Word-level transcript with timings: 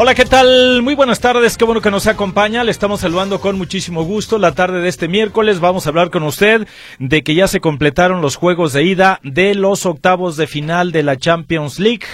Hola, 0.00 0.14
¿qué 0.14 0.24
tal? 0.24 0.80
Muy 0.80 0.94
buenas 0.94 1.18
tardes, 1.18 1.56
qué 1.56 1.64
bueno 1.64 1.80
que 1.80 1.90
nos 1.90 2.06
acompaña. 2.06 2.62
Le 2.62 2.70
estamos 2.70 3.00
saludando 3.00 3.40
con 3.40 3.58
muchísimo 3.58 4.04
gusto 4.04 4.38
la 4.38 4.52
tarde 4.52 4.80
de 4.80 4.88
este 4.88 5.08
miércoles. 5.08 5.58
Vamos 5.58 5.86
a 5.86 5.88
hablar 5.88 6.10
con 6.10 6.22
usted 6.22 6.68
de 7.00 7.24
que 7.24 7.34
ya 7.34 7.48
se 7.48 7.58
completaron 7.58 8.22
los 8.22 8.36
juegos 8.36 8.72
de 8.72 8.84
ida 8.84 9.18
de 9.24 9.56
los 9.56 9.86
octavos 9.86 10.36
de 10.36 10.46
final 10.46 10.92
de 10.92 11.02
la 11.02 11.16
Champions 11.16 11.80
League. 11.80 12.06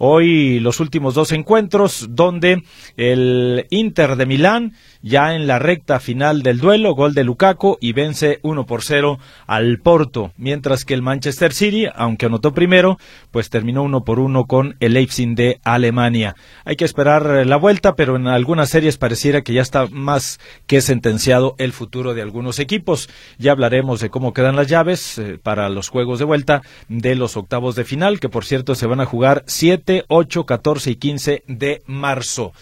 Hoy 0.00 0.60
los 0.60 0.78
últimos 0.78 1.14
dos 1.14 1.32
encuentros 1.32 2.06
donde 2.10 2.62
el 2.96 3.66
Inter 3.70 4.14
de 4.14 4.26
Milán 4.26 4.74
ya 5.02 5.34
en 5.34 5.48
la 5.48 5.58
recta 5.58 5.98
final 5.98 6.42
del 6.42 6.58
duelo, 6.58 6.94
gol 6.94 7.14
de 7.14 7.24
Lukaku 7.24 7.78
y 7.80 7.92
vence 7.92 8.38
1 8.42 8.64
por 8.64 8.82
0 8.82 9.18
al 9.48 9.78
Porto, 9.78 10.32
mientras 10.36 10.84
que 10.84 10.94
el 10.94 11.02
Manchester 11.02 11.52
City, 11.52 11.86
aunque 11.94 12.26
anotó 12.26 12.54
primero, 12.54 12.98
pues 13.32 13.50
terminó 13.50 13.82
1 13.82 14.04
por 14.04 14.20
1 14.20 14.46
con 14.46 14.76
el 14.78 14.94
Leipzig 14.94 15.34
de 15.34 15.60
Alemania. 15.64 16.36
Hay 16.64 16.76
que 16.76 16.84
esperar 16.84 17.44
la 17.44 17.56
vuelta, 17.56 17.96
pero 17.96 18.14
en 18.14 18.28
algunas 18.28 18.70
series 18.70 18.98
pareciera 18.98 19.42
que 19.42 19.52
ya 19.52 19.62
está 19.62 19.88
más 19.88 20.38
que 20.68 20.80
sentenciado 20.80 21.56
el 21.58 21.72
futuro 21.72 22.14
de 22.14 22.22
algunos 22.22 22.60
equipos. 22.60 23.08
Ya 23.38 23.50
hablaremos 23.50 24.00
de 24.00 24.10
cómo 24.10 24.32
quedan 24.32 24.54
las 24.54 24.68
llaves 24.68 25.18
eh, 25.18 25.38
para 25.42 25.68
los 25.68 25.88
juegos 25.88 26.20
de 26.20 26.24
vuelta 26.24 26.62
de 26.88 27.16
los 27.16 27.36
octavos 27.36 27.74
de 27.74 27.84
final, 27.84 28.20
que 28.20 28.28
por 28.28 28.44
cierto 28.44 28.76
se 28.76 28.86
van 28.86 29.00
a 29.00 29.06
jugar 29.06 29.42
7, 29.46 29.87
8, 30.08 30.46
14 30.46 30.90
y 30.90 30.96
15 30.96 31.44
de 31.46 31.82
marzo. 31.86 32.52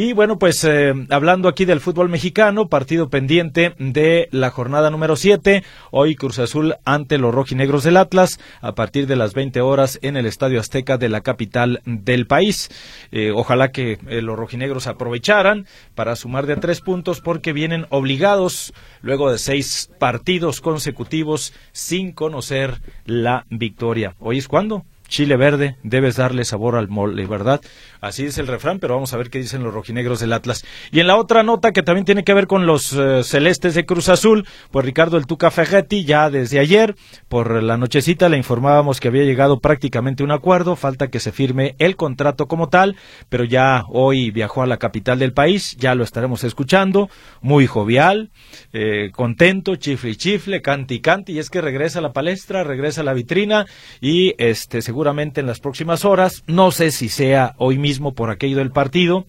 Y 0.00 0.12
bueno, 0.12 0.38
pues 0.38 0.62
eh, 0.62 0.94
hablando 1.10 1.48
aquí 1.48 1.64
del 1.64 1.80
fútbol 1.80 2.08
mexicano, 2.08 2.68
partido 2.68 3.08
pendiente 3.08 3.74
de 3.78 4.28
la 4.30 4.50
jornada 4.50 4.90
número 4.90 5.16
7, 5.16 5.64
hoy 5.90 6.14
Cruz 6.14 6.38
Azul 6.38 6.76
ante 6.84 7.18
los 7.18 7.34
rojinegros 7.34 7.82
del 7.82 7.96
Atlas 7.96 8.38
a 8.60 8.76
partir 8.76 9.08
de 9.08 9.16
las 9.16 9.34
20 9.34 9.60
horas 9.60 9.98
en 10.02 10.16
el 10.16 10.26
Estadio 10.26 10.60
Azteca 10.60 10.98
de 10.98 11.08
la 11.08 11.22
capital 11.22 11.80
del 11.84 12.28
país. 12.28 12.70
Eh, 13.10 13.32
ojalá 13.34 13.72
que 13.72 13.98
eh, 14.06 14.22
los 14.22 14.38
rojinegros 14.38 14.86
aprovecharan 14.86 15.66
para 15.96 16.14
sumar 16.14 16.46
de 16.46 16.54
tres 16.54 16.80
puntos 16.80 17.20
porque 17.20 17.52
vienen 17.52 17.86
obligados 17.90 18.72
luego 19.00 19.32
de 19.32 19.38
seis 19.38 19.90
partidos 19.98 20.60
consecutivos 20.60 21.52
sin 21.72 22.12
conocer 22.12 22.80
la 23.04 23.46
victoria. 23.50 24.14
¿Hoy 24.20 24.38
es 24.38 24.46
cuándo? 24.46 24.84
Chile 25.08 25.36
verde, 25.36 25.76
debes 25.82 26.16
darle 26.16 26.44
sabor 26.44 26.76
al 26.76 26.88
mole, 26.88 27.26
¿verdad? 27.26 27.60
Así 28.00 28.26
es 28.26 28.38
el 28.38 28.46
refrán, 28.46 28.78
pero 28.78 28.94
vamos 28.94 29.12
a 29.12 29.16
ver 29.16 29.30
qué 29.30 29.38
dicen 29.38 29.64
los 29.64 29.74
rojinegros 29.74 30.20
del 30.20 30.32
Atlas. 30.32 30.64
Y 30.92 31.00
en 31.00 31.08
la 31.08 31.16
otra 31.16 31.42
nota 31.42 31.72
que 31.72 31.82
también 31.82 32.04
tiene 32.04 32.22
que 32.22 32.34
ver 32.34 32.46
con 32.46 32.66
los 32.66 32.92
eh, 32.92 33.24
celestes 33.24 33.74
de 33.74 33.86
Cruz 33.86 34.08
Azul, 34.08 34.46
pues 34.70 34.84
Ricardo 34.84 35.16
el 35.16 35.26
Tuca 35.26 35.50
Ferretti 35.50 36.04
ya 36.04 36.30
desde 36.30 36.60
ayer, 36.60 36.94
por 37.28 37.62
la 37.62 37.76
nochecita, 37.76 38.28
le 38.28 38.36
informábamos 38.36 39.00
que 39.00 39.08
había 39.08 39.24
llegado 39.24 39.58
prácticamente 39.58 40.22
un 40.22 40.30
acuerdo, 40.30 40.76
falta 40.76 41.08
que 41.08 41.20
se 41.20 41.32
firme 41.32 41.74
el 41.78 41.96
contrato 41.96 42.46
como 42.46 42.68
tal, 42.68 42.96
pero 43.28 43.44
ya 43.44 43.84
hoy 43.88 44.30
viajó 44.30 44.62
a 44.62 44.66
la 44.66 44.76
capital 44.76 45.18
del 45.18 45.32
país, 45.32 45.76
ya 45.78 45.94
lo 45.94 46.04
estaremos 46.04 46.44
escuchando, 46.44 47.08
muy 47.40 47.66
jovial, 47.66 48.30
eh, 48.72 49.10
contento, 49.12 49.76
chifle 49.76 50.10
y 50.10 50.16
chifle, 50.16 50.62
canti 50.62 50.96
y 50.96 51.00
canti, 51.00 51.32
y 51.32 51.38
es 51.38 51.50
que 51.50 51.60
regresa 51.60 51.98
a 51.98 52.02
la 52.02 52.12
palestra, 52.12 52.62
regresa 52.62 53.00
a 53.00 53.04
la 53.04 53.14
vitrina 53.14 53.66
y 54.00 54.34
este 54.38 54.82
seguramente 54.98 55.40
en 55.40 55.46
las 55.46 55.60
próximas 55.60 56.04
horas, 56.04 56.42
no 56.48 56.72
sé 56.72 56.90
si 56.90 57.08
sea 57.08 57.54
hoy 57.58 57.78
mismo 57.78 58.14
por 58.14 58.30
aquello 58.30 58.56
del 58.56 58.72
partido, 58.72 59.28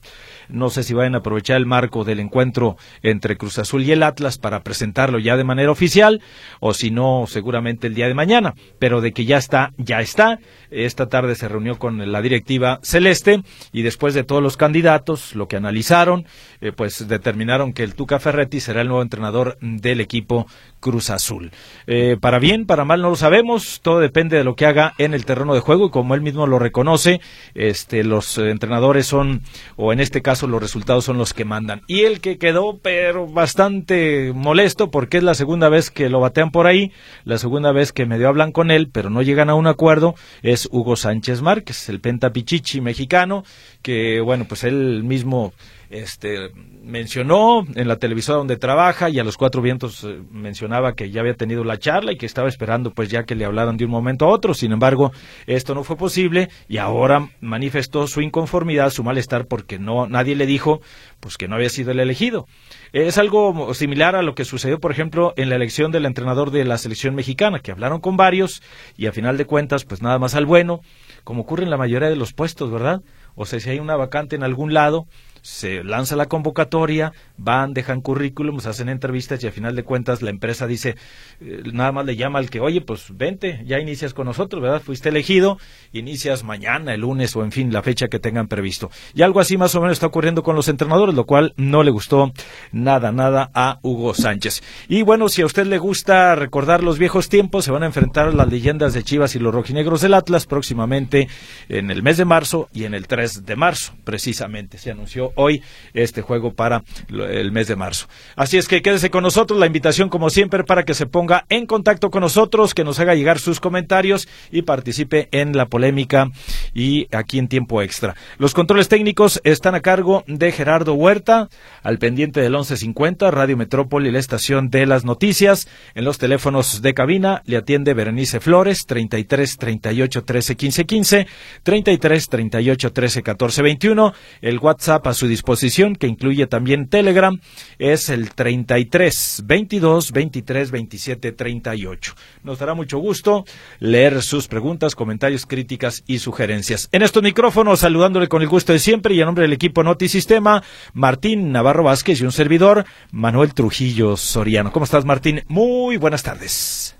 no 0.49 0.71
sé 0.71 0.81
si 0.81 0.95
vayan 0.95 1.13
a 1.13 1.19
aprovechar 1.19 1.57
el 1.57 1.67
marco 1.67 2.03
del 2.03 2.19
encuentro 2.19 2.75
entre 3.03 3.37
Cruz 3.37 3.59
Azul 3.59 3.83
y 3.83 3.91
el 3.91 4.01
Atlas 4.01 4.39
para 4.39 4.63
presentarlo 4.63 5.19
ya 5.19 5.37
de 5.37 5.43
manera 5.43 5.71
oficial, 5.71 6.21
o 6.59 6.73
si 6.73 6.89
no, 6.89 7.25
seguramente 7.27 7.85
el 7.85 7.93
día 7.93 8.07
de 8.07 8.15
mañana. 8.15 8.55
Pero 8.79 8.99
de 8.99 9.11
que 9.11 9.25
ya 9.25 9.37
está, 9.37 9.73
ya 9.77 10.01
está. 10.01 10.39
Esta 10.71 11.05
tarde 11.07 11.35
se 11.35 11.47
reunió 11.47 11.77
con 11.77 12.11
la 12.11 12.21
directiva 12.23 12.79
celeste 12.81 13.43
y 13.71 13.83
después 13.83 14.15
de 14.15 14.23
todos 14.23 14.41
los 14.41 14.57
candidatos, 14.57 15.35
lo 15.35 15.47
que 15.47 15.57
analizaron, 15.57 16.25
eh, 16.61 16.71
pues 16.71 17.07
determinaron 17.07 17.73
que 17.73 17.83
el 17.83 17.93
Tuca 17.93 18.19
Ferretti 18.19 18.59
será 18.59 18.81
el 18.81 18.87
nuevo 18.87 19.03
entrenador 19.03 19.59
del 19.61 20.01
equipo 20.01 20.47
Cruz 20.79 21.09
Azul. 21.09 21.51
Eh, 21.87 22.17
para 22.19 22.39
bien, 22.39 22.65
para 22.65 22.85
mal 22.85 23.01
no 23.01 23.09
lo 23.09 23.15
sabemos, 23.15 23.81
todo 23.81 23.99
depende 23.99 24.37
de 24.37 24.43
lo 24.43 24.55
que 24.55 24.65
haga 24.65 24.93
en 24.97 25.13
el 25.13 25.25
terreno 25.25 25.53
de 25.53 25.59
juego 25.59 25.87
y 25.87 25.89
como 25.89 26.15
él 26.15 26.21
mismo 26.21 26.47
lo 26.47 26.59
reconoce, 26.59 27.21
este, 27.53 28.03
los 28.03 28.37
entrenadores 28.37 29.07
son, 29.07 29.41
o 29.75 29.93
en 29.93 29.99
este 29.99 30.21
caso 30.21 30.47
los 30.47 30.61
resultados 30.61 31.05
son 31.05 31.17
los 31.17 31.33
que 31.33 31.45
mandan. 31.45 31.81
Y 31.87 32.01
el 32.01 32.21
que 32.21 32.37
quedó, 32.37 32.77
pero 32.77 33.27
bastante 33.27 34.31
molesto 34.33 34.91
porque 34.91 35.17
es 35.17 35.23
la 35.23 35.35
segunda 35.35 35.69
vez 35.69 35.89
que 35.91 36.09
lo 36.09 36.19
batean 36.19 36.51
por 36.51 36.67
ahí, 36.67 36.91
la 37.23 37.37
segunda 37.37 37.71
vez 37.71 37.91
que 37.91 38.05
medio 38.05 38.27
hablan 38.27 38.51
con 38.51 38.71
él, 38.71 38.89
pero 38.91 39.09
no 39.09 39.21
llegan 39.21 39.49
a 39.49 39.55
un 39.55 39.67
acuerdo, 39.67 40.15
es 40.41 40.67
Hugo 40.71 40.95
Sánchez 40.95 41.41
Márquez, 41.41 41.89
el 41.89 41.99
pentapichichi 41.99 42.81
mexicano, 42.81 43.43
que 43.81 44.21
bueno, 44.21 44.45
pues 44.47 44.63
él 44.63 45.03
mismo 45.03 45.53
este, 45.89 46.51
mencionó 46.83 47.65
en 47.75 47.87
la 47.87 47.95
televisora 47.95 48.37
donde 48.37 48.57
trabaja 48.57 49.09
y 49.09 49.19
a 49.19 49.23
los 49.23 49.37
cuatro 49.37 49.61
vientos 49.61 50.03
eh, 50.03 50.21
mencionaba 50.31 50.93
que 50.93 51.09
ya 51.09 51.21
había 51.21 51.33
tenido 51.33 51.63
la 51.63 51.79
charla 51.79 52.11
y 52.11 52.17
que 52.17 52.25
estaba 52.25 52.47
esperando 52.47 52.91
pues 52.91 53.09
ya 53.09 53.23
que 53.23 53.35
le 53.35 53.45
hablaran 53.45 53.77
de 53.77 53.85
un 53.85 53.91
momento 53.91 54.25
a 54.25 54.29
otro. 54.29 54.53
Sin 54.53 54.71
embargo, 54.71 55.11
esto 55.47 55.73
no 55.73 55.83
fue 55.83 55.97
posible 55.97 56.49
y 56.67 56.77
ahora 56.77 57.29
manifestó 57.41 58.05
su 58.07 58.21
inconformidad, 58.21 58.91
su 58.91 59.03
malestar 59.03 59.47
porque 59.47 59.79
no 59.79 60.07
nadie 60.07 60.35
le 60.35 60.45
dijo 60.45 60.79
pues 61.19 61.37
que 61.37 61.47
no 61.47 61.55
había 61.55 61.69
sido 61.69 61.91
el 61.91 61.99
elegido. 61.99 62.45
Es 62.93 63.17
algo 63.17 63.73
similar 63.73 64.15
a 64.15 64.21
lo 64.21 64.35
que 64.35 64.45
sucedió, 64.45 64.79
por 64.79 64.91
ejemplo, 64.91 65.33
en 65.37 65.49
la 65.49 65.55
elección 65.55 65.91
del 65.91 66.05
entrenador 66.05 66.51
de 66.51 66.65
la 66.65 66.77
selección 66.77 67.15
mexicana, 67.15 67.59
que 67.59 67.71
hablaron 67.71 67.99
con 67.99 68.15
varios 68.15 68.61
y 68.95 69.07
a 69.07 69.11
final 69.11 69.37
de 69.37 69.45
cuentas, 69.45 69.85
pues 69.85 70.01
nada 70.01 70.19
más 70.19 70.35
al 70.35 70.45
bueno, 70.45 70.79
como 71.23 71.41
ocurre 71.41 71.63
en 71.63 71.69
la 71.69 71.77
mayoría 71.77 72.09
de 72.09 72.15
los 72.15 72.33
puestos, 72.33 72.71
¿verdad? 72.71 73.01
O 73.35 73.45
sea, 73.45 73.59
si 73.59 73.69
hay 73.69 73.79
una 73.79 73.95
vacante 73.95 74.35
en 74.35 74.43
algún 74.43 74.73
lado, 74.73 75.05
se 75.41 75.83
lanza 75.83 76.15
la 76.15 76.27
convocatoria, 76.27 77.13
van, 77.37 77.73
dejan 77.73 78.01
currículums, 78.01 78.65
hacen 78.65 78.89
entrevistas 78.89 79.43
y 79.43 79.47
a 79.47 79.51
final 79.51 79.75
de 79.75 79.83
cuentas 79.83 80.21
la 80.21 80.29
empresa 80.29 80.67
dice, 80.67 80.95
eh, 81.41 81.63
nada 81.71 81.91
más 81.91 82.05
le 82.05 82.15
llama 82.15 82.39
al 82.39 82.49
que, 82.49 82.59
oye, 82.59 82.81
pues 82.81 83.05
vente, 83.15 83.61
ya 83.65 83.79
inicias 83.79 84.13
con 84.13 84.25
nosotros, 84.25 84.61
¿verdad? 84.61 84.81
Fuiste 84.81 85.09
elegido, 85.09 85.57
inicias 85.93 86.43
mañana, 86.43 86.93
el 86.93 87.01
lunes 87.01 87.35
o 87.35 87.43
en 87.43 87.51
fin, 87.51 87.71
la 87.73 87.81
fecha 87.81 88.07
que 88.07 88.19
tengan 88.19 88.47
previsto. 88.47 88.89
Y 89.13 89.21
algo 89.21 89.39
así 89.39 89.57
más 89.57 89.75
o 89.75 89.81
menos 89.81 89.93
está 89.93 90.07
ocurriendo 90.07 90.43
con 90.43 90.55
los 90.55 90.67
entrenadores, 90.67 91.15
lo 91.15 91.25
cual 91.25 91.53
no 91.57 91.83
le 91.83 91.91
gustó 91.91 92.31
nada, 92.71 93.11
nada 93.11 93.49
a 93.53 93.79
Hugo 93.81 94.13
Sánchez. 94.13 94.61
Y 94.87 95.01
bueno, 95.03 95.29
si 95.29 95.41
a 95.41 95.45
usted 95.45 95.65
le 95.65 95.77
gusta 95.77 96.35
recordar 96.35 96.83
los 96.83 96.99
viejos 96.99 97.29
tiempos, 97.29 97.65
se 97.65 97.71
van 97.71 97.83
a 97.83 97.87
enfrentar 97.87 98.33
las 98.33 98.49
leyendas 98.49 98.93
de 98.93 99.03
Chivas 99.03 99.35
y 99.35 99.39
los 99.39 99.53
rojinegros 99.53 100.01
del 100.01 100.13
Atlas 100.13 100.45
próximamente 100.45 101.27
en 101.67 101.91
el 101.91 102.03
mes 102.03 102.17
de 102.17 102.25
marzo 102.25 102.69
y 102.73 102.83
en 102.83 102.93
el 102.93 103.07
3 103.07 103.45
de 103.45 103.55
marzo, 103.55 103.93
precisamente. 104.03 104.77
Se 104.77 104.91
anunció 104.91 105.28
hoy 105.35 105.61
este 105.93 106.21
juego 106.21 106.53
para 106.53 106.83
el 107.09 107.51
mes 107.51 107.67
de 107.67 107.75
marzo. 107.75 108.07
Así 108.35 108.57
es 108.57 108.67
que 108.67 108.81
quédese 108.81 109.09
con 109.09 109.23
nosotros, 109.23 109.59
la 109.59 109.65
invitación 109.65 110.09
como 110.09 110.29
siempre 110.29 110.63
para 110.63 110.83
que 110.83 110.93
se 110.93 111.05
ponga 111.05 111.45
en 111.49 111.65
contacto 111.65 112.09
con 112.09 112.21
nosotros, 112.21 112.73
que 112.73 112.83
nos 112.83 112.99
haga 112.99 113.15
llegar 113.15 113.39
sus 113.39 113.59
comentarios 113.59 114.27
y 114.51 114.63
participe 114.63 115.29
en 115.31 115.55
la 115.55 115.67
polémica 115.67 116.31
y 116.73 117.07
aquí 117.15 117.39
en 117.39 117.47
tiempo 117.47 117.81
extra. 117.81 118.15
Los 118.37 118.53
controles 118.53 118.87
técnicos 118.87 119.41
están 119.43 119.75
a 119.75 119.81
cargo 119.81 120.23
de 120.27 120.51
Gerardo 120.51 120.93
Huerta, 120.93 121.49
al 121.83 121.99
pendiente 121.99 122.41
del 122.41 122.51
1150, 122.51 123.31
Radio 123.31 123.57
Metrópoli, 123.57 124.11
la 124.11 124.19
estación 124.19 124.69
de 124.69 124.85
las 124.85 125.05
noticias. 125.05 125.67
En 125.95 126.05
los 126.05 126.17
teléfonos 126.17 126.81
de 126.81 126.93
cabina 126.93 127.41
le 127.45 127.57
atiende 127.57 127.93
Berenice 127.93 128.39
Flores, 128.39 128.85
33 128.85 129.57
38 129.57 130.23
13 130.23 130.55
15 130.55 130.85
15, 130.85 131.27
33 131.63 132.27
38 132.29 132.93
13 132.93 133.23
14 133.23 133.61
21, 133.61 134.13
el 134.41 134.59
WhatsApp 134.59 135.07
a 135.07 135.13
su 135.19 135.27
disposición 135.27 135.97
que 135.97 136.07
incluye 136.07 136.47
también 136.47 136.87
Telegram 136.87 137.39
es 137.77 138.07
el 138.07 138.33
33 138.33 139.43
22 139.45 140.11
23 140.13 140.71
27 140.71 141.31
38. 141.33 142.15
Nos 142.43 142.59
dará 142.59 142.73
mucho 142.73 142.99
gusto 142.99 143.43
leer 143.79 144.21
sus 144.21 144.47
preguntas, 144.47 144.95
comentarios, 144.95 145.45
críticas 145.45 146.03
y 146.07 146.19
sugerencias. 146.19 146.87
En 146.93 147.01
estos 147.01 147.21
micrófonos, 147.21 147.81
saludándole 147.81 148.29
con 148.29 148.41
el 148.41 148.47
gusto 148.47 148.71
de 148.71 148.79
siempre 148.79 149.13
y 149.13 149.19
en 149.19 149.25
nombre 149.25 149.41
del 149.41 149.53
equipo 149.53 149.83
Notisistema, 149.83 150.63
Martín 150.93 151.51
Navarro 151.51 151.83
Vázquez 151.83 152.21
y 152.21 152.23
un 152.23 152.31
servidor, 152.31 152.85
Manuel 153.11 153.53
Trujillo 153.53 154.15
Soriano. 154.15 154.71
¿Cómo 154.71 154.85
estás, 154.85 155.03
Martín? 155.03 155.43
Muy 155.49 155.97
buenas 155.97 156.23
tardes. 156.23 156.95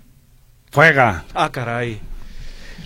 Fuega. 0.70 1.24
Ah, 1.34 1.50
caray. 1.50 2.00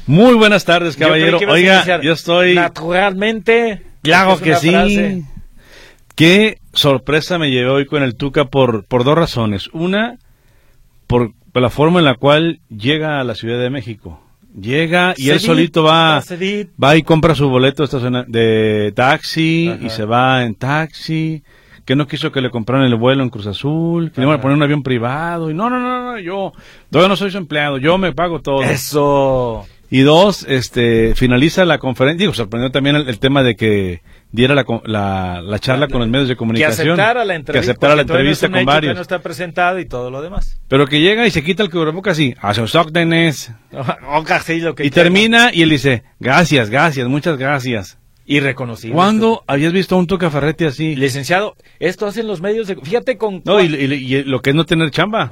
Muy 0.07 0.35
buenas 0.35 0.65
tardes, 0.65 0.97
caballero. 0.97 1.39
Oiga, 1.49 2.01
yo 2.03 2.13
estoy... 2.13 2.55
Naturalmente. 2.55 3.94
Claro 4.05 4.39
que 4.39 4.55
sí. 4.57 5.25
Qué 6.15 6.59
sorpresa 6.73 7.39
me 7.39 7.51
llevé 7.51 7.71
hoy 7.71 7.87
con 7.87 8.03
el 8.03 8.15
Tuca 8.15 8.45
por, 8.45 8.85
por 8.85 9.03
dos 9.03 9.17
razones. 9.17 9.69
Una, 9.73 10.19
por, 11.09 11.33
la 11.55 11.71
forma 11.71 11.99
en 11.99 12.05
la 12.05 12.15
cual 12.15 12.61
llega 12.69 13.19
a 13.19 13.25
la 13.25 13.35
Ciudad 13.35 13.59
de 13.59 13.71
México. 13.71 14.21
Llega 14.61 15.15
y 15.17 15.31
él 15.31 15.41
solito 15.41 15.83
va, 15.83 16.23
va 16.83 16.97
y 16.97 17.03
compra 17.03 17.35
su 17.35 17.49
boleto 17.49 17.85
de 18.29 18.93
taxi 18.95 19.77
y 19.81 19.91
se 19.91 20.05
va 20.05 20.45
en 20.45 20.55
taxi 20.55 21.43
que 21.85 21.97
no 21.97 22.07
quiso 22.07 22.31
que 22.31 22.41
le 22.41 22.51
compraran 22.51 22.87
el 22.87 22.95
vuelo 22.95 23.23
en 23.23 23.31
Cruz 23.31 23.47
Azul, 23.47 24.11
que 24.11 24.21
le 24.21 24.27
iban 24.27 24.39
a 24.39 24.41
poner 24.41 24.57
un 24.57 24.63
avión 24.63 24.83
privado, 24.83 25.51
y 25.51 25.55
no, 25.55 25.69
no, 25.69 25.79
no, 25.79 26.13
no, 26.13 26.19
yo, 26.19 26.53
yo 26.91 27.09
no 27.09 27.17
soy 27.17 27.31
su 27.31 27.37
empleado, 27.37 27.77
yo 27.79 27.99
me 27.99 28.13
pago 28.13 28.41
todo. 28.41 28.63
Eso. 28.63 29.67
Y 29.91 30.01
dos, 30.01 30.45
este, 30.49 31.15
finaliza 31.15 31.65
la 31.65 31.79
conferencia, 31.79 32.25
digo, 32.25 32.35
sorprendió 32.35 32.71
también 32.71 32.97
el, 32.97 33.19
tema 33.19 33.43
de 33.43 33.55
que 33.55 34.03
diera 34.33 34.55
la, 34.55 35.43
la, 35.43 35.59
charla 35.59 35.89
con 35.89 36.01
los 36.01 36.09
medios 36.09 36.29
de 36.29 36.37
comunicación. 36.37 36.87
Que 36.87 36.93
aceptara 36.93 37.25
la 37.25 37.35
entrevista. 37.35 37.53
Que 37.53 37.71
aceptara 37.71 37.95
la 37.95 38.03
entrevista 38.03 38.49
con 38.51 38.65
varios. 38.65 38.91
Que 38.91 38.95
no 38.97 39.03
está 39.03 39.21
presentado 39.21 39.79
y 39.79 39.87
todo 39.87 40.11
lo 40.11 40.23
demás. 40.23 40.61
Pero 40.69 40.87
que 40.87 41.01
llega 41.01 41.27
y 41.27 41.31
se 41.31 41.45
quita 41.45 41.63
el 41.63 41.71
cubrebocas 41.71 42.13
así, 42.13 42.35
a 42.41 42.55
sus 42.55 42.75
órdenes. 42.75 43.53
lo 43.73 44.75
que 44.75 44.87
y 44.87 44.91
termina 44.91 45.51
y 45.53 45.63
él 45.63 45.71
dice, 45.71 46.03
gracias, 46.19 46.71
gracias, 46.71 47.07
muchas 47.07 47.37
gracias. 47.39 47.99
Irreconocible. 48.27 48.95
¿Cuándo 48.95 49.45
habías 49.47 49.73
visto 49.73 49.97
a 49.97 49.99
un 49.99 50.07
Tuca 50.07 50.31
Ferretti 50.31 50.65
así? 50.65 50.97
Licenciado, 50.97 51.57
esto 51.79 52.07
hacen 52.07 52.27
los 52.27 52.41
medios 52.41 52.67
de... 52.67 52.77
Fíjate 52.77 53.19
con... 53.19 53.43
No, 53.45 53.61
y, 53.61 54.25
lo 54.25 54.41
que 54.41 54.51
es 54.51 54.57
no 54.57 54.65
tener 54.65 54.91
chamba. 54.91 55.29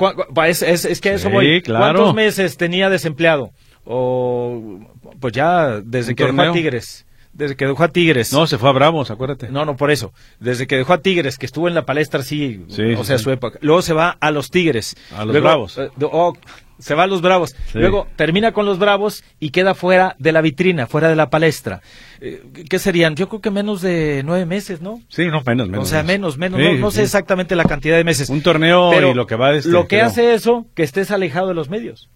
Es, 0.47 0.63
es, 0.63 1.01
que 1.01 1.15
eso 1.15 1.31
voy. 1.31 1.63
¿Cuántos 1.63 2.15
meses 2.15 2.59
tenía 2.59 2.91
desempleado? 2.91 3.53
O... 3.85 4.81
Pues 5.21 5.33
ya 5.33 5.81
desde 5.83 6.15
que 6.15 6.25
dejó 6.25 6.43
a 6.43 6.53
Tigres. 6.53 7.07
Desde 7.33 7.57
que 7.57 7.67
dejó 7.67 7.83
a 7.83 7.89
Tigres. 7.89 8.33
No, 8.33 8.47
se 8.47 8.59
fue 8.59 8.69
a 8.69 8.73
Bravos, 8.73 9.11
acuérdate. 9.11 9.49
No, 9.49 9.65
no, 9.65 9.77
por 9.77 9.91
eso. 9.91 10.13
Desde 10.39 10.67
que 10.67 10.77
dejó 10.77 10.93
a 10.93 11.01
Tigres, 11.01 11.39
que 11.39 11.47
estuvo 11.47 11.67
en 11.67 11.75
la 11.75 11.87
palestra, 11.87 12.23
sí, 12.23 12.67
o 12.99 13.05
sea, 13.05 13.19
su 13.19 13.31
época. 13.31 13.59
Luego 13.63 13.81
se 13.81 13.95
va 13.95 14.17
a 14.21 14.31
los 14.31 14.51
Tigres. 14.51 14.97
A 15.17 15.25
los 15.25 15.41
Bravos. 15.41 15.79
Eh, 15.79 15.91
oh, 16.03 16.35
se 16.79 16.95
va 16.95 17.05
a 17.05 17.07
los 17.07 17.23
Bravos. 17.23 17.57
Luego 17.73 18.07
termina 18.17 18.53
con 18.53 18.67
los 18.67 18.79
Bravos 18.79 19.25
y 19.41 19.49
queda 19.51 19.75
fuera 19.75 20.15
de 20.19 20.33
la 20.33 20.43
vitrina, 20.43 20.87
fuera 20.87 21.09
de 21.09 21.17
la 21.17 21.31
palestra. 21.31 21.81
Eh, 22.21 22.43
¿Qué 22.69 22.79
serían? 22.79 23.15
Yo 23.17 23.31
creo 23.31 23.41
que 23.41 23.51
menos 23.51 23.81
de 23.81 24.23
nueve 24.27 24.45
meses, 24.45 24.83
¿no? 24.83 25.01
Sí, 25.09 25.27
no, 25.27 25.43
menos, 25.47 25.69
menos. 25.69 25.87
O 25.87 25.89
sea, 25.89 26.03
menos, 26.03 26.37
menos. 26.37 26.61
no, 26.79 26.91
sé 26.91 27.03
exactamente 27.03 27.57
la 27.57 27.65
cantidad 27.65 27.97
de 27.97 28.05
meses. 28.05 28.29
Un 28.29 28.43
torneo 28.43 28.93
y 29.11 29.15
lo 29.15 29.27
que 29.27 29.37
va 29.37 29.53
de 29.53 29.59
este, 29.59 29.71
Lo 29.71 29.89
que 29.89 30.03
hace 30.03 30.35
eso, 30.35 30.67
que 30.75 30.83
estés 30.83 31.11
alejado 31.11 31.49
de 31.49 31.55
los 31.55 31.71
medios. 31.71 32.11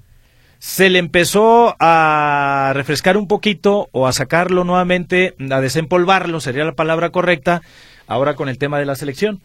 Se 0.66 0.90
le 0.90 0.98
empezó 0.98 1.76
a 1.78 2.72
refrescar 2.74 3.16
un 3.16 3.28
poquito 3.28 3.88
o 3.92 4.08
a 4.08 4.12
sacarlo 4.12 4.64
nuevamente, 4.64 5.36
a 5.48 5.60
desempolvarlo, 5.60 6.40
sería 6.40 6.64
la 6.64 6.72
palabra 6.72 7.10
correcta, 7.10 7.62
ahora 8.08 8.34
con 8.34 8.48
el 8.48 8.58
tema 8.58 8.80
de 8.80 8.84
la 8.84 8.96
selección 8.96 9.40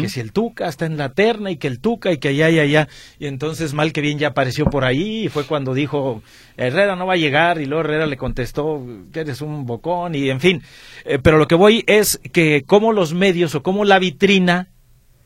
que 0.00 0.08
si 0.08 0.20
el 0.20 0.32
Tuca 0.32 0.68
está 0.68 0.86
en 0.86 0.96
la 0.96 1.10
terna 1.10 1.50
y 1.50 1.56
que 1.56 1.68
el 1.68 1.80
Tuca 1.80 2.12
y 2.12 2.18
que 2.18 2.28
allá 2.28 2.48
y 2.50 2.58
allá. 2.60 2.88
Y 3.18 3.26
entonces 3.26 3.72
mal 3.72 3.92
que 3.92 4.00
bien 4.00 4.18
ya 4.18 4.28
apareció 4.28 4.66
por 4.66 4.84
ahí 4.84 5.24
y 5.24 5.28
fue 5.28 5.44
cuando 5.44 5.74
dijo, 5.74 6.22
Herrera 6.56 6.94
no 6.94 7.06
va 7.06 7.14
a 7.14 7.16
llegar 7.16 7.60
y 7.60 7.66
luego 7.66 7.82
Herrera 7.82 8.06
le 8.06 8.16
contestó 8.16 8.84
que 9.12 9.20
eres 9.20 9.40
un 9.40 9.66
bocón 9.66 10.14
y 10.14 10.30
en 10.30 10.40
fin. 10.40 10.62
Eh, 11.04 11.18
pero 11.20 11.38
lo 11.38 11.48
que 11.48 11.56
voy 11.56 11.82
es 11.88 12.20
que 12.32 12.62
como 12.64 12.92
los 12.92 13.14
medios 13.14 13.56
o 13.56 13.62
como 13.62 13.84
la 13.84 13.98
vitrina 13.98 14.68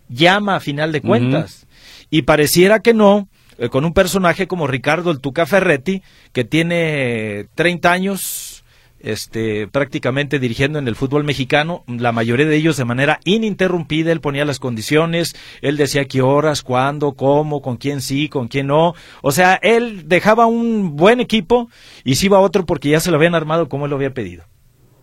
llama 0.09 0.57
a 0.57 0.61
final 0.61 0.93
de 0.93 1.03
cuentas. 1.03 1.67
Y 2.11 2.23
pareciera 2.23 2.81
que 2.81 2.95
no, 2.95 3.29
eh, 3.59 3.69
con 3.69 3.85
un 3.85 3.93
personaje 3.93 4.47
como 4.47 4.67
Ricardo 4.67 5.11
el 5.11 5.21
Tuca 5.21 5.45
Ferretti, 5.45 6.03
que 6.33 6.45
tiene 6.45 7.49
30 7.57 7.91
años, 7.91 8.65
este, 9.01 9.67
prácticamente 9.67 10.39
dirigiendo 10.39 10.79
en 10.79 10.87
el 10.87 10.95
fútbol 10.95 11.25
mexicano, 11.25 11.83
la 11.89 12.13
mayoría 12.13 12.47
de 12.47 12.57
ellos 12.57 12.77
de 12.77 12.85
manera 12.85 13.19
ininterrumpida, 13.25 14.13
él 14.13 14.21
ponía 14.21 14.45
las 14.45 14.61
condiciones, 14.61 15.35
él 15.61 15.77
decía 15.77 16.05
qué 16.05 16.23
horas, 16.23 16.63
cuándo, 16.63 17.15
cómo, 17.15 17.61
con 17.61 17.77
quién 17.77 18.01
sí, 18.01 18.29
con 18.29 18.47
quién 18.47 18.69
no, 18.69 18.95
o 19.23 19.33
sea, 19.33 19.55
él 19.55 20.09
dejaba 20.09 20.47
un 20.47 20.97
buen 20.97 21.21
equipo 21.21 21.69
y 22.05 22.15
se 22.15 22.27
iba 22.27 22.39
a 22.39 22.43
otro 22.43 22.65
porque 22.65 22.91
ya 22.91 23.01
se 23.01 23.11
lo 23.11 23.17
habían 23.17 23.35
armado 23.35 23.69
como 23.69 23.87
él 23.87 23.91
lo 23.91 23.97
había 23.97 24.15
pedido, 24.15 24.45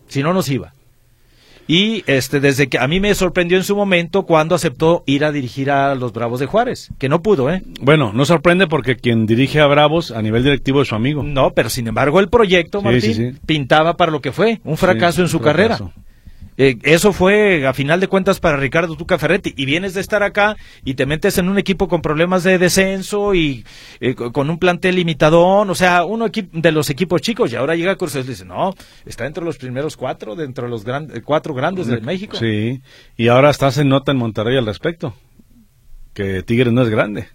si 0.08 0.24
no, 0.24 0.34
nos 0.34 0.50
iba. 0.50 0.74
Y 1.68 2.04
este, 2.06 2.40
desde 2.40 2.68
que 2.68 2.78
a 2.78 2.88
mí 2.88 3.00
me 3.00 3.14
sorprendió 3.16 3.58
en 3.58 3.64
su 3.64 3.76
momento 3.76 4.24
cuando 4.24 4.56
aceptó 4.56 5.04
ir 5.08 5.26
a 5.26 5.32
dirigir 5.32 5.72
a 5.72 5.96
los 5.96 6.14
Bravos 6.14 6.40
de 6.40 6.46
Juárez, 6.46 6.90
que 7.00 7.10
no 7.10 7.22
pudo, 7.22 7.50
¿eh? 7.50 7.64
Bueno, 7.82 8.12
no 8.14 8.26
sorprende 8.26 8.68
porque 8.68 8.96
quien 8.96 9.26
dirige 9.26 9.60
a 9.60 9.68
Bravos 9.68 10.12
a 10.12 10.22
nivel 10.22 10.44
directivo 10.44 10.82
es 10.82 10.90
su 10.90 10.96
amigo. 10.96 11.24
No, 11.24 11.52
pero 11.52 11.70
sin 11.70 11.88
embargo 11.88 12.20
el 12.20 12.30
proyecto, 12.30 12.82
Martín, 12.82 13.40
pintaba 13.46 13.98
para 13.98 14.12
lo 14.12 14.22
que 14.22 14.32
fue, 14.32 14.62
un 14.64 14.78
fracaso 14.78 15.22
en 15.22 15.28
su 15.28 15.40
carrera. 15.40 15.80
Eh, 16.58 16.78
eso 16.84 17.12
fue, 17.12 17.68
a 17.68 17.74
final 17.74 18.00
de 18.00 18.08
cuentas, 18.08 18.40
para 18.40 18.58
Ricardo 18.58 18.96
Tuca 18.96 19.18
Ferretti. 19.18 19.54
Y 19.58 19.66
vienes 19.66 19.94
de 19.94 20.02
estar 20.02 20.24
acá 20.24 20.56
y 20.84 20.94
te 20.94 21.06
metes 21.06 21.38
en 21.38 21.50
un 21.50 21.58
equipo 21.58 21.88
con 21.88 22.02
problemas 22.02 22.44
de 22.44 22.58
descenso 22.58 23.34
y 23.34 23.66
eh, 24.00 24.16
con 24.16 24.50
un 24.50 24.58
plantel 24.58 24.96
limitadón. 24.96 25.70
O 25.70 25.76
sea, 25.76 26.06
uno 26.06 26.28
de 26.30 26.72
los 26.72 26.90
equipos 26.90 27.22
chicos. 27.22 27.52
Y 27.52 27.56
ahora 27.56 27.76
llega 27.76 27.96
Cruz 27.96 28.16
y 28.16 28.24
dice, 28.24 28.46
no, 28.46 28.74
está 29.06 29.26
entre 29.26 29.44
los 29.44 29.58
primeros 29.58 29.98
cuatro, 29.98 30.36
dentro 30.36 30.66
de 30.66 30.72
los 30.72 30.86
eh, 30.86 31.22
cuatro 31.24 31.54
grandes 31.54 31.88
de 31.88 32.02
México. 32.02 32.38
Sí, 32.38 32.82
y 33.18 33.28
ahora 33.28 33.50
estás 33.50 33.78
en 33.78 33.90
nota 33.90 34.12
en 34.12 34.18
Monterrey 34.18 34.58
al 34.58 34.66
respecto. 34.66 35.14
Que 36.14 36.44
Tigres 36.44 36.72
no 36.72 36.82
es 36.82 36.90
grande. 36.90 37.28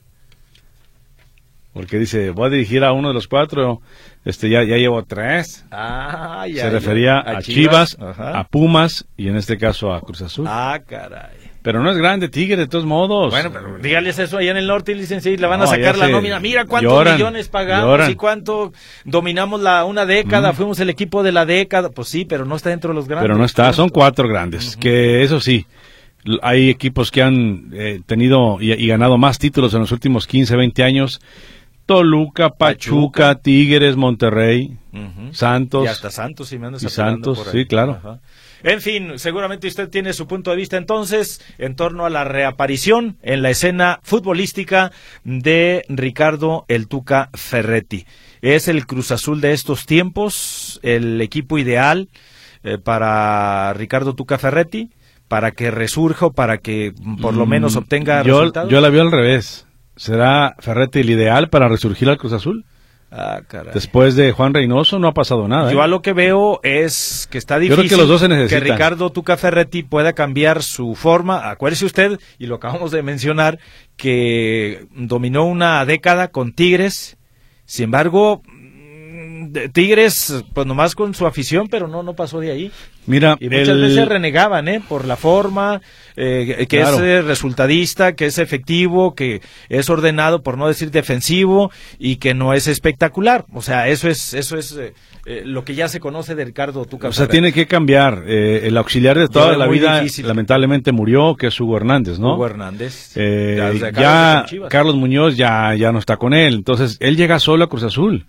Porque 1.73 1.99
dice, 1.99 2.31
voy 2.31 2.49
a 2.49 2.51
dirigir 2.51 2.83
a 2.83 2.93
uno 2.93 3.09
de 3.09 3.15
los 3.15 3.29
cuatro, 3.29 3.81
este 4.25 4.51
ya, 4.51 4.65
ya 4.65 4.77
llevo 4.77 5.05
tres. 5.05 5.65
Ah, 5.71 6.45
Se 6.53 6.69
refería 6.69 7.19
a, 7.19 7.41
Chivas, 7.41 7.97
a 8.01 8.45
Pumas 8.51 9.07
y 9.17 9.29
en 9.29 9.37
este 9.37 9.57
caso 9.57 9.93
a 9.93 10.01
Cruz 10.01 10.23
Azul. 10.23 10.47
Ah, 10.49 10.81
caray. 10.85 11.51
Pero 11.63 11.83
no 11.83 11.91
es 11.91 11.99
grande 11.99 12.29
Tigre, 12.29 12.57
de 12.57 12.67
todos 12.67 12.87
modos. 12.87 13.31
Bueno, 13.31 13.51
pero 13.53 13.79
dígales 13.79 14.19
eso 14.19 14.39
allá 14.39 14.51
en 14.53 14.57
el 14.57 14.67
norte 14.67 14.93
y 14.93 14.95
dicen, 14.95 15.21
sí, 15.21 15.37
le 15.37 15.47
van 15.47 15.61
a 15.61 15.67
sacar 15.67 15.99
la 15.99 16.09
nómina. 16.09 16.41
Mira 16.41 16.65
cuántos 16.65 17.13
millones 17.13 17.49
pagamos 17.49 18.09
y 18.09 18.15
cuánto 18.15 18.73
dominamos 19.05 19.61
la 19.61 19.85
una 19.85 20.07
década, 20.07 20.53
fuimos 20.55 20.81
el 20.81 20.89
equipo 20.89 21.23
de 21.23 21.33
la 21.33 21.45
década. 21.45 21.91
Pues 21.91 22.09
sí, 22.09 22.25
pero 22.25 22.47
no 22.47 22.57
está 22.57 22.71
dentro 22.71 22.89
de 22.89 22.95
los 22.95 23.07
grandes. 23.07 23.25
Pero 23.25 23.39
no 23.39 23.45
está, 23.45 23.73
son 23.73 23.91
cuatro 23.91 24.27
grandes, 24.27 24.77
que 24.77 25.23
eso 25.23 25.41
sí. 25.41 25.67
Hay 26.43 26.69
equipos 26.69 27.11
que 27.11 27.23
han 27.23 27.71
eh, 27.73 28.01
tenido 28.05 28.59
y, 28.61 28.73
y 28.73 28.87
ganado 28.89 29.17
más 29.17 29.39
títulos 29.39 29.73
en 29.73 29.81
los 29.81 29.93
últimos 29.93 30.27
15, 30.27 30.55
20 30.55 30.83
años 30.83 31.21
Toluca, 31.91 32.51
Pachuca, 32.51 33.35
Tigres, 33.35 33.97
Monterrey, 33.97 34.79
Santos. 35.33 35.87
Y 35.87 35.89
hasta 35.89 36.13
Santos, 36.13 36.47
si 36.47 36.57
me 36.57 36.69
andas 36.69 36.85
y 36.85 36.89
Santos, 36.89 37.49
sí, 37.51 37.67
claro. 37.67 38.21
En 38.63 38.81
fin, 38.81 39.19
seguramente 39.19 39.67
usted 39.67 39.89
tiene 39.89 40.13
su 40.13 40.29
punto 40.29 40.53
de 40.53 40.57
vista 40.57 40.77
entonces 40.77 41.45
en 41.59 41.75
torno 41.75 42.07
a 42.07 42.11
la 42.11 42.23
reaparición 42.23 43.17
en 43.23 43.43
la 43.43 43.51
escena 43.51 43.99
futbolística 44.05 44.93
de 45.25 45.85
Ricardo 45.89 46.65
El 46.69 46.87
Tuca 46.87 47.29
Ferretti. 47.35 48.07
Es 48.41 48.69
el 48.69 48.87
Cruz 48.87 49.11
Azul 49.11 49.41
de 49.41 49.53
estos 49.53 49.85
tiempos, 49.85 50.79
el 50.85 51.21
equipo 51.21 51.59
ideal 51.59 52.09
eh, 52.63 52.79
para 52.79 53.73
Ricardo 53.73 54.15
Tuca 54.15 54.39
Ferretti, 54.39 54.91
para 55.27 55.51
que 55.51 55.73
resurja 55.73 56.27
o 56.27 56.33
para 56.33 56.59
que 56.59 56.95
por 57.21 57.35
lo 57.35 57.47
menos 57.47 57.75
mm, 57.75 57.79
obtenga 57.79 58.23
yo, 58.23 58.39
resultados. 58.39 58.71
Yo 58.71 58.81
la 58.81 58.91
veo 58.91 59.03
al 59.03 59.11
revés. 59.11 59.67
¿Será 60.01 60.57
Ferretti 60.61 61.01
el 61.01 61.11
ideal 61.11 61.51
para 61.51 61.69
resurgir 61.69 62.09
al 62.09 62.17
Cruz 62.17 62.33
Azul? 62.33 62.65
Ah, 63.11 63.43
caray. 63.47 63.75
Después 63.75 64.17
de 64.17 64.33
Juan 64.33 64.55
Reynoso 64.55 64.99
no 64.99 65.09
ha 65.09 65.13
pasado 65.13 65.47
nada. 65.47 65.71
Yo 65.71 65.81
¿eh? 65.81 65.83
a 65.83 65.89
lo 65.89 66.01
que 66.01 66.15
veo 66.15 66.59
es 66.63 67.29
que 67.31 67.37
está 67.37 67.59
difícil 67.59 67.87
que, 67.87 67.99
los 67.99 68.09
dos 68.09 68.23
se 68.23 68.29
que 68.29 68.61
Ricardo 68.61 69.11
Tuca 69.11 69.37
Ferretti 69.37 69.83
pueda 69.83 70.15
cambiar 70.15 70.63
su 70.63 70.95
forma. 70.95 71.51
Acuérdese 71.51 71.85
usted, 71.85 72.19
y 72.39 72.47
lo 72.47 72.55
acabamos 72.55 72.93
de 72.93 73.03
mencionar, 73.03 73.59
que 73.99 74.87
dominó 74.97 75.45
una 75.45 75.85
década 75.85 76.29
con 76.29 76.55
Tigres. 76.55 77.19
Sin 77.67 77.85
embargo, 77.85 78.41
Tigres, 79.73 80.45
pues 80.53 80.67
nomás 80.67 80.95
con 80.95 81.15
su 81.15 81.27
afición, 81.27 81.69
pero 81.69 81.89
no, 81.89 82.03
no 82.03 82.15
pasó 82.15 82.41
de 82.41 82.51
ahí. 82.51 82.73
Mira, 83.07 83.37
y 83.41 83.49
muchas 83.49 83.81
veces 83.81 84.09
renegaban, 84.09 84.69
¿eh? 84.69 84.83
Por 84.87 85.05
la 85.05 85.17
forma, 85.17 85.81
eh, 86.17 86.67
que 86.69 86.81
es 86.81 86.99
eh, 86.99 87.23
resultadista, 87.23 88.15
que 88.15 88.27
es 88.27 88.39
efectivo, 88.39 89.15
que 89.15 89.41
es 89.69 89.91
ordenado, 89.91 90.43
por 90.43 90.59
no 90.59 90.69
decir 90.69 90.91
defensivo, 90.91 91.73
y 91.99 92.17
que 92.17 92.35
no 92.35 92.53
es 92.53 92.67
espectacular. 92.67 93.47
O 93.53 93.63
sea, 93.63 93.89
eso 93.89 94.09
es, 94.09 94.35
eso 94.35 94.59
es 94.59 94.79
eh, 94.79 95.43
lo 95.45 95.65
que 95.65 95.75
ya 95.75 95.89
se 95.89 95.99
conoce 95.99 96.35
de 96.35 96.45
Ricardo 96.45 96.85
Tuca. 96.85 97.09
O 97.09 97.13
sea, 97.13 97.27
tiene 97.27 97.53
que 97.53 97.67
cambiar. 97.67 98.25
el 98.29 98.77
auxiliar 98.77 99.19
de 99.19 99.29
toda 99.29 99.57
la 99.57 99.67
vida, 99.67 100.05
lamentablemente 100.23 100.93
murió, 100.93 101.37
que 101.37 101.49
es 101.49 101.61
Hugo 101.61 101.79
Hernández, 101.79 102.19
¿no? 102.19 102.35
Hugo 102.35 102.47
Hernández. 102.47 103.15
ya, 103.15 103.91
ya 103.93 104.47
Carlos 104.69 104.97
Muñoz 104.97 105.37
ya, 105.37 105.75
ya 105.75 105.91
no 105.91 105.99
está 105.99 106.17
con 106.17 106.35
él. 106.35 106.55
Entonces, 106.55 106.97
él 107.01 107.17
llega 107.17 107.39
solo 107.39 107.65
a 107.65 107.69
Cruz 107.69 107.83
Azul. 107.83 108.27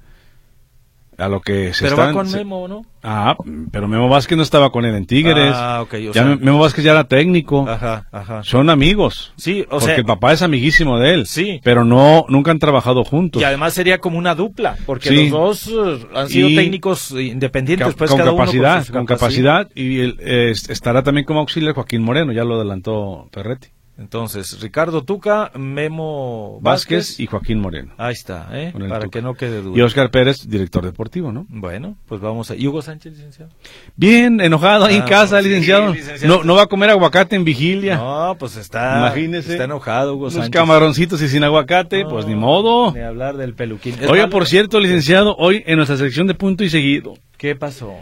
A 1.22 1.30
lo 1.30 1.42
que 1.42 1.74
se 1.74 1.84
Pero 1.86 1.96
está... 1.96 2.06
va 2.08 2.14
con 2.14 2.32
Memo, 2.32 2.68
¿no? 2.68 2.86
Ah, 3.04 3.36
pero 3.72 3.88
Memo 3.88 4.10
Vázquez 4.10 4.38
no 4.38 4.44
estaba 4.44 4.72
con 4.72 4.86
él 4.86 4.94
en 4.96 5.06
Tigres. 5.06 5.54
Ah, 5.56 5.82
ok. 5.82 5.94
O 5.94 5.98
ya 5.98 6.14
sea, 6.14 6.26
Memo 6.36 6.60
Vázquez 6.60 6.84
ya 6.84 6.92
era 6.92 7.06
técnico. 7.06 7.68
Ajá, 7.68 8.08
ajá. 8.12 8.44
Son 8.44 8.70
amigos. 8.70 9.34
Sí, 9.38 9.62
o 9.68 9.72
porque 9.72 9.86
sea, 9.86 9.96
el 9.96 10.06
papá 10.06 10.34
es 10.34 10.42
amiguísimo 10.42 11.00
de 11.00 11.14
él. 11.14 11.26
Sí. 11.28 11.60
Pero 11.64 11.84
no, 11.84 12.26
nunca 12.30 12.52
han 12.52 12.60
trabajado 12.60 13.04
juntos. 13.04 13.42
y 13.42 13.46
además 13.46 13.74
sería 13.74 13.98
como 14.00 14.18
una 14.18 14.36
dupla, 14.36 14.76
porque 14.86 15.10
Sí. 15.10 15.30
los 15.30 15.66
dos 15.66 16.00
eh, 16.02 16.06
han 16.14 16.30
sido 16.30 16.50
Y- 16.50 16.56
técnicos 16.56 17.12
independientes, 17.12 17.88
Ca- 17.88 17.94
pues 17.98 18.10
con 18.10 18.20
cada 18.20 18.32
uno 18.32 18.40
capacidad, 18.40 18.86
con 18.88 19.06
capacidad. 19.06 19.70
Y 19.76 20.00
el- 20.02 20.18
eh, 20.20 20.52
estará 20.52 21.02
también 21.04 21.26
como 21.26 21.40
auxiliar 21.40 21.74
Joaquín 21.74 22.04
Moreno, 22.04 22.32
ya 22.34 22.44
lo 22.44 22.56
adelantó 22.56 23.28
Ferretti. 23.32 23.70
Entonces, 24.02 24.60
Ricardo 24.62 25.04
Tuca, 25.04 25.52
Memo 25.56 26.60
Vázquez, 26.62 26.98
Vázquez, 27.10 27.20
y 27.20 27.28
Joaquín 27.28 27.60
Moreno. 27.60 27.94
ahí 28.00 28.14
está, 28.14 28.48
¿eh? 28.52 28.74
Para 28.74 29.02
Tuca. 29.02 29.10
que 29.10 29.22
no 29.22 29.36
quede 29.36 29.62
duda. 29.62 29.78
Y 29.78 29.82
Oscar 29.82 30.10
Pérez, 30.10 30.48
director 30.50 30.84
deportivo, 30.84 31.32
¿no? 31.32 31.46
Bueno, 31.50 31.96
pues 32.08 32.20
vamos 32.20 32.50
a... 32.50 32.56
¿Y 32.56 32.68
Hugo 32.68 32.82
Sánchez, 32.82 33.14
licenciado? 33.14 33.52
Bien, 33.96 34.42
enojado 34.42 34.86
ahí 34.86 34.96
en 34.96 35.04
Ah, 35.04 35.06
casa, 35.06 35.40
sí, 35.42 35.48
licenciado. 35.48 35.94
licenciado. 35.94 36.38
No, 36.40 36.44
no 36.44 36.56
va 36.56 36.64
a 36.64 36.68
comer 36.68 36.90
aguacate 36.90 37.36
en 37.36 37.44
vigilia. 37.44 37.98
No, 37.98 38.36
pues 38.40 38.58
está... 38.58 38.98
Imagínese. 38.98 39.52
Está 39.52 39.66
enojado 39.66 40.16
Hugo 40.16 40.32
Sánchez. 40.32 40.50
camaroncitos 40.50 41.22
y 41.22 41.28
sin 41.28 41.44
aguacate, 41.44 42.04
No, 42.04 42.10
pues 42.10 42.26
ni 42.26 42.34
modo. 42.36 42.92
Ni 42.94 43.02
hablar 43.02 43.38
del 43.38 43.54
peluquín. 43.54 43.96
Oiga, 44.10 44.28
por 44.30 44.48
cierto, 44.48 44.80
licenciado, 44.80 45.36
hoy 45.38 45.64
en 45.68 45.76
nuestra 45.78 45.98
sección 45.98 46.26
de 46.26 46.34
punto 46.34 46.64
y 46.64 46.70
seguido, 46.72 47.14
¿Qué 47.38 47.56
pasó? 47.56 47.94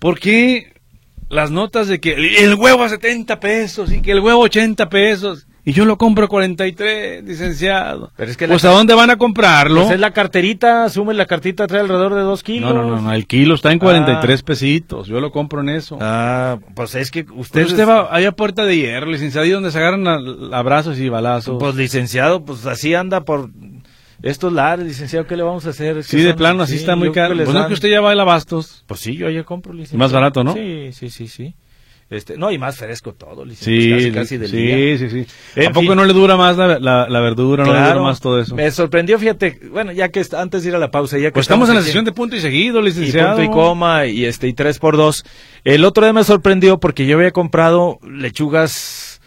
¿por 0.00 0.18
qué 0.18 0.72
las 1.28 1.50
notas 1.50 1.88
de 1.88 2.00
que 2.00 2.12
el- 2.14 2.54
huevo 2.54 2.84
a 2.84 2.88
70 2.88 3.40
pesos 3.40 3.92
y 3.92 4.00
que 4.00 4.12
el 4.12 4.20
huevo 4.20 4.40
80 4.42 4.88
pesos 4.88 5.46
y 5.68 5.72
yo 5.72 5.84
lo 5.84 5.98
compro 5.98 6.26
a 6.26 6.28
43, 6.28 7.24
licenciado? 7.24 8.12
Pero 8.16 8.30
es 8.30 8.36
que 8.36 8.46
pues 8.46 8.62
la- 8.62 8.70
¿a 8.70 8.72
dónde 8.74 8.94
van 8.94 9.10
a 9.10 9.16
comprarlo? 9.16 9.80
Pues 9.82 9.94
es 9.94 10.00
la 10.00 10.12
carterita, 10.12 10.84
asume 10.84 11.12
la 11.14 11.26
cartita, 11.26 11.66
trae 11.66 11.80
alrededor 11.80 12.14
de 12.14 12.20
dos 12.20 12.44
kilos. 12.44 12.72
No, 12.72 12.82
no, 12.82 12.88
no, 12.96 13.00
no, 13.02 13.12
el 13.12 13.26
kilo 13.26 13.56
está 13.56 13.72
en 13.72 13.80
43 13.80 14.42
pesitos, 14.44 15.08
yo 15.08 15.20
lo 15.20 15.32
compro 15.32 15.62
en 15.62 15.70
eso. 15.70 15.98
Ah, 16.00 16.58
pues 16.76 16.94
es 16.94 17.10
que 17.10 17.26
Usted, 17.34 17.66
usted... 17.66 17.88
va 17.88 18.14
allá 18.14 18.28
a 18.28 18.32
puerta 18.32 18.64
de 18.64 18.76
hierro, 18.76 19.06
licenciado, 19.10 19.44
ahí 19.44 19.50
donde 19.50 19.72
se 19.72 19.78
agarran 19.78 20.06
abrazos 20.54 21.00
y 21.00 21.08
balazos. 21.08 21.56
Pues 21.58 21.74
licenciado, 21.74 22.44
pues 22.44 22.64
así 22.66 22.94
anda 22.94 23.22
por 23.22 23.50
estos 24.30 24.52
lares, 24.52 24.86
licenciado, 24.86 25.26
¿qué 25.26 25.36
le 25.36 25.42
vamos 25.42 25.66
a 25.66 25.70
hacer? 25.70 25.98
Es 25.98 26.06
sí, 26.06 26.18
de 26.18 26.28
son- 26.30 26.36
plano, 26.36 26.62
así 26.62 26.72
sí, 26.74 26.78
está 26.80 26.96
muy 26.96 27.12
caro. 27.12 27.34
Pues 27.36 27.48
no 27.48 27.60
es 27.60 27.66
que 27.66 27.74
usted 27.74 27.88
ya 27.88 28.00
va 28.00 28.10
al 28.12 28.20
abastos. 28.20 28.84
Pues 28.86 29.00
sí, 29.00 29.16
yo 29.16 29.26
allá 29.28 29.44
compro, 29.44 29.72
licenciado. 29.72 29.98
Más 29.98 30.12
barato, 30.12 30.42
¿no? 30.44 30.52
Sí, 30.54 30.90
sí, 30.92 31.10
sí, 31.10 31.28
sí. 31.28 31.54
Este, 32.08 32.36
no, 32.38 32.52
y 32.52 32.58
más 32.58 32.76
fresco 32.76 33.14
todo, 33.14 33.44
licenciado. 33.44 33.98
Sí, 34.00 34.04
casi, 34.12 34.12
casi 34.12 34.36
del 34.36 34.48
sí, 34.50 34.56
día. 34.58 34.96
sí, 34.98 35.10
sí. 35.10 35.26
En 35.56 35.66
¿A 35.66 35.70
poco 35.72 35.88
fin. 35.88 35.96
no 35.96 36.04
le 36.04 36.12
dura 36.12 36.36
más 36.36 36.56
la, 36.56 36.78
la, 36.78 37.08
la 37.08 37.20
verdura, 37.20 37.64
no 37.64 37.72
le 37.72 37.80
dura 37.80 38.00
más 38.00 38.20
todo 38.20 38.40
eso? 38.40 38.54
Me 38.54 38.70
sorprendió, 38.70 39.18
fíjate, 39.18 39.58
bueno, 39.72 39.90
ya 39.90 40.08
que 40.10 40.24
antes 40.36 40.62
de 40.62 40.68
ir 40.68 40.76
a 40.76 40.78
la 40.78 40.92
pausa, 40.92 41.18
ya 41.18 41.30
que 41.30 41.32
Pues 41.32 41.44
estamos 41.46 41.68
en 41.68 41.74
la 41.74 41.82
sesión 41.82 42.04
de 42.04 42.12
punto 42.12 42.36
y 42.36 42.40
seguido, 42.40 42.78
y 42.78 42.84
licenciado. 42.84 43.30
punto 43.36 43.42
y 43.42 43.52
coma 43.52 44.06
y 44.06 44.24
este 44.24 44.46
y 44.46 44.52
tres 44.52 44.78
por 44.78 44.96
dos. 44.96 45.24
El 45.64 45.84
otro 45.84 46.04
día 46.04 46.12
me 46.12 46.22
sorprendió 46.22 46.78
porque 46.78 47.06
yo 47.06 47.16
había 47.16 47.32
comprado 47.32 47.98
lechugas 48.08 49.20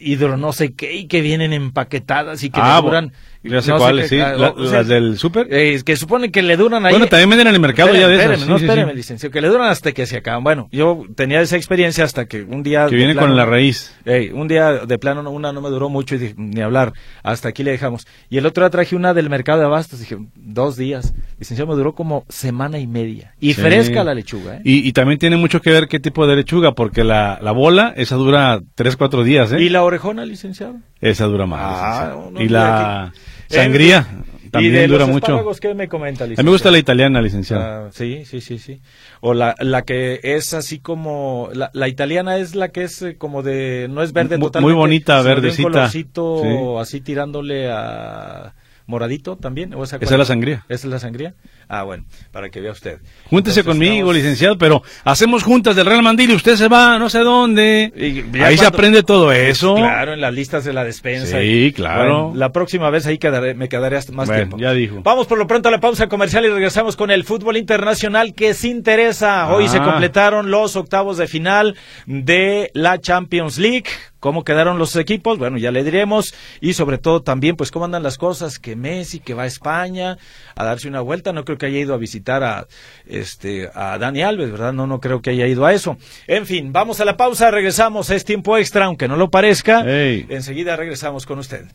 hidro 0.00 0.36
no 0.36 0.52
sé 0.52 0.72
qué 0.74 0.94
y 0.96 1.06
que 1.06 1.20
vienen 1.20 1.52
empaquetadas 1.52 2.42
y 2.42 2.50
que 2.50 2.60
Ah, 2.60 2.80
duran 2.82 3.12
Ya 3.44 3.60
sé 3.60 3.70
no 3.72 3.78
cuáles, 3.78 4.04
qué- 4.04 4.08
sí. 4.10 4.16
La- 4.18 4.50
o 4.56 4.66
sea, 4.66 4.78
las 4.78 4.88
del 4.88 5.18
súper. 5.18 5.48
eh, 5.50 5.80
que 5.84 5.96
supone 5.96 6.30
que 6.30 6.42
le 6.42 6.56
duran 6.56 6.86
ahí 6.86 6.92
Bueno, 6.92 7.06
también 7.06 7.30
venden 7.30 7.48
en 7.48 7.54
el 7.54 7.60
mercado 7.60 7.92
ya 7.94 8.06
de 8.06 8.14
esas. 8.16 8.46
no, 8.46 8.56
sí, 8.58 8.64
sí, 8.64 8.68
espéreme, 8.70 8.92
sí. 8.92 8.96
licenciado, 8.98 9.32
que 9.32 9.40
le 9.40 9.48
duran 9.48 9.68
hasta 9.68 9.92
que 9.92 10.06
se 10.06 10.16
acaban. 10.18 10.44
Bueno, 10.44 10.68
yo 10.70 11.02
tenía 11.16 11.40
esa 11.40 11.56
experiencia 11.56 12.04
hasta 12.04 12.26
que 12.26 12.42
un 12.42 12.62
día... 12.62 12.86
Que 12.88 12.94
viene 12.96 13.14
plano- 13.14 13.28
con 13.28 13.36
la 13.36 13.44
raíz. 13.44 13.92
Un 14.32 14.46
día 14.48 14.72
de 14.86 14.98
plano 14.98 15.22
no- 15.22 15.30
una 15.32 15.52
no 15.52 15.60
me 15.60 15.70
duró 15.70 15.88
mucho 15.88 16.14
y 16.14 16.18
dije, 16.18 16.34
ni 16.36 16.60
hablar, 16.60 16.92
hasta 17.24 17.48
aquí 17.48 17.62
le 17.64 17.72
dejamos. 17.72 18.06
Y 18.30 18.38
el 18.38 18.46
otro 18.46 18.62
día 18.64 18.70
traje 18.70 18.94
una 18.94 19.12
del 19.14 19.28
mercado 19.28 19.58
de 19.60 19.66
abastos, 19.66 19.98
dije, 20.00 20.18
dos 20.36 20.76
días. 20.76 21.14
Licenciado, 21.38 21.70
me 21.70 21.76
duró 21.76 21.94
como 21.94 22.24
semana 22.28 22.78
y 22.78 22.86
media. 22.86 23.34
Y 23.40 23.54
fresca 23.54 24.04
la 24.04 24.14
lechuga, 24.14 24.56
¿eh? 24.56 24.60
Y, 24.64 24.86
y 24.88 24.92
también 24.92 25.18
tiene 25.18 25.36
mucho 25.36 25.60
que 25.60 25.70
ver 25.70 25.88
qué 25.88 25.98
tipo 25.98 26.26
de 26.28 26.36
lechuga, 26.36 26.72
porque 26.72 27.02
la, 27.02 27.40
la 27.42 27.50
bola, 27.50 27.92
esa 27.96 28.14
dura 28.14 28.60
3, 28.76 28.96
4 28.96 29.24
días, 29.24 29.52
¿eh? 29.52 29.60
¿Y 29.60 29.68
la 29.68 29.82
orejona, 29.82 30.24
licenciado? 30.24 30.76
Esa 31.00 31.24
dura 31.26 31.46
más. 31.46 31.60
Ah, 31.62 31.90
licenciado. 32.04 32.30
no, 32.30 32.40
y 32.40 32.48
la 32.48 33.02
aquí. 33.06 33.18
Sangría 33.56 34.06
¿Y 34.44 34.48
también 34.50 34.74
de 34.74 34.86
dura 34.86 34.98
los 35.06 35.08
mucho. 35.10 35.50
qué 35.60 35.74
me 35.74 35.88
comenta, 35.88 36.24
A 36.24 36.26
mí 36.26 36.30
licenciado? 36.32 36.44
me 36.44 36.50
gusta 36.50 36.70
la 36.70 36.78
italiana, 36.78 37.22
licenciado. 37.22 37.62
Ah, 37.62 37.88
sí, 37.90 38.24
sí, 38.26 38.40
sí, 38.42 38.58
sí. 38.58 38.80
O 39.20 39.32
la, 39.32 39.54
la 39.60 39.82
que 39.82 40.20
es 40.22 40.52
así 40.52 40.78
como... 40.78 41.48
La, 41.54 41.70
la 41.72 41.88
italiana 41.88 42.36
es 42.36 42.54
la 42.54 42.68
que 42.68 42.82
es 42.84 43.00
eh, 43.00 43.16
como 43.16 43.42
de... 43.42 43.86
No 43.90 44.02
es 44.02 44.12
verde 44.12 44.36
muy 44.36 44.48
totalmente. 44.48 44.76
bonita, 44.76 45.12
sino 45.18 45.22
de 45.28 45.34
verdecita. 45.34 45.66
Un 45.68 45.72
colorcito 45.72 46.42
Sí. 46.42 46.80
así 46.80 47.00
tirándole 47.00 47.70
a... 47.72 48.54
Moradito 48.84 49.36
también. 49.36 49.72
¿O 49.74 49.84
esa, 49.84 49.96
es 49.96 50.10
la 50.10 50.24
sangría. 50.24 50.64
¿Esa 50.68 50.86
es 50.88 50.92
la 50.92 50.98
sangría? 50.98 51.34
Ah, 51.74 51.84
bueno, 51.84 52.04
para 52.32 52.50
que 52.50 52.60
vea 52.60 52.70
usted. 52.70 52.98
Júntese 53.30 53.60
Entonces, 53.60 53.64
conmigo, 53.64 54.12
licenciado, 54.12 54.58
pero 54.58 54.82
hacemos 55.04 55.42
juntas 55.42 55.74
del 55.74 55.86
Real 55.86 56.02
Mandil 56.02 56.30
y 56.30 56.34
usted 56.34 56.54
se 56.56 56.68
va 56.68 56.98
no 56.98 57.08
sé 57.08 57.20
dónde. 57.20 57.90
Y 57.96 58.38
Ahí 58.42 58.58
se 58.58 58.66
aprende 58.66 59.02
todo 59.02 59.32
eso. 59.32 59.74
Claro, 59.76 60.12
en 60.12 60.20
las 60.20 60.34
listas 60.34 60.64
de 60.66 60.74
la 60.74 60.84
despensa. 60.84 61.38
Sí, 61.40 61.72
claro. 61.74 61.98
Bueno, 62.26 62.32
la 62.36 62.52
próxima 62.52 62.90
vez 62.90 63.06
ahí 63.06 63.16
quedaré, 63.16 63.54
me 63.54 63.70
quedaré 63.70 63.96
hasta 63.96 64.12
más 64.12 64.26
Bueno, 64.28 64.40
tiempo. 64.42 64.58
ya 64.58 64.72
dijo. 64.74 65.00
Vamos 65.02 65.26
por 65.26 65.38
lo 65.38 65.46
pronto 65.46 65.70
a 65.70 65.72
la 65.72 65.80
pausa 65.80 66.08
comercial 66.08 66.44
y 66.44 66.48
regresamos 66.50 66.94
con 66.94 67.10
el 67.10 67.24
fútbol 67.24 67.56
internacional 67.56 68.34
que 68.34 68.52
se 68.52 68.68
interesa. 68.68 69.50
Hoy 69.50 69.64
Ah. 69.64 69.68
se 69.68 69.78
completaron 69.78 70.50
los 70.50 70.76
octavos 70.76 71.16
de 71.16 71.26
final 71.26 71.74
de 72.04 72.70
la 72.74 72.98
Champions 73.00 73.56
League. 73.56 73.86
¿Cómo 74.22 74.44
quedaron 74.44 74.78
los 74.78 74.94
equipos? 74.94 75.36
Bueno, 75.36 75.58
ya 75.58 75.72
le 75.72 75.82
diremos. 75.82 76.32
Y 76.60 76.74
sobre 76.74 76.96
todo 76.96 77.22
también, 77.22 77.56
pues, 77.56 77.72
cómo 77.72 77.86
andan 77.86 78.04
las 78.04 78.18
cosas. 78.18 78.60
Que 78.60 78.76
Messi, 78.76 79.18
que 79.18 79.34
va 79.34 79.42
a 79.42 79.46
España 79.46 80.16
a 80.54 80.64
darse 80.64 80.86
una 80.86 81.00
vuelta. 81.00 81.32
No 81.32 81.44
creo 81.44 81.58
que 81.58 81.66
haya 81.66 81.80
ido 81.80 81.92
a 81.92 81.96
visitar 81.96 82.44
a, 82.44 82.68
este, 83.04 83.68
a 83.74 83.98
Dani 83.98 84.22
Alves, 84.22 84.52
¿verdad? 84.52 84.72
No, 84.72 84.86
no 84.86 85.00
creo 85.00 85.22
que 85.22 85.30
haya 85.30 85.48
ido 85.48 85.66
a 85.66 85.72
eso. 85.72 85.96
En 86.28 86.46
fin, 86.46 86.72
vamos 86.72 87.00
a 87.00 87.04
la 87.04 87.16
pausa. 87.16 87.50
Regresamos. 87.50 88.10
Es 88.10 88.24
tiempo 88.24 88.56
extra, 88.56 88.84
aunque 88.84 89.08
no 89.08 89.16
lo 89.16 89.28
parezca. 89.28 89.82
Enseguida 89.84 90.76
regresamos 90.76 91.26
con 91.26 91.40
usted. 91.40 91.66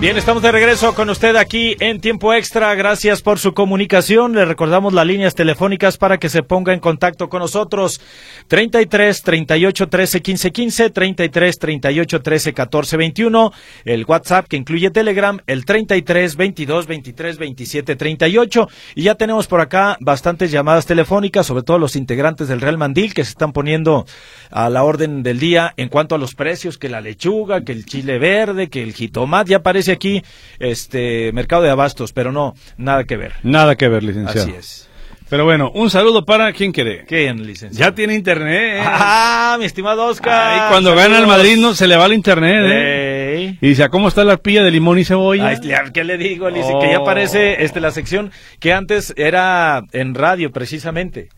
Bien, 0.00 0.16
estamos 0.16 0.44
de 0.44 0.52
regreso 0.52 0.94
con 0.94 1.10
usted 1.10 1.34
aquí 1.34 1.74
en 1.80 2.00
tiempo 2.00 2.32
extra. 2.32 2.72
Gracias 2.76 3.20
por 3.20 3.40
su 3.40 3.52
comunicación. 3.52 4.32
Le 4.32 4.44
recordamos 4.44 4.92
las 4.92 5.04
líneas 5.04 5.34
telefónicas 5.34 5.98
para 5.98 6.18
que 6.18 6.28
se 6.28 6.44
ponga 6.44 6.72
en 6.72 6.78
contacto 6.78 7.28
con 7.28 7.40
nosotros. 7.40 8.00
33 8.46 9.22
38 9.22 9.88
13 9.88 10.22
15 10.22 10.52
15, 10.52 10.90
33 10.90 11.58
38 11.58 12.22
13 12.22 12.54
14 12.54 12.96
21. 12.96 13.52
El 13.84 14.04
WhatsApp 14.04 14.46
que 14.46 14.56
incluye 14.56 14.90
Telegram, 14.90 15.40
el 15.48 15.64
33 15.64 16.36
22 16.36 16.86
23 16.86 17.38
27 17.38 17.96
38. 17.96 18.68
Y 18.94 19.02
ya 19.02 19.16
tenemos 19.16 19.48
por 19.48 19.60
acá 19.60 19.96
bastantes 19.98 20.52
llamadas 20.52 20.86
telefónicas, 20.86 21.44
sobre 21.44 21.64
todo 21.64 21.80
los 21.80 21.96
integrantes 21.96 22.46
del 22.46 22.60
Real 22.60 22.78
Mandil 22.78 23.14
que 23.14 23.24
se 23.24 23.30
están 23.30 23.52
poniendo 23.52 24.06
a 24.52 24.70
la 24.70 24.84
orden 24.84 25.24
del 25.24 25.40
día 25.40 25.74
en 25.76 25.88
cuanto 25.88 26.14
a 26.14 26.18
los 26.18 26.36
precios, 26.36 26.78
que 26.78 26.88
la 26.88 27.00
lechuga, 27.00 27.64
que 27.64 27.72
el 27.72 27.84
chile 27.84 28.20
verde, 28.20 28.68
que 28.68 28.84
el 28.84 28.94
jitomate. 28.94 29.50
Ya 29.50 29.62
aquí 29.92 30.22
este 30.58 31.32
mercado 31.32 31.62
de 31.62 31.70
abastos, 31.70 32.12
pero 32.12 32.32
no, 32.32 32.54
nada 32.76 33.04
que 33.04 33.16
ver. 33.16 33.34
Nada 33.42 33.76
que 33.76 33.88
ver, 33.88 34.02
licenciado. 34.02 34.48
Así 34.48 34.56
es. 34.56 34.84
Pero 35.30 35.44
bueno, 35.44 35.70
un 35.74 35.90
saludo 35.90 36.24
para 36.24 36.50
quien 36.54 36.72
quiere. 36.72 37.04
¿Quién, 37.06 37.46
licenciado? 37.46 37.90
Ya 37.90 37.94
tiene 37.94 38.14
internet. 38.14 38.82
Ah, 38.82 39.56
mi 39.58 39.66
estimado 39.66 40.06
Oscar. 40.06 40.62
Ay, 40.62 40.70
cuando 40.70 40.94
gana 40.94 41.18
el. 41.18 41.26
Madrid 41.26 41.58
no 41.58 41.74
se 41.74 41.86
le 41.86 41.96
va 41.96 42.06
el 42.06 42.14
internet. 42.14 42.64
¿eh? 42.66 43.34
Ey. 43.36 43.58
Y 43.60 43.68
dice, 43.68 43.82
¿a 43.84 43.88
cómo 43.90 44.08
está 44.08 44.24
la 44.24 44.38
pilla 44.38 44.62
de 44.62 44.70
limón 44.70 44.98
y 44.98 45.04
cebolla? 45.04 45.48
Ay, 45.48 45.58
¿Qué 45.92 46.02
le 46.04 46.16
digo, 46.16 46.48
Lice? 46.48 46.72
Que 46.80 46.92
ya 46.92 47.00
Oh. 47.00 47.02
aparece 47.02 47.62
este, 47.62 47.78
la 47.78 47.90
sección 47.90 48.32
que 48.58 48.72
antes 48.72 49.12
era 49.18 49.82
en 49.92 50.14
radio, 50.14 50.50
precisamente. 50.50 51.28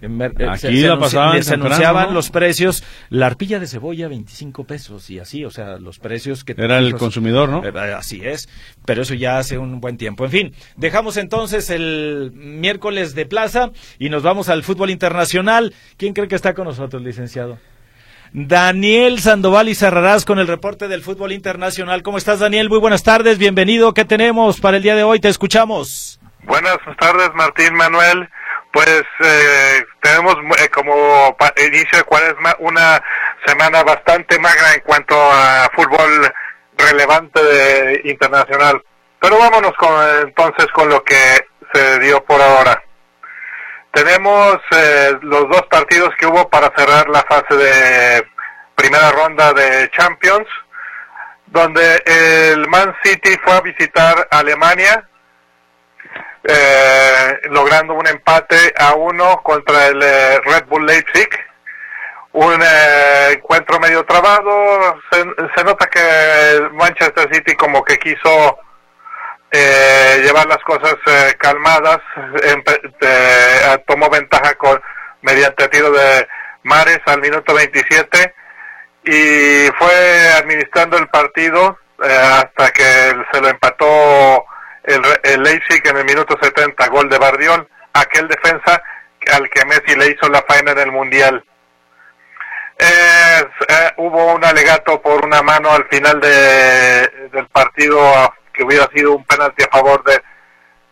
Eh, 0.00 0.06
Aquí 0.48 0.82
la 0.82 0.94
anunci- 0.94 1.00
pasaban 1.00 1.42
se 1.42 1.50
temprano, 1.50 1.74
anunciaban 1.74 2.06
¿no? 2.08 2.14
los 2.14 2.30
precios. 2.30 2.84
La 3.10 3.26
arpilla 3.26 3.58
de 3.58 3.66
cebolla, 3.66 4.06
25 4.08 4.64
pesos 4.64 5.10
y 5.10 5.18
así, 5.18 5.44
o 5.44 5.50
sea, 5.50 5.78
los 5.78 5.98
precios 5.98 6.44
que... 6.44 6.54
Era 6.56 6.78
el 6.78 6.94
consumidor, 6.94 7.48
¿no? 7.48 7.64
Eh, 7.64 7.94
Así 7.94 8.20
es, 8.24 8.48
pero 8.84 9.02
eso 9.02 9.14
ya 9.14 9.38
hace 9.38 9.58
un 9.58 9.80
buen 9.80 9.96
tiempo. 9.96 10.24
En 10.24 10.30
fin, 10.30 10.54
dejamos 10.76 11.16
entonces 11.16 11.68
el 11.70 12.30
miércoles 12.34 13.14
de 13.14 13.26
plaza 13.26 13.70
y 13.98 14.08
nos 14.08 14.22
vamos 14.22 14.48
al 14.48 14.62
fútbol 14.62 14.90
internacional. 14.90 15.74
¿Quién 15.96 16.14
cree 16.14 16.28
que 16.28 16.36
está 16.36 16.54
con 16.54 16.66
nosotros, 16.66 17.02
licenciado? 17.02 17.58
Daniel 18.32 19.20
Sandoval 19.20 19.68
y 19.68 19.74
Cerrarás 19.74 20.24
con 20.24 20.38
el 20.38 20.46
reporte 20.46 20.86
del 20.86 21.02
fútbol 21.02 21.32
internacional. 21.32 22.02
¿Cómo 22.02 22.18
estás, 22.18 22.40
Daniel? 22.40 22.68
Muy 22.68 22.78
buenas 22.78 23.02
tardes, 23.02 23.38
bienvenido. 23.38 23.94
¿Qué 23.94 24.04
tenemos 24.04 24.60
para 24.60 24.76
el 24.76 24.82
día 24.82 24.94
de 24.94 25.02
hoy? 25.02 25.18
Te 25.18 25.28
escuchamos. 25.28 26.20
Buenas 26.44 26.76
tardes, 27.00 27.30
Martín 27.34 27.74
Manuel. 27.74 28.28
Pues 28.72 29.02
eh, 29.20 29.84
tenemos 30.02 30.36
eh, 30.58 30.68
como 30.68 31.36
inicio 31.56 31.98
de 31.98 32.04
cuaresma 32.04 32.54
una 32.58 33.02
semana 33.46 33.82
bastante 33.82 34.38
magra 34.38 34.74
en 34.74 34.80
cuanto 34.80 35.16
a 35.18 35.68
fútbol 35.74 36.32
relevante 36.76 37.42
de- 37.42 38.00
internacional. 38.04 38.82
Pero 39.20 39.38
vámonos 39.38 39.72
con, 39.72 39.90
entonces 40.20 40.66
con 40.72 40.88
lo 40.88 41.02
que 41.02 41.46
se 41.72 41.98
dio 42.00 42.22
por 42.24 42.40
ahora. 42.40 42.82
Tenemos 43.92 44.58
eh, 44.70 45.18
los 45.22 45.48
dos 45.48 45.62
partidos 45.70 46.14
que 46.16 46.26
hubo 46.26 46.48
para 46.48 46.72
cerrar 46.76 47.08
la 47.08 47.22
fase 47.22 47.56
de 47.56 48.26
primera 48.76 49.10
ronda 49.10 49.52
de 49.54 49.90
Champions, 49.90 50.46
donde 51.46 52.00
el 52.04 52.68
Man 52.68 52.94
City 53.02 53.36
fue 53.42 53.54
a 53.54 53.60
visitar 53.62 54.28
Alemania, 54.30 55.08
eh, 56.44 57.40
logrando 57.50 57.94
un 57.94 58.06
empate 58.06 58.72
a 58.78 58.94
uno 58.94 59.40
contra 59.42 59.88
el 59.88 60.02
eh, 60.02 60.40
Red 60.44 60.66
Bull 60.66 60.86
Leipzig. 60.86 61.28
Un 62.32 62.62
encuentro 63.32 63.80
medio 63.80 64.04
trabado, 64.04 65.00
se, 65.10 65.24
se, 65.56 65.64
nota 65.64 65.86
que 65.86 66.68
Manchester 66.72 67.28
City 67.32 67.56
como 67.56 67.82
que 67.82 67.98
quiso 67.98 68.58
eh, 69.50 70.20
llevar 70.22 70.46
las 70.46 70.58
cosas 70.58 70.94
eh, 71.06 71.34
calmadas, 71.38 71.98
eh, 72.42 73.78
tomó 73.86 74.10
ventaja 74.10 74.54
con 74.54 74.80
mediante 75.22 75.68
tiro 75.68 75.90
de 75.90 76.28
Mares 76.62 77.00
al 77.06 77.20
minuto 77.20 77.54
27 77.54 78.34
y 79.04 79.70
fue 79.78 80.32
administrando 80.36 80.98
el 80.98 81.08
partido 81.08 81.78
eh, 82.02 82.08
hasta 82.08 82.70
que 82.70 83.14
se 83.32 83.40
lo 83.40 83.48
empató 83.48 84.44
el, 84.88 85.02
el 85.22 85.42
Leipzig 85.42 85.82
en 85.86 85.98
el 85.98 86.04
minuto 86.04 86.36
70, 86.40 86.88
gol 86.88 87.08
de 87.08 87.18
Bardiol, 87.18 87.68
aquel 87.92 88.28
defensa 88.28 88.82
al 89.32 89.48
que 89.50 89.64
Messi 89.66 89.94
le 89.96 90.08
hizo 90.08 90.28
la 90.28 90.42
faena 90.48 90.72
en 90.72 90.78
el 90.78 90.92
Mundial. 90.92 91.44
Eh, 92.78 93.42
hubo 93.96 94.34
un 94.34 94.44
alegato 94.44 95.02
por 95.02 95.24
una 95.24 95.42
mano 95.42 95.72
al 95.72 95.86
final 95.88 96.20
de, 96.20 97.28
del 97.32 97.46
partido 97.48 98.00
que 98.52 98.62
hubiera 98.62 98.88
sido 98.94 99.14
un 99.14 99.24
penalti 99.24 99.64
a 99.64 99.68
favor 99.68 100.02
de 100.04 100.22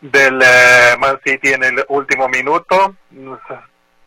del 0.01 0.41
eh, 0.43 0.97
Man 0.99 1.19
City 1.25 1.53
en 1.53 1.65
el 1.65 1.85
último 1.89 2.29
minuto. 2.29 2.95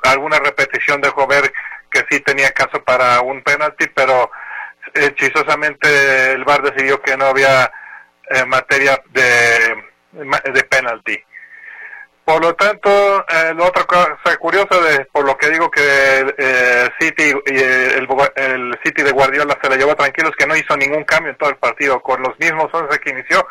Alguna 0.04 0.40
repetición 0.40 1.02
dejó 1.02 1.28
ver 1.28 1.52
que 1.90 2.06
sí 2.10 2.20
tenía 2.22 2.52
caso 2.52 2.84
para 2.84 3.22
un 3.22 3.42
penalti, 3.42 3.88
pero 3.88 4.32
hechizosamente 4.94 6.32
el 6.32 6.44
VAR 6.46 6.62
decidió 6.62 7.02
que 7.02 7.18
no 7.18 7.26
había 7.26 7.72
eh, 8.30 8.46
materia 8.46 9.02
de, 9.12 9.84
de 10.12 10.64
penalti. 10.64 11.18
Por 12.30 12.44
lo 12.44 12.54
tanto, 12.54 12.92
eh, 13.28 13.56
la 13.56 13.66
otra 13.66 13.86
cosa 13.86 14.38
curiosa, 14.38 14.80
de, 14.80 15.06
por 15.06 15.26
lo 15.26 15.36
que 15.36 15.50
digo 15.50 15.72
que 15.72 15.82
eh, 16.38 16.88
City 17.00 17.34
y 17.48 17.58
el, 17.58 18.08
el, 18.36 18.80
City 18.84 19.02
de 19.02 19.12
Guardiola 19.12 19.58
se 19.60 19.68
la 19.68 19.76
llevó 19.76 19.96
tranquilo, 19.96 20.30
es 20.30 20.36
que 20.36 20.46
no 20.46 20.56
hizo 20.56 20.78
ningún 20.78 21.06
cambio 21.06 21.32
en 21.32 21.38
todo 21.40 21.50
el 21.50 21.56
partido, 21.56 22.00
con 22.02 22.22
los 22.22 22.38
mismos 22.38 22.70
11 22.72 23.00
que 23.00 23.10
inició, 23.10 23.48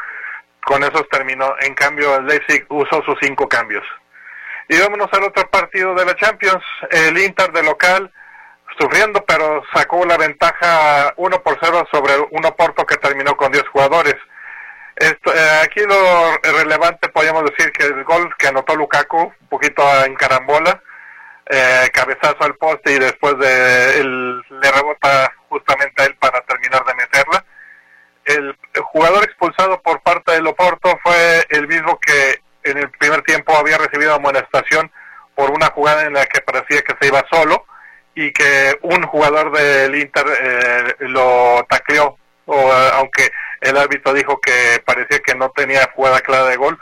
con 0.64 0.84
esos 0.84 1.08
terminó. 1.08 1.56
En 1.60 1.74
cambio, 1.74 2.14
el 2.18 2.26
Leipzig 2.26 2.66
usó 2.68 3.02
sus 3.02 3.16
cinco 3.20 3.48
cambios. 3.48 3.82
Y 4.68 4.78
vámonos 4.78 5.08
al 5.10 5.24
otro 5.24 5.50
partido 5.50 5.92
de 5.96 6.04
la 6.04 6.14
Champions, 6.14 6.62
el 6.92 7.18
Inter 7.18 7.50
de 7.50 7.64
local, 7.64 8.12
sufriendo, 8.78 9.24
pero 9.26 9.60
sacó 9.74 10.06
la 10.06 10.16
ventaja 10.16 11.12
1 11.16 11.42
por 11.42 11.58
0 11.60 11.84
sobre 11.90 12.12
un 12.30 12.46
Oporto 12.46 12.86
que 12.86 12.96
terminó 12.98 13.36
con 13.36 13.50
10 13.50 13.66
jugadores. 13.72 14.14
Esto, 14.98 15.32
eh, 15.32 15.60
aquí 15.62 15.80
lo 15.82 16.38
relevante 16.42 17.08
podríamos 17.10 17.44
decir 17.44 17.70
que 17.70 17.86
el 17.86 18.02
gol 18.02 18.34
que 18.36 18.48
anotó 18.48 18.74
Lukaku, 18.74 19.32
un 19.40 19.48
poquito 19.48 19.82
en 20.04 20.16
carambola, 20.16 20.82
eh, 21.48 21.88
cabezazo 21.92 22.38
al 22.40 22.56
poste 22.56 22.94
y 22.94 22.98
después 22.98 23.38
de 23.38 24.02
le 24.02 24.72
rebota 24.72 25.32
justamente 25.48 26.02
a 26.02 26.06
él 26.06 26.16
para 26.16 26.40
terminar 26.40 26.84
de 26.84 26.94
meterla. 26.96 27.44
El, 28.24 28.58
el, 28.74 28.82
jugador 28.82 29.22
expulsado 29.22 29.80
por 29.82 30.02
parte 30.02 30.32
del 30.32 30.48
Oporto 30.48 30.98
fue 31.02 31.46
el 31.50 31.68
mismo 31.68 31.98
que 32.00 32.40
en 32.64 32.78
el 32.78 32.90
primer 32.90 33.22
tiempo 33.22 33.56
había 33.56 33.78
recibido 33.78 34.14
amonestación 34.14 34.90
por 35.36 35.52
una 35.52 35.66
jugada 35.68 36.06
en 36.06 36.14
la 36.14 36.26
que 36.26 36.40
parecía 36.40 36.82
que 36.82 36.96
se 37.00 37.06
iba 37.06 37.24
solo 37.30 37.64
y 38.16 38.32
que 38.32 38.76
un 38.82 39.04
jugador 39.04 39.52
del 39.52 39.94
Inter 39.94 40.26
eh, 40.42 40.94
lo 40.98 41.64
tacleó, 41.68 42.18
o, 42.46 42.72
aunque 42.72 43.30
el 43.60 43.76
árbitro 43.76 44.12
dijo 44.12 44.40
que 44.40 44.82
parecía 44.84 45.20
que 45.20 45.34
no 45.34 45.50
tenía 45.50 45.90
jugada 45.94 46.20
clara 46.20 46.46
de 46.46 46.56
gol, 46.56 46.78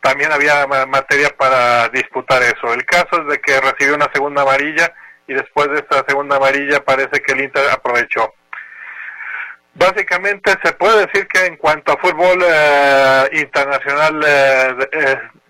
también 0.00 0.30
había 0.32 0.66
materia 0.66 1.28
para 1.36 1.88
disputar 1.88 2.42
eso. 2.42 2.72
El 2.72 2.84
caso 2.84 3.22
es 3.22 3.26
de 3.28 3.40
que 3.40 3.60
recibió 3.60 3.94
una 3.94 4.10
segunda 4.12 4.42
amarilla 4.42 4.92
y 5.26 5.34
después 5.34 5.68
de 5.70 5.78
esta 5.80 6.04
segunda 6.06 6.36
amarilla 6.36 6.84
parece 6.84 7.20
que 7.20 7.32
el 7.32 7.42
Inter 7.42 7.64
aprovechó. 7.70 8.34
Básicamente 9.74 10.54
se 10.62 10.72
puede 10.72 11.06
decir 11.06 11.26
que 11.28 11.46
en 11.46 11.56
cuanto 11.56 11.92
a 11.92 11.98
fútbol 11.98 12.42
eh, 12.44 13.28
internacional 13.32 14.20
eh, 14.26 14.74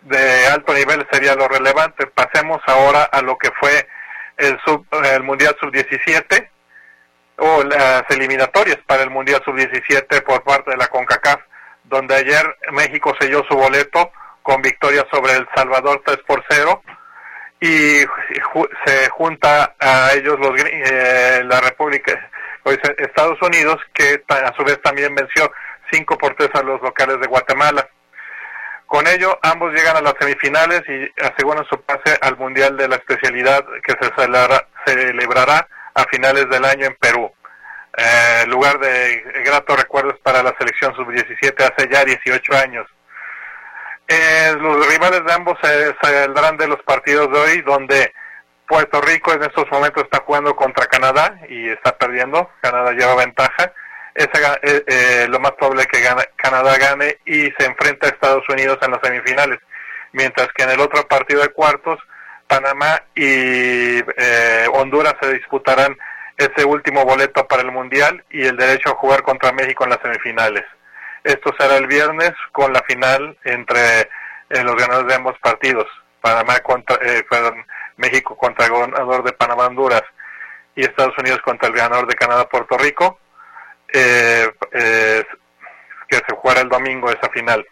de, 0.03 0.17
de, 0.17 0.47
alto 0.49 0.75
nivel 0.75 1.07
sería 1.11 1.35
lo 1.35 1.49
relevante. 1.49 2.07
Pasemos 2.09 2.61
ahora 2.67 3.05
a 3.05 3.23
lo 3.23 3.39
que 3.39 3.51
fue 3.59 3.89
el, 4.37 4.59
sub, 4.67 4.87
el 5.15 5.23
Mundial 5.23 5.57
Sub-17 5.61 6.49
o 7.39 7.63
las 7.63 8.05
eliminatorias 8.11 8.79
para 8.87 9.03
el 9.03 9.11
Mundial 9.11 9.41
Sub-17 9.45 10.23
por 10.23 10.43
parte 10.43 10.73
de 10.73 10.77
la 10.77 10.89
CONCACAF, 10.89 11.41
donde 11.85 12.15
ayer 12.15 12.45
México 12.73 13.15
selló 13.19 13.45
su 13.49 13.57
boleto 13.57 14.11
con 14.43 14.61
victoria 14.63 15.07
sobre 15.13 15.33
El 15.35 15.49
Salvador 15.55 16.03
3 16.05 16.19
por 16.27 16.45
0 16.49 16.83
y 17.61 18.05
se 18.87 19.09
junta 19.11 19.75
a 19.79 20.13
ellos 20.15 20.39
los 20.39 20.53
eh, 20.61 21.43
la 21.45 21.61
República 21.61 22.31
Estados 22.99 23.41
Unidos 23.43 23.77
que 23.95 24.23
a 24.29 24.53
su 24.57 24.65
vez 24.65 24.81
también 24.83 25.15
venció 25.15 25.51
5 25.91 26.19
por 26.19 26.35
3 26.35 26.51
a 26.55 26.63
los 26.63 26.81
locales 26.83 27.19
de 27.21 27.27
Guatemala. 27.27 27.89
Con 28.87 29.07
ello, 29.07 29.39
ambos 29.43 29.73
llegan 29.73 29.97
a 29.97 30.01
las 30.01 30.15
semifinales 30.19 30.83
y 30.89 31.11
aseguran 31.23 31.65
su 31.67 31.81
pase 31.83 32.19
al 32.21 32.37
Mundial 32.37 32.77
de 32.77 32.89
la 32.89 32.97
Especialidad 32.97 33.65
que 33.85 33.95
se 34.01 34.11
celebrará 34.87 35.69
a 35.95 36.05
finales 36.05 36.49
del 36.49 36.65
año 36.65 36.87
en 36.87 36.97
Perú. 36.97 37.33
Eh, 37.97 38.45
lugar 38.47 38.79
de 38.79 39.23
gratos 39.45 39.77
recuerdos 39.77 40.19
para 40.21 40.43
la 40.43 40.55
selección 40.59 40.95
sub-17 40.95 41.55
hace 41.61 41.89
ya 41.91 42.05
18 42.05 42.57
años. 42.57 42.87
Eh, 44.07 44.57
los 44.59 44.89
rivales 44.89 45.23
de 45.25 45.33
ambos 45.33 45.59
se 45.63 45.95
saldrán 46.01 46.57
de 46.57 46.67
los 46.67 46.83
partidos 46.83 47.31
de 47.31 47.39
hoy, 47.39 47.61
donde 47.63 48.13
Puerto 48.67 49.01
Rico 49.03 49.33
en 49.33 49.43
estos 49.43 49.71
momentos 49.71 50.05
está 50.05 50.23
jugando 50.25 50.57
contra 50.57 50.87
Canadá 50.87 51.39
y 51.49 51.69
está 51.69 51.97
perdiendo. 51.97 52.51
Canadá 52.61 52.93
lleva 52.93 53.17
ventaja. 53.17 53.73
Esa, 54.15 54.55
eh, 54.63 54.85
eh, 54.87 55.27
lo 55.29 55.41
más 55.41 55.53
probable 55.53 55.87
que 55.87 56.03
Canadá 56.37 56.77
gane 56.79 57.19
y 57.25 57.51
se 57.59 57.67
enfrenta 57.67 58.07
a 58.07 58.11
Estados 58.11 58.49
Unidos 58.49 58.79
en 58.83 58.91
las 58.91 59.01
semifinales. 59.03 59.59
Mientras 60.13 60.49
que 60.55 60.65
en 60.65 60.71
el 60.71 60.81
otro 60.81 61.07
partido 61.07 61.43
de 61.43 61.49
cuartos, 61.49 61.99
Panamá 62.49 63.03
y 63.15 63.99
eh, 64.01 64.67
Honduras 64.73 65.15
se 65.21 65.35
disputarán 65.35 65.97
ese 66.37 66.65
último 66.65 67.05
boleto 67.05 67.47
para 67.47 67.63
el 67.63 67.71
Mundial 67.71 68.25
y 68.31 68.47
el 68.47 68.57
derecho 68.57 68.91
a 68.91 68.97
jugar 68.97 69.23
contra 69.23 69.53
México 69.53 69.85
en 69.85 69.91
las 69.91 70.01
semifinales. 70.01 70.65
Esto 71.23 71.55
será 71.59 71.77
el 71.77 71.87
viernes 71.87 72.33
con 72.53 72.73
la 72.73 72.83
final 72.83 73.37
entre 73.45 74.01
eh, 74.01 74.65
los 74.65 74.75
ganadores 74.77 75.09
de 75.09 75.15
ambos 75.15 75.39
partidos. 75.41 75.87
Panamá 76.21 76.59
contra, 76.61 76.97
eh, 77.03 77.25
México 77.97 78.37
contra 78.37 78.67
el 78.67 78.73
ganador 78.73 79.23
de 79.23 79.33
Panamá 79.33 79.67
Honduras 79.67 80.03
y 80.75 80.83
Estados 80.83 81.17
Unidos 81.19 81.41
contra 81.43 81.69
el 81.69 81.75
ganador 81.75 82.07
de 82.07 82.15
Canadá 82.15 82.49
Puerto 82.49 82.79
Rico, 82.79 83.19
eh, 83.93 84.49
eh, 84.73 85.25
que 86.09 86.17
se 86.17 86.37
jugará 86.37 86.61
el 86.61 86.69
domingo 86.69 87.11
esa 87.11 87.29
final. 87.31 87.67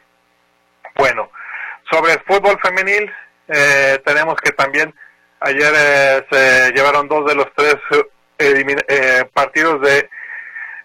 Bueno, 0.96 1.30
sobre 1.90 2.14
el 2.14 2.20
fútbol 2.20 2.58
femenil, 2.60 3.12
eh, 3.48 4.00
tenemos 4.04 4.36
que 4.36 4.52
también 4.52 4.94
ayer 5.40 5.72
eh, 5.76 6.26
se 6.30 6.72
llevaron 6.72 7.08
dos 7.08 7.26
de 7.26 7.34
los 7.34 7.46
tres 7.54 7.76
eh, 8.38 9.24
partidos 9.32 9.80
de 9.82 10.08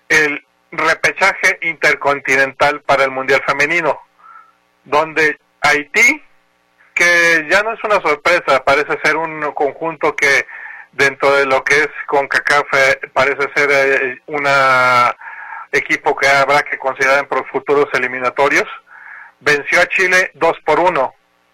el 0.09 0.45
repechaje 0.71 1.57
intercontinental 1.61 2.81
para 2.81 3.03
el 3.03 3.11
Mundial 3.11 3.41
Femenino, 3.45 3.99
donde 4.83 5.37
Haití, 5.61 6.23
que 6.93 7.47
ya 7.49 7.63
no 7.63 7.73
es 7.73 7.83
una 7.83 8.01
sorpresa, 8.01 8.63
parece 8.63 8.97
ser 9.03 9.15
un 9.15 9.51
conjunto 9.53 10.15
que 10.15 10.45
dentro 10.91 11.33
de 11.35 11.45
lo 11.45 11.63
que 11.63 11.75
es 11.75 11.89
CONCACAF 12.07 12.67
parece 13.13 13.49
ser 13.55 13.69
eh, 13.71 14.21
un 14.27 14.45
equipo 15.71 16.15
que 16.15 16.27
habrá 16.27 16.61
que 16.63 16.77
considerar 16.77 17.19
en 17.19 17.45
futuros 17.45 17.87
eliminatorios, 17.93 18.67
venció 19.39 19.81
a 19.81 19.87
Chile 19.87 20.31
2 20.35 20.57
por 20.65 20.79
1 20.79 21.13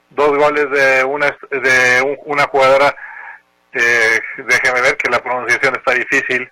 dos 0.10 0.38
goles 0.38 0.70
de 0.72 1.04
una 1.04 1.38
de 1.52 2.02
un, 2.02 2.18
una 2.26 2.44
jugadora 2.44 2.96
eh, 3.74 4.22
déjeme 4.38 4.82
ver 4.82 4.98
que 4.98 5.10
la 5.10 5.22
pronunciación 5.22 5.76
está 5.76 5.94
difícil. 5.94 6.50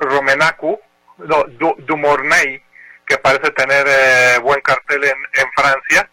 Romenacu 0.00 0.78
no, 1.18 1.44
du, 1.44 1.74
Dumornay 1.78 2.62
que 3.06 3.18
parece 3.18 3.50
tener 3.50 3.86
eh, 3.86 4.38
buen 4.42 4.60
cartel 4.60 5.04
en, 5.04 5.16
en 5.32 5.50
Francia. 5.54 6.08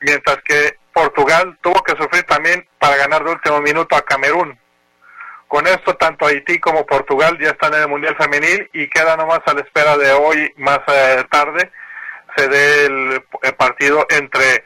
Mientras 0.00 0.38
que 0.44 0.78
Portugal 0.92 1.58
tuvo 1.60 1.82
que 1.82 1.96
sufrir 1.96 2.22
también 2.24 2.68
para 2.78 2.96
ganar 2.96 3.24
de 3.24 3.32
último 3.32 3.60
minuto 3.60 3.96
a 3.96 4.02
Camerún. 4.02 4.58
Con 5.48 5.66
esto 5.66 5.94
tanto 5.96 6.26
Haití 6.26 6.58
como 6.58 6.86
Portugal 6.86 7.38
ya 7.40 7.50
están 7.50 7.74
en 7.74 7.82
el 7.82 7.88
Mundial 7.88 8.16
Femenil 8.16 8.68
y 8.72 8.88
queda 8.88 9.16
nomás 9.16 9.40
a 9.46 9.54
la 9.54 9.60
espera 9.60 9.96
de 9.96 10.12
hoy 10.12 10.52
más 10.56 10.80
eh, 10.88 11.24
tarde 11.30 11.70
se 12.36 12.48
dé 12.48 12.86
el 12.86 13.54
partido 13.56 14.06
entre 14.10 14.64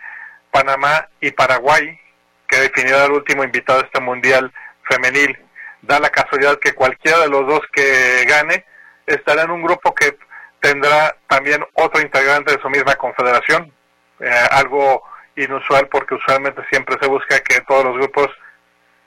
Panamá 0.50 1.08
y 1.20 1.30
Paraguay, 1.30 1.98
que 2.46 2.60
definirá 2.60 3.04
el 3.04 3.12
último 3.12 3.44
invitado 3.44 3.80
a 3.80 3.84
este 3.84 4.00
mundial 4.00 4.52
femenil. 4.88 5.38
Da 5.82 5.98
la 5.98 6.10
casualidad 6.10 6.58
que 6.58 6.74
cualquiera 6.74 7.20
de 7.20 7.28
los 7.28 7.46
dos 7.46 7.60
que 7.72 8.24
gane 8.26 8.64
estará 9.06 9.42
en 9.42 9.50
un 9.50 9.62
grupo 9.62 9.94
que 9.94 10.16
tendrá 10.60 11.16
también 11.26 11.64
otro 11.74 12.00
integrante 12.00 12.54
de 12.54 12.62
su 12.62 12.68
misma 12.68 12.94
confederación, 12.96 13.72
eh, 14.20 14.30
algo 14.50 15.02
inusual 15.36 15.88
porque 15.88 16.14
usualmente 16.14 16.62
siempre 16.70 16.96
se 17.00 17.08
busca 17.08 17.40
que 17.40 17.60
todos 17.62 17.84
los 17.84 17.96
grupos 17.96 18.28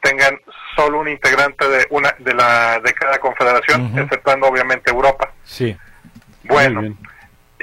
tengan 0.01 0.37
solo 0.75 0.99
un 0.99 1.07
integrante 1.07 1.67
de 1.67 1.85
una 1.89 2.13
de 2.19 2.33
la 2.33 2.79
de 2.79 2.93
cada 2.93 3.19
confederación, 3.19 3.97
exceptuando 3.97 4.47
obviamente 4.47 4.91
Europa. 4.91 5.31
Sí. 5.43 5.77
Bueno, 6.43 6.81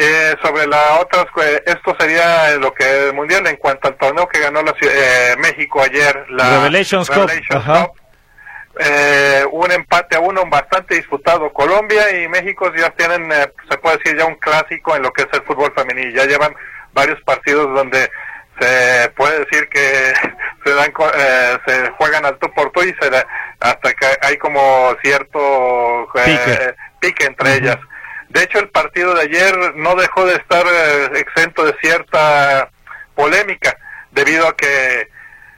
eh, 0.02 0.34
sobre 0.42 0.66
la 0.66 0.98
otra, 1.00 1.26
esto 1.66 1.94
sería 2.00 2.56
lo 2.56 2.72
que 2.72 3.08
el 3.08 3.12
mundial 3.12 3.46
en 3.46 3.56
cuanto 3.56 3.88
al 3.88 3.98
torneo 3.98 4.26
que 4.28 4.40
ganó 4.40 4.62
la, 4.62 4.74
eh, 4.80 5.36
México 5.38 5.82
ayer, 5.82 6.24
la 6.30 6.58
Revelations, 6.58 7.10
Cup. 7.10 7.30
Eh, 8.78 9.44
un 9.50 9.70
empate 9.70 10.16
a 10.16 10.20
uno 10.20 10.46
bastante 10.46 10.94
disputado. 10.94 11.52
Colombia 11.52 12.18
y 12.18 12.28
México 12.28 12.72
ya 12.74 12.88
tienen, 12.90 13.30
eh, 13.30 13.52
se 13.68 13.76
puede 13.76 13.98
decir, 13.98 14.16
ya 14.16 14.24
un 14.24 14.36
clásico 14.36 14.96
en 14.96 15.02
lo 15.02 15.12
que 15.12 15.22
es 15.22 15.28
el 15.34 15.42
fútbol 15.42 15.70
femenil. 15.76 16.14
Ya 16.14 16.24
llevan 16.24 16.54
varios 16.94 17.20
partidos 17.22 17.74
donde 17.74 18.08
se 18.58 19.10
puede 19.16 19.40
decir 19.40 19.68
que 19.68 20.14
se 20.64 20.74
dan 20.74 20.92
eh, 21.14 21.58
se 21.66 21.90
juegan 21.90 22.24
al 22.24 22.38
tú 22.38 22.50
por 22.54 22.70
tú 22.72 22.82
y 22.82 22.94
se 23.00 23.26
hasta 23.60 23.92
que 23.92 24.06
hay 24.22 24.38
como 24.38 24.96
cierto 25.02 26.08
pique. 27.00 27.26
entre 27.26 27.56
ellas. 27.56 27.78
De 28.30 28.44
hecho, 28.44 28.58
el 28.60 28.68
partido 28.68 29.14
de 29.14 29.22
ayer 29.22 29.74
no 29.74 29.96
dejó 29.96 30.24
de 30.24 30.34
estar 30.34 30.64
exento 31.14 31.64
de 31.64 31.74
cierta 31.80 32.70
polémica 33.14 33.76
debido 34.12 34.46
a 34.46 34.56
que 34.56 35.08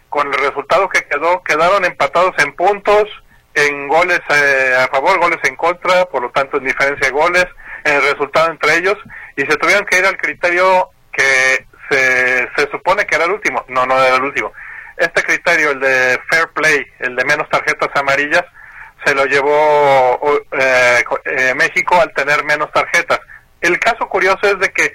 con 0.09 0.27
el 0.27 0.39
resultado 0.39 0.89
que 0.89 1.05
quedó, 1.05 1.43
quedaron 1.43 1.85
empatados 1.85 2.35
en 2.39 2.55
puntos, 2.55 3.09
en 3.55 3.89
goles 3.89 4.21
eh, 4.31 4.75
a 4.79 4.89
favor, 4.89 5.19
goles 5.19 5.39
en 5.45 5.57
contra, 5.57 6.07
por 6.07 6.23
lo 6.23 6.31
tanto 6.31 6.57
en 6.57 6.65
diferencia 6.65 7.09
de 7.09 7.13
goles, 7.13 7.47
en 7.85 7.95
el 7.95 8.03
resultado 8.03 8.51
entre 8.51 8.77
ellos, 8.77 8.97
y 9.37 9.43
se 9.43 9.57
tuvieron 9.57 9.85
que 9.85 9.99
ir 9.99 10.07
al 10.07 10.17
criterio 10.17 10.91
que 11.13 11.67
se, 11.91 12.49
se 12.57 12.71
supone 12.71 13.05
que 13.07 13.17
era 13.17 13.25
el 13.27 13.33
último, 13.33 13.65
no, 13.69 13.85
no 13.85 14.03
era 14.03 14.17
el 14.17 14.23
último. 14.23 14.53
Este 14.97 15.23
criterio, 15.23 15.73
el 15.73 15.81
de 15.81 16.19
fair 16.31 16.49
play, 16.55 16.87
el 17.01 17.17
de 17.17 17.25
menos 17.25 17.49
tarjetas 17.51 17.91
amarillas, 17.95 18.45
se 19.05 19.15
lo 19.15 19.25
llevó 19.25 20.21
eh, 20.53 21.05
eh, 21.25 21.55
México 21.55 22.01
al 22.01 22.13
tener 22.13 22.45
menos 22.45 22.71
tarjetas. 22.73 23.21
El 23.61 23.79
caso 23.79 24.09
curioso 24.09 24.41
es 24.43 24.59
de 24.59 24.71
que 24.71 24.93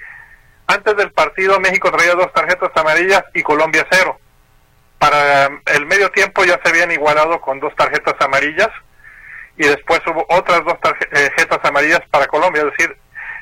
antes 0.66 0.96
del 0.96 1.12
partido 1.12 1.58
México 1.60 1.90
traía 1.90 2.14
dos 2.14 2.32
tarjetas 2.32 2.70
amarillas 2.74 3.24
y 3.34 3.42
Colombia 3.42 3.86
cero 3.90 4.18
para 4.98 5.48
el 5.66 5.86
medio 5.86 6.10
tiempo 6.10 6.44
ya 6.44 6.60
se 6.62 6.70
habían 6.70 6.90
igualado 6.90 7.40
con 7.40 7.60
dos 7.60 7.74
tarjetas 7.76 8.14
amarillas 8.20 8.68
y 9.56 9.66
después 9.66 10.00
hubo 10.06 10.26
otras 10.28 10.64
dos 10.64 10.78
tarjetas 10.80 11.58
amarillas 11.62 12.00
para 12.10 12.26
Colombia, 12.26 12.62
es 12.62 12.72
decir, 12.72 12.96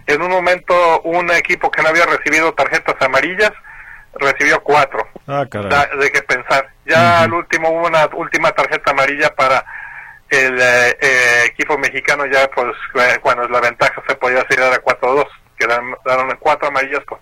en 0.06 0.22
un 0.22 0.30
momento 0.30 1.00
un 1.02 1.30
equipo 1.32 1.70
que 1.70 1.82
no 1.82 1.88
había 1.88 2.06
recibido 2.06 2.54
tarjetas 2.54 2.94
amarillas 3.00 3.52
recibió 4.14 4.62
cuatro. 4.62 5.06
Ah, 5.26 5.44
de 5.44 6.10
qué 6.10 6.22
pensar. 6.22 6.70
Ya 6.84 7.22
al 7.22 7.32
último 7.32 7.70
hubo 7.70 7.86
una 7.86 8.08
última 8.14 8.52
tarjeta 8.52 8.92
amarilla 8.92 9.34
para 9.34 9.64
el 10.30 10.60
eh, 10.60 10.96
eh, 11.00 11.42
equipo 11.46 11.78
mexicano, 11.78 12.26
ya 12.26 12.48
pues 12.48 12.74
eh, 12.94 13.18
cuando 13.20 13.48
la 13.48 13.60
ventaja 13.60 14.02
se 14.06 14.14
podía 14.16 14.40
hacer 14.40 14.60
a 14.62 14.82
4-2, 14.82 15.26
quedaron 15.56 16.36
cuatro 16.38 16.68
amarillas 16.68 17.04
por, 17.04 17.20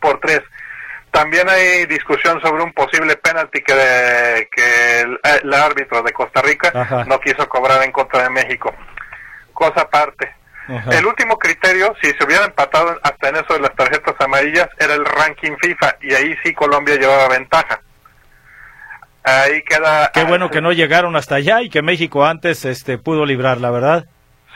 por 0.00 0.20
tres. 0.20 0.40
También 1.10 1.48
hay 1.48 1.86
discusión 1.86 2.40
sobre 2.40 2.62
un 2.62 2.72
posible 2.72 3.16
penalti 3.16 3.62
que, 3.62 4.48
que 4.54 5.00
el, 5.00 5.54
árbitro 5.54 6.02
de 6.02 6.12
Costa 6.12 6.40
Rica 6.40 7.04
no 7.08 7.18
quiso 7.18 7.48
cobrar 7.48 7.82
en 7.82 7.90
contra 7.90 8.22
de 8.24 8.30
México. 8.30 8.72
Cosa 9.52 9.82
aparte. 9.82 10.36
El 10.92 11.04
último 11.04 11.36
criterio, 11.36 11.96
si 12.00 12.12
se 12.12 12.24
hubiera 12.24 12.44
empatado 12.44 12.96
hasta 13.02 13.28
en 13.28 13.36
eso 13.36 13.54
de 13.54 13.60
las 13.60 13.74
tarjetas 13.74 14.14
amarillas, 14.20 14.68
era 14.78 14.94
el 14.94 15.04
ranking 15.04 15.56
FIFA 15.60 15.96
y 16.00 16.14
ahí 16.14 16.36
sí 16.44 16.54
Colombia 16.54 16.94
llevaba 16.94 17.26
ventaja. 17.26 17.80
Ahí 19.22 19.62
queda. 19.62 20.10
Qué 20.12 20.24
bueno 20.24 20.50
que 20.50 20.60
no 20.60 20.72
llegaron 20.72 21.16
hasta 21.16 21.36
allá 21.36 21.62
y 21.62 21.70
que 21.70 21.82
México 21.82 22.24
antes 22.24 22.64
este 22.64 22.98
pudo 22.98 23.26
librar, 23.26 23.58
la 23.58 23.70
verdad. 23.70 24.06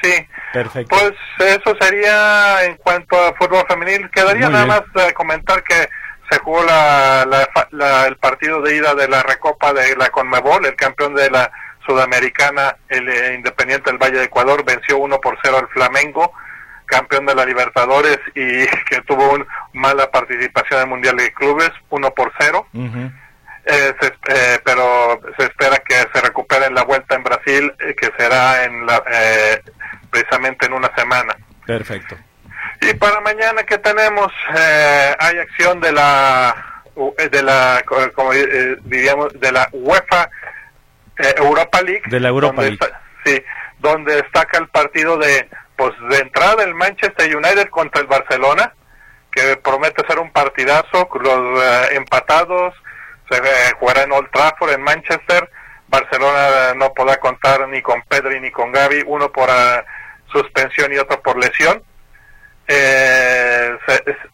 Sí. 0.03 0.12
Perfecto. 0.53 0.96
Pues 0.96 1.12
eso 1.38 1.77
sería 1.81 2.64
en 2.64 2.77
cuanto 2.77 3.20
a 3.20 3.35
fútbol 3.35 3.64
femenil. 3.68 4.09
Quedaría 4.11 4.48
nada 4.48 4.66
más 4.66 4.83
comentar 5.14 5.62
que 5.64 5.88
se 6.31 6.38
jugó 6.38 6.62
la, 6.64 7.27
el 8.07 8.16
partido 8.16 8.62
de 8.62 8.77
ida 8.77 8.94
de 8.94 9.09
la 9.09 9.22
Recopa 9.22 9.72
de 9.72 9.96
la 9.96 10.11
Conmebol, 10.11 10.64
el 10.66 10.77
campeón 10.77 11.14
de 11.14 11.31
la 11.31 11.50
Sudamericana, 11.87 12.77
el 12.88 13.09
eh, 13.09 13.35
Independiente 13.35 13.90
del 13.90 13.98
Valle 13.98 14.18
de 14.18 14.24
Ecuador, 14.24 14.64
venció 14.64 14.98
1 14.98 15.20
por 15.20 15.38
0 15.42 15.59
al 15.59 15.68
Flamengo, 15.68 16.33
campeón 16.87 17.27
de 17.27 17.35
la 17.35 17.44
Libertadores 17.44 18.18
y 18.35 18.66
que 18.88 19.03
tuvo 19.07 19.35
una 19.35 19.46
mala 19.72 20.11
participación 20.11 20.79
en 20.81 20.85
el 20.85 20.90
Mundial 20.90 21.16
de 21.16 21.33
Clubes, 21.33 21.70
1 21.90 22.11
por 22.12 22.33
0. 22.38 22.66
Eh, 23.66 23.94
eh, 24.29 24.59
pero 24.62 25.20
se 25.38 25.44
espera 25.44 25.79
que 25.79 25.94
se 25.94 26.20
recupere 26.20 26.66
en 26.66 26.74
la 26.74 26.85
vuelta 26.85 27.14
en 27.14 27.22
Brasil, 27.22 27.72
que 27.79 28.11
será 28.18 28.64
en 28.64 28.85
la, 28.85 29.03
precisamente 30.11 30.66
en 30.66 30.74
una 30.74 30.94
semana. 30.94 31.35
Perfecto. 31.66 32.16
Y 32.81 32.94
para 32.94 33.20
mañana 33.20 33.62
que 33.62 33.79
tenemos 33.79 34.31
eh, 34.57 35.14
hay 35.18 35.38
acción 35.38 35.81
de 35.81 35.92
la 35.92 36.83
eh, 37.18 37.29
de 37.29 37.42
la 37.42 37.83
como 38.14 38.33
eh, 38.33 38.77
diríamos 38.85 39.33
de 39.40 39.53
la 39.53 39.68
UEFA 39.72 40.29
Europa 41.37 41.81
League 41.83 42.03
de 42.07 42.20
la 42.20 42.29
Europa 42.29 42.62
League 42.62 42.79
sí 43.24 43.42
donde 43.79 44.16
destaca 44.16 44.59
el 44.59 44.68
partido 44.68 45.16
de 45.16 45.48
pues 45.77 45.92
de 46.11 46.18
entrada 46.18 46.57
del 46.57 46.74
Manchester 46.74 47.35
United 47.35 47.68
contra 47.70 48.00
el 48.00 48.07
Barcelona 48.07 48.74
que 49.31 49.57
promete 49.57 50.07
ser 50.07 50.18
un 50.18 50.31
partidazo 50.31 51.09
los 51.20 51.62
empatados 51.92 52.74
se 53.31 53.41
jugará 53.79 54.03
en 54.03 54.13
Old 54.13 54.31
Trafford 54.31 54.73
en 54.73 54.83
Manchester 54.83 55.49
Barcelona 55.89 56.75
no 56.75 56.93
podrá 56.93 57.17
contar 57.19 57.69
ni 57.69 57.83
con 57.83 58.03
Pedri 58.03 58.41
ni 58.41 58.51
con 58.51 58.73
Gaby 58.73 59.05
uno 59.07 59.31
por 59.31 59.49
suspensión 60.33 60.93
y 60.93 60.97
otro 60.97 61.21
por 61.23 61.39
lesión 61.39 61.83
eh, 62.67 63.77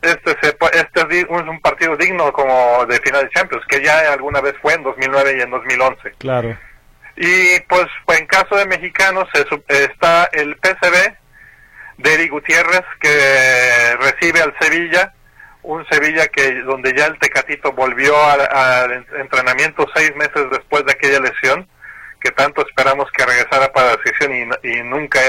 este, 0.03 0.31
este 0.43 1.19
es 1.21 1.27
un 1.29 1.61
partido 1.61 1.97
digno 1.97 2.33
como 2.33 2.87
de 2.87 3.01
final 3.01 3.25
de 3.25 3.31
Champions, 3.31 3.65
que 3.69 3.83
ya 3.83 4.13
alguna 4.13 4.41
vez 4.41 4.55
fue 4.63 4.75
en 4.75 4.83
2009 4.85 5.37
y 5.39 5.41
en 5.43 5.51
2011. 5.51 6.13
Claro. 6.19 6.57
Y 7.17 7.61
pues 7.69 7.87
en 8.19 8.27
caso 8.27 8.57
de 8.57 8.67
mexicanos 8.67 9.29
está 9.69 10.29
el 10.33 10.57
PCB 10.57 11.15
de 11.99 12.15
Eric 12.15 12.31
Gutiérrez 12.31 12.85
que 13.01 13.97
recibe 14.01 14.41
al 14.41 14.55
Sevilla, 14.61 15.13
un 15.71 15.87
Sevilla 15.87 16.27
que 16.27 16.63
donde 16.63 16.93
ya 16.97 17.07
el 17.07 17.19
Tecatito 17.19 17.73
volvió 17.73 18.13
al 18.25 19.07
entrenamiento 19.19 19.87
seis 19.95 20.15
meses 20.17 20.51
después 20.51 20.85
de 20.85 20.93
aquella 20.93 21.21
lesión 21.21 21.69
que 22.21 22.31
tanto 22.33 22.67
esperamos 22.67 23.07
que 23.13 23.25
regresara 23.25 23.73
para 23.73 23.95
la 23.95 24.03
sección 24.05 24.33
y, 24.63 24.83
nunca 24.83 25.21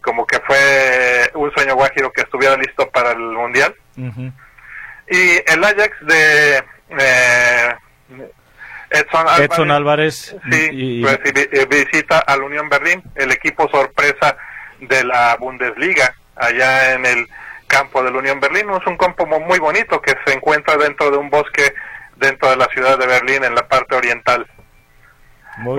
como 0.00 0.26
que 0.26 0.38
fue 0.46 1.30
un 1.34 1.52
sueño 1.52 1.74
guajiro 1.74 2.10
que 2.12 2.22
estuviera 2.22 2.56
listo 2.56 2.88
para 2.90 3.12
el 3.12 3.18
mundial. 3.18 3.74
Y 5.10 5.52
el 5.52 5.64
Ajax 5.64 6.06
de 6.06 6.64
eh, 6.98 7.74
Edson 8.90 9.70
Álvarez, 9.70 10.36
sí, 10.50 11.02
pues, 11.02 11.68
visita 11.68 12.20
al 12.20 12.42
Unión 12.42 12.68
Berlín 12.68 13.02
el 13.16 13.32
equipo 13.32 13.68
sorpresa 13.68 14.36
de 14.80 15.04
la 15.04 15.36
Bundesliga 15.36 16.14
allá 16.36 16.94
en 16.94 17.04
el 17.04 17.28
campo 17.70 18.02
del 18.02 18.16
Unión 18.16 18.40
Berlín 18.40 18.68
es 18.70 18.86
un 18.86 18.96
campo 18.96 19.24
muy 19.26 19.58
bonito 19.58 20.02
que 20.02 20.14
se 20.26 20.34
encuentra 20.34 20.76
dentro 20.76 21.10
de 21.10 21.16
un 21.16 21.30
bosque 21.30 21.72
dentro 22.16 22.50
de 22.50 22.56
la 22.56 22.66
ciudad 22.66 22.98
de 22.98 23.06
Berlín 23.06 23.44
en 23.44 23.54
la 23.54 23.66
parte 23.66 23.94
oriental 23.94 24.46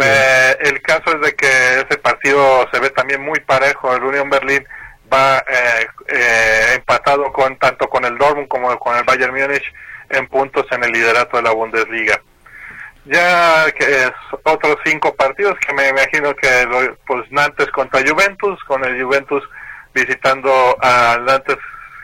eh, 0.01 0.58
el 0.62 0.82
caso 0.82 1.15
es 1.15 1.21
de 1.21 1.36
que 1.36 1.80
ese 1.80 1.97
partido 1.97 2.67
se 2.71 2.80
ve 2.80 2.89
también 2.91 3.21
muy 3.21 3.39
parejo. 3.39 3.95
El 3.95 4.04
Unión 4.04 4.30
Berlín 4.30 4.65
va 5.12 5.39
eh, 5.39 5.88
eh, 6.08 6.73
empatado 6.75 7.32
con 7.34 7.58
tanto 7.58 7.89
con 7.89 8.06
el 8.06 8.17
Dortmund 8.17 8.47
como 8.47 8.77
con 8.80 8.95
el 8.95 9.04
Bayern 9.04 9.34
Múnich 9.34 9.63
en 10.10 10.27
puntos 10.27 10.65
en 10.71 10.84
el 10.84 10.91
liderato 10.91 11.38
de 11.38 11.43
la 11.43 11.51
Bundesliga. 11.51 12.21
Ya 13.06 13.71
que 13.71 13.84
es 13.84 14.12
otros 14.43 14.77
cinco 14.86 15.15
partidos 15.15 15.58
que 15.65 15.73
me 15.73 15.89
imagino 15.89 16.36
que 16.36 16.95
pues 17.08 17.32
Nantes 17.32 17.67
contra 17.71 18.01
Juventus, 18.08 18.60
con 18.65 18.86
el 18.86 19.01
Juventus 19.01 19.43
visitando 19.93 20.77
a 20.82 21.17
Nantes 21.19 21.58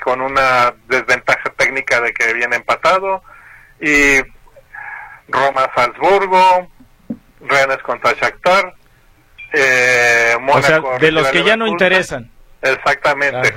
con 0.07 0.21
una 0.21 0.73
desventaja 0.87 1.49
técnica 1.57 1.99
de 1.99 2.13
que 2.13 2.31
viene 2.31 2.55
empatado 2.55 3.21
y 3.81 4.21
Roma 5.27 5.69
Salzburgo, 5.75 6.69
Rennes 7.41 7.79
contra 7.79 8.13
Shakhtar, 8.13 8.73
eh, 9.51 10.37
de 11.01 11.11
los 11.11 11.27
que 11.27 11.43
ya 11.43 11.57
no 11.57 11.67
interesan. 11.67 12.31
Exactamente. 12.61 13.53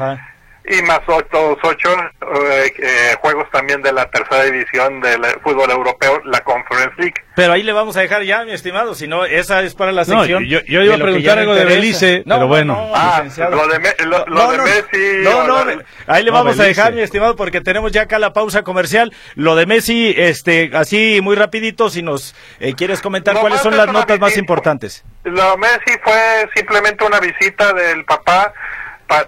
Y 0.69 0.83
más 0.83 1.01
otros 1.07 1.59
ocho 1.63 1.89
eh, 1.97 2.73
eh, 2.79 3.17
juegos 3.21 3.51
también 3.51 3.83
de 3.83 3.93
la 3.93 4.09
tercera 4.11 4.45
división 4.45 5.01
del 5.01 5.25
fútbol 5.43 5.71
europeo, 5.71 6.21
la 6.25 6.41
Conference 6.41 6.95
League. 6.99 7.15
Pero 7.35 7.55
ahí 7.55 7.63
le 7.63 7.73
vamos 7.73 7.97
a 7.97 8.01
dejar 8.01 8.23
ya, 8.23 8.45
mi 8.45 8.53
estimado, 8.53 8.95
si 8.95 9.09
no, 9.09 9.25
esa 9.25 9.63
es 9.63 9.75
para 9.75 9.93
la 9.93 10.05
sección. 10.05 10.45
yo, 10.45 10.61
yo 10.67 10.83
iba 10.83 10.95
a 10.95 10.99
preguntar 10.99 11.39
algo 11.39 11.55
de 11.55 11.65
Belice, 11.65 12.23
pero 12.27 12.47
bueno. 12.47 12.91
ah, 12.95 13.25
lo 13.51 13.67
de, 13.67 13.95
lo, 14.27 14.53
de 14.53 14.59
Messi. 14.59 15.25
No, 15.25 15.47
no, 15.47 15.83
ahí 16.07 16.23
le 16.23 16.31
vamos 16.31 16.59
a 16.61 16.65
dejar, 16.65 16.93
mi 16.93 17.01
estimado, 17.01 17.37
porque 17.37 17.61
tenemos 17.61 17.93
ya 17.93 18.03
acá 18.03 18.19
la 18.19 18.33
pausa 18.33 18.63
comercial. 18.63 19.13
Lo 19.35 19.57
de 19.57 19.67
Messi, 19.67 20.15
este, 20.17 20.71
así 20.75 21.21
muy 21.23 21.37
rapidito, 21.37 21.89
si 21.89 22.03
nos 22.03 22.35
eh, 22.59 22.75
quieres 22.75 23.01
comentar 23.01 23.39
cuáles 23.41 23.61
son 23.61 23.77
las 23.77 23.91
notas 23.91 24.21
más 24.21 24.37
importantes. 24.37 25.05
Lo 25.25 25.53
de 25.53 25.57
Messi 25.57 25.99
fue 26.03 26.49
simplemente 26.55 27.05
una 27.05 27.21
visita 27.21 27.73
del 27.73 28.05
papá 28.05 28.53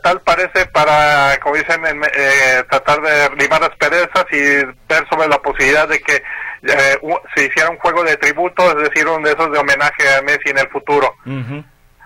tal 0.03 0.21
parece 0.21 0.67
para, 0.67 1.39
como 1.41 1.57
dicen, 1.57 1.83
eh, 1.85 2.65
tratar 2.71 3.01
de 3.01 3.37
limar 3.37 3.61
las 3.61 3.77
perezas 3.77 4.25
y 4.31 4.39
ver 4.89 5.09
sobre 5.11 5.29
la 5.29 5.39
posibilidad 5.39 5.89
de 5.89 6.01
que 6.01 6.17
eh, 6.17 6.99
se 7.35 7.45
hiciera 7.47 7.71
un 7.71 7.79
juego 7.79 8.05
de 8.05 8.17
tributo, 8.17 8.71
es 8.71 8.89
decir, 8.89 9.07
un 9.09 9.23
de 9.23 9.33
esos 9.33 9.51
de 9.51 9.59
homenaje 9.59 10.15
a 10.17 10.23
Messi 10.23 10.51
en 10.51 10.59
el 10.59 10.69
futuro. 10.69 11.15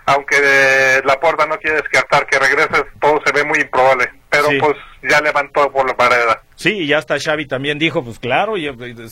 Aunque 0.05 0.37
eh, 0.41 1.01
la 1.03 1.19
puerta 1.19 1.45
no 1.45 1.57
quiere 1.57 1.77
descartar 1.77 2.25
que 2.25 2.39
regrese, 2.39 2.85
todo 2.99 3.21
se 3.25 3.31
ve 3.33 3.43
muy 3.43 3.59
improbable, 3.59 4.09
pero 4.29 4.47
pues 4.59 4.77
ya 5.03 5.21
levantó 5.21 5.71
por 5.71 5.87
la 5.87 5.95
pared. 5.95 6.25
Sí, 6.57 6.71
y 6.71 6.87
ya 6.87 6.97
hasta 6.97 7.19
Xavi 7.19 7.45
también 7.45 7.77
dijo, 7.77 8.03
pues 8.03 8.17
claro, 8.17 8.57
y 8.57 8.67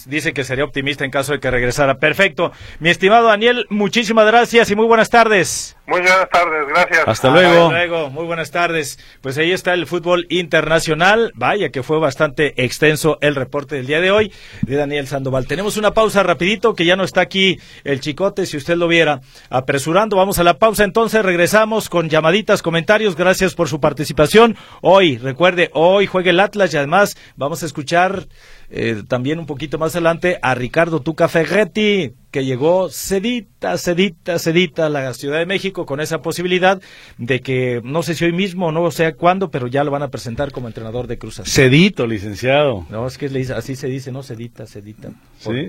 dice 0.08 0.34
que 0.34 0.44
sería 0.44 0.64
optimista 0.64 1.06
en 1.06 1.12
caso 1.12 1.32
de 1.32 1.40
que 1.40 1.52
regresara. 1.52 2.00
Perfecto. 2.00 2.52
Mi 2.80 2.90
estimado 2.90 3.28
Daniel, 3.28 3.68
muchísimas 3.70 4.26
gracias 4.26 4.72
y 4.72 4.76
muy 4.76 4.88
buenas 4.88 5.12
tardes. 5.12 5.78
Muy 5.86 6.02
buenas 6.02 6.28
tardes, 6.32 6.68
gracias. 6.68 7.04
Hasta 7.08 7.30
luego. 7.30 7.66
Hasta 7.66 7.70
luego, 7.70 8.10
muy 8.10 8.26
buenas 8.26 8.50
tardes. 8.50 8.98
Pues 9.22 9.38
ahí 9.38 9.52
está 9.52 9.76
el 9.76 9.86
fútbol 9.86 10.26
internacional. 10.30 11.32
Vaya 11.36 11.70
que 11.70 11.84
fue 11.84 12.00
bastante 12.00 12.64
extenso 12.66 13.20
el 13.22 13.36
reporte 13.36 13.76
del 13.76 13.86
día 13.86 14.02
de 14.02 14.10
hoy 14.10 14.34
de 14.64 14.76
Daniel 14.76 15.06
Sandoval. 15.06 15.46
Tenemos 15.46 15.78
una 15.78 15.92
pausa 15.92 16.24
rapidito, 16.24 16.74
que 16.74 16.86
ya 16.86 16.96
no 16.96 17.04
está 17.04 17.22
aquí 17.22 17.60
el 17.84 18.00
chicote, 18.00 18.48
si 18.48 18.58
usted 18.58 18.76
lo 18.76 18.88
viera 18.88 19.22
apresurando. 19.52 20.18
Vamos 20.18 20.40
a 20.40 20.44
la 20.44 20.58
pausa, 20.58 20.84
entonces 20.84 21.24
regresamos 21.24 21.90
con 21.90 22.10
llamaditas, 22.10 22.64
comentarios. 22.64 23.16
Gracias 23.16 23.54
por 23.54 23.70
su 23.70 23.80
participación. 23.80 24.58
Hoy, 24.82 25.20
recuerde, 25.20 25.70
hoy 25.74 26.08
juegue 26.08 26.32
el 26.32 26.40
Atlas 26.40 26.74
y 26.74 26.78
además 26.78 27.16
Vamos 27.38 27.64
a 27.64 27.66
escuchar 27.66 28.28
eh, 28.70 29.04
también 29.08 29.40
un 29.40 29.46
poquito 29.46 29.78
más 29.78 29.94
adelante 29.96 30.40
a 30.42 30.56
Ricardo 30.56 31.02
Tuca 31.02 31.28
Ferretti, 31.28 32.14
que 32.32 32.46
llegó 32.46 32.90
sedita, 32.90 33.78
sedita, 33.78 34.40
sedita 34.40 34.86
a 34.86 34.90
la 34.90 35.14
Ciudad 35.14 35.40
de 35.40 35.46
México 35.46 35.86
con 35.86 36.00
esa 36.00 36.22
posibilidad 36.22 36.82
de 37.18 37.42
que 37.42 37.82
no 37.84 38.04
sé 38.04 38.14
si 38.14 38.26
hoy 38.26 38.32
mismo 38.32 38.68
o 38.68 38.72
no 38.72 38.90
sé 38.92 39.14
cuándo, 39.14 39.52
pero 39.52 39.68
ya 39.68 39.84
lo 39.84 39.92
van 39.92 40.04
a 40.04 40.10
presentar 40.10 40.52
como 40.52 40.68
entrenador 40.68 41.08
de 41.08 41.18
Cruz 41.18 41.40
Azul. 41.40 41.52
Sedito, 41.52 42.08
licenciado. 42.08 42.86
No, 42.90 43.06
es 43.06 43.18
que 43.18 43.28
así 43.56 43.76
se 43.76 43.88
dice, 43.88 44.12
¿no? 44.12 44.24
Sedita, 44.24 44.66
sedita. 44.66 45.10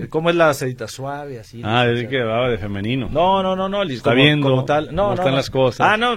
¿Cómo 0.09 0.29
es 0.29 0.35
la 0.35 0.53
sedita? 0.53 0.87
Suave, 0.87 1.39
así. 1.39 1.61
Ah, 1.65 1.85
es 1.85 2.07
que 2.07 2.23
va 2.23 2.49
de 2.49 2.57
femenino. 2.57 3.09
No, 3.11 3.43
no, 3.43 3.55
no, 3.55 3.67
no. 3.67 3.83
Está 3.83 4.13
viendo 4.13 4.49
como 4.49 4.65
tal. 4.65 4.95
No, 4.95 5.09
no, 5.09 5.13
están 5.15 5.35
las 5.35 5.49
cosas. 5.49 5.85
Ah, 5.85 5.97
no, 5.97 6.15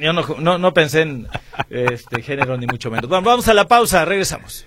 yo 0.00 0.12
no, 0.12 0.58
no, 0.58 0.74
pensé 0.74 1.02
en 1.02 1.28
este 1.68 2.22
género 2.22 2.56
ni 2.56 2.66
mucho 2.66 2.90
menos. 2.90 3.08
Bueno, 3.08 3.24
vamos 3.24 3.48
a 3.48 3.54
la 3.54 3.66
pausa, 3.66 4.04
regresamos. 4.04 4.66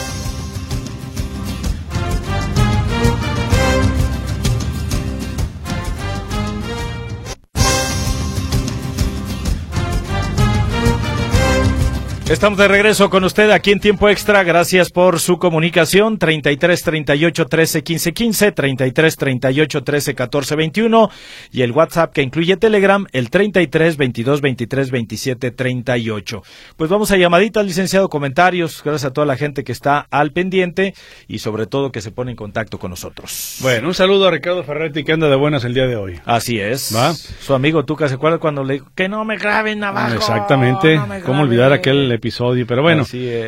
Estamos 12.31 12.57
de 12.57 12.69
regreso 12.69 13.09
con 13.09 13.25
usted 13.25 13.51
aquí 13.51 13.71
en 13.71 13.81
tiempo 13.81 14.07
extra. 14.07 14.41
Gracias 14.43 14.89
por 14.89 15.19
su 15.19 15.37
comunicación. 15.37 16.17
33 16.17 16.81
38 16.81 17.45
13 17.45 17.83
15 17.83 18.13
15, 18.13 18.51
33 18.53 19.17
38 19.17 19.83
13 19.83 20.15
14 20.15 20.55
21 20.55 21.09
y 21.51 21.61
el 21.61 21.73
WhatsApp 21.73 22.13
que 22.13 22.21
incluye 22.21 22.55
Telegram, 22.55 23.05
el 23.11 23.29
33 23.29 23.97
22 23.97 24.39
23 24.39 24.91
27 24.91 25.51
38. 25.51 26.43
Pues 26.77 26.89
vamos 26.89 27.11
a 27.11 27.17
llamaditas, 27.17 27.65
licenciado, 27.65 28.07
comentarios. 28.07 28.81
Gracias 28.81 29.11
a 29.11 29.13
toda 29.13 29.27
la 29.27 29.35
gente 29.35 29.65
que 29.65 29.73
está 29.73 30.07
al 30.09 30.31
pendiente 30.31 30.93
y 31.27 31.39
sobre 31.39 31.67
todo 31.67 31.91
que 31.91 31.99
se 31.99 32.11
pone 32.11 32.31
en 32.31 32.37
contacto 32.37 32.79
con 32.79 32.91
nosotros. 32.91 33.57
Bueno, 33.59 33.89
un 33.89 33.93
saludo 33.93 34.29
a 34.29 34.31
Ricardo 34.31 34.63
Ferretti 34.63 35.03
que 35.03 35.11
anda 35.11 35.27
de 35.27 35.35
buenas 35.35 35.65
el 35.65 35.73
día 35.73 35.85
de 35.85 35.97
hoy. 35.97 36.21
Así 36.23 36.61
es. 36.61 36.95
¿Va? 36.95 37.13
Su 37.13 37.53
amigo 37.53 37.83
Tuca, 37.83 38.07
¿se 38.07 38.15
acuerda 38.15 38.37
cuando 38.37 38.63
le 38.63 38.75
dijo 38.75 38.87
que 38.95 39.09
no 39.09 39.25
me 39.25 39.35
graben 39.35 39.83
abajo? 39.83 40.15
Exactamente. 40.15 40.97
¿Cómo 41.25 41.41
olvidar 41.41 41.73
aquel 41.73 42.20
episodio, 42.21 42.67
pero 42.67 42.83
bueno. 42.83 43.03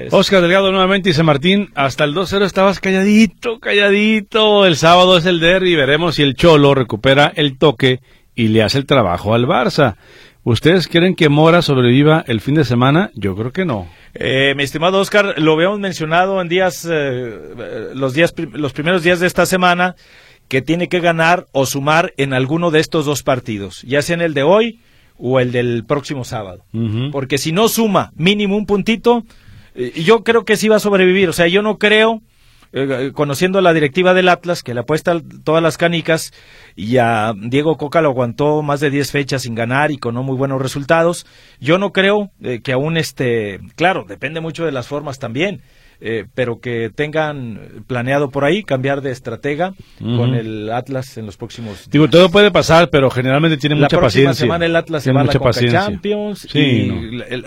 Oscar 0.10 0.42
Delgado 0.42 0.72
nuevamente 0.72 1.10
dice 1.10 1.22
Martín, 1.22 1.70
hasta 1.76 2.04
el 2.06 2.16
2-0 2.16 2.44
estabas 2.44 2.80
calladito, 2.80 3.60
calladito. 3.60 4.66
El 4.66 4.76
sábado 4.76 5.16
es 5.16 5.28
el 5.28 5.40
derby, 5.40 5.76
veremos 5.76 6.16
si 6.16 6.24
el 6.24 6.34
Cholo 6.34 6.74
recupera 6.74 7.32
el 7.36 7.60
toque 7.60 8.00
y 8.34 8.48
le 8.48 8.64
hace 8.64 8.80
el 8.80 8.88
trabajo 8.88 9.36
al 9.36 9.46
Barça. 9.46 9.96
¿Ustedes 10.44 10.88
quieren 10.88 11.16
que 11.16 11.30
Mora 11.30 11.62
sobreviva 11.62 12.26
el 12.28 12.42
fin 12.42 12.56
de 12.56 12.66
semana? 12.66 13.12
Yo 13.14 13.36
creo 13.36 13.52
que 13.52 13.64
no. 13.64 13.88
Eh, 14.16 14.56
mi 14.58 14.64
estimado 14.64 15.00
Oscar, 15.00 15.36
lo 15.38 15.54
habíamos 15.54 15.80
mencionado 15.80 16.42
en 16.42 16.50
días, 16.50 16.88
eh, 16.90 17.92
los 17.94 18.16
días, 18.16 18.34
los 18.54 18.74
primeros 18.74 19.04
días 19.04 19.20
de 19.20 19.28
esta 19.28 19.46
semana, 19.46 19.96
que 20.48 20.64
tiene 20.64 20.90
que 20.90 21.00
ganar 21.00 21.46
o 21.52 21.68
sumar 21.68 22.14
en 22.18 22.34
alguno 22.34 22.72
de 22.72 22.80
estos 22.80 23.06
dos 23.06 23.22
partidos, 23.22 23.84
ya 23.84 24.02
sea 24.02 24.16
en 24.16 24.22
el 24.22 24.34
de 24.34 24.44
hoy 24.44 24.80
o 25.26 25.40
el 25.40 25.54
del 25.54 25.86
próximo 25.86 26.26
sábado. 26.26 26.66
Porque 27.14 27.38
si 27.38 27.54
no 27.54 27.70
suma 27.70 28.12
mínimo 28.18 28.58
un 28.58 28.66
puntito, 28.66 29.24
eh, 29.74 29.94
yo 30.04 30.26
creo 30.26 30.44
que 30.44 30.58
sí 30.58 30.68
va 30.68 30.76
a 30.76 30.80
sobrevivir. 30.80 31.30
O 31.30 31.34
sea, 31.34 31.48
yo 31.48 31.62
no 31.62 31.78
creo, 31.78 32.22
eh, 32.74 33.12
conociendo 33.14 33.62
la 33.62 33.72
directiva 33.72 34.14
del 34.14 34.28
Atlas, 34.28 34.64
que 34.64 34.74
le 34.74 34.82
apuesta 34.82 35.22
todas 35.46 35.64
las 35.64 35.78
canicas, 35.78 36.34
y 36.76 36.98
a 36.98 37.34
Diego 37.38 37.78
Coca 37.78 38.02
lo 38.02 38.10
aguantó 38.10 38.62
más 38.64 38.82
de 38.82 38.90
10 38.90 39.12
fechas 39.12 39.44
sin 39.44 39.56
ganar 39.56 39.92
y 39.92 39.98
con 39.98 40.14
no 40.14 40.24
muy 40.24 40.36
buenos 40.36 40.62
resultados, 40.62 41.26
yo 41.62 41.78
no 41.78 41.94
creo 41.94 42.32
eh, 42.42 42.60
que 42.62 42.74
aún 42.74 42.98
este, 42.98 43.62
claro, 43.78 44.04
depende 44.06 44.42
mucho 44.42 44.66
de 44.66 44.74
las 44.74 44.88
formas 44.88 45.20
también. 45.20 45.62
Eh, 46.06 46.26
pero 46.36 46.60
que 46.60 46.90
tengan 46.94 47.86
planeado 47.88 48.30
por 48.30 48.44
ahí 48.44 48.64
cambiar 48.64 49.02
de 49.02 49.12
estratega 49.12 49.74
con 50.00 50.36
el 50.36 50.70
Atlas 50.70 51.18
en 51.18 51.26
los 51.26 51.38
próximos. 51.38 51.90
Digo, 51.90 52.10
todo 52.10 52.30
puede 52.30 52.52
pasar, 52.52 52.90
pero 52.90 53.10
generalmente 53.10 53.56
tiene 53.56 53.76
mucha 53.76 54.02
paciencia. 54.02 54.24
La 54.24 54.30
próxima 54.32 54.34
semana 54.34 54.66
el 54.66 54.76
Atlas 54.76 55.04
se 55.04 55.14
va 55.14 55.22
a 55.22 55.24
la 55.24 55.32
Champions. 55.54 56.50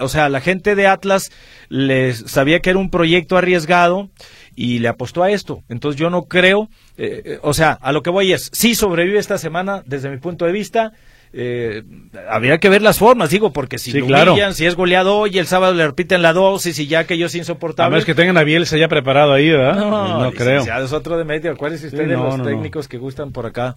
o 0.01 0.09
sea, 0.09 0.31
la 0.31 0.41
gente 0.41 0.75
de 0.75 0.87
Atlas 0.87 1.31
les 1.69 2.17
sabía 2.17 2.61
que 2.61 2.71
era 2.71 2.79
un 2.79 2.89
proyecto 2.89 3.37
arriesgado 3.37 4.09
y 4.55 4.79
le 4.79 4.89
apostó 4.89 5.23
a 5.23 5.31
esto. 5.31 5.63
Entonces 5.69 6.01
yo 6.01 6.09
no 6.09 6.23
creo, 6.23 6.71
eh, 6.97 7.23
eh, 7.25 7.39
o 7.43 7.53
sea, 7.53 7.73
a 7.73 7.93
lo 7.93 8.03
que 8.03 8.09
voy 8.09 8.33
es, 8.33 8.49
sí 8.55 8.75
sobrevive 8.75 9.19
esta 9.19 9.37
semana 9.37 9.83
desde 9.85 10.09
mi 10.09 10.17
punto 10.17 10.47
de 10.47 10.53
vista, 10.53 10.93
eh, 11.39 11.83
habría 12.31 12.57
que 12.59 12.71
ver 12.71 12.81
las 12.81 12.99
formas, 12.99 13.29
digo, 13.29 13.53
porque 13.53 13.77
si 13.77 13.93
lo 13.93 14.53
si 14.55 14.65
es 14.65 14.75
goleado 14.75 15.19
hoy, 15.19 15.39
el 15.39 15.47
sábado 15.47 15.75
le 15.75 15.87
repiten 15.87 16.23
la 16.23 16.33
dosis 16.33 16.79
y 16.79 16.87
ya 16.87 17.05
que 17.05 17.13
ellos 17.15 17.35
insoportable. 17.35 17.89
A 17.89 17.91
menos 17.91 18.07
que 18.07 18.15
tengan 18.15 18.39
a 18.39 18.43
Bielsa 18.43 18.79
ya 18.79 18.89
preparado 18.89 19.35
ahí, 19.35 19.51
¿verdad? 19.51 19.77
No, 19.77 20.25
no 20.25 20.33
creo. 20.33 20.63
Es 20.63 20.93
otro 20.93 21.19
de 21.19 21.25
medio, 21.25 21.53
usted 21.53 21.91
de 21.91 22.07
los 22.07 22.43
técnicos 22.43 22.89
que 22.89 22.97
gustan 22.97 23.33
por 23.33 23.45
acá, 23.45 23.75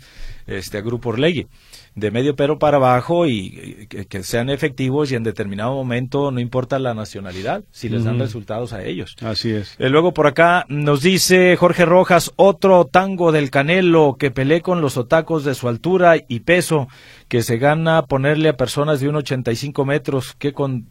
este 0.47 0.81
Grupo 0.81 1.09
Orlegui 1.09 1.47
de 1.95 2.11
medio 2.11 2.35
pero 2.35 2.59
para 2.59 2.77
abajo 2.77 3.25
y, 3.27 3.87
que, 3.87 4.23
sean 4.23 4.49
efectivos 4.49 5.11
y 5.11 5.15
en 5.15 5.23
determinado 5.23 5.73
momento 5.73 6.31
no 6.31 6.39
importa 6.39 6.79
la 6.79 6.93
nacionalidad, 6.93 7.63
si 7.71 7.89
les 7.89 8.03
dan 8.03 8.19
resultados 8.19 8.73
a 8.73 8.83
ellos. 8.83 9.15
Así 9.21 9.51
es. 9.51 9.75
Eh, 9.79 9.89
luego 9.89 10.13
por 10.13 10.27
acá 10.27 10.65
nos 10.69 11.01
dice 11.01 11.55
Jorge 11.57 11.85
Rojas, 11.85 12.31
otro 12.35 12.85
tango 12.85 13.31
del 13.31 13.49
Canelo 13.49 14.15
que 14.17 14.31
peleé 14.31 14.61
con 14.61 14.81
los 14.81 14.97
otacos 14.97 15.43
de 15.43 15.55
su 15.55 15.67
altura 15.67 16.15
y 16.27 16.41
peso, 16.41 16.87
que 17.27 17.41
se 17.41 17.57
gana 17.57 18.03
ponerle 18.03 18.49
a 18.49 18.57
personas 18.57 18.99
de 18.99 19.09
1,85 19.09 19.85
metros 19.85 20.35
que 20.35 20.53
con 20.53 20.87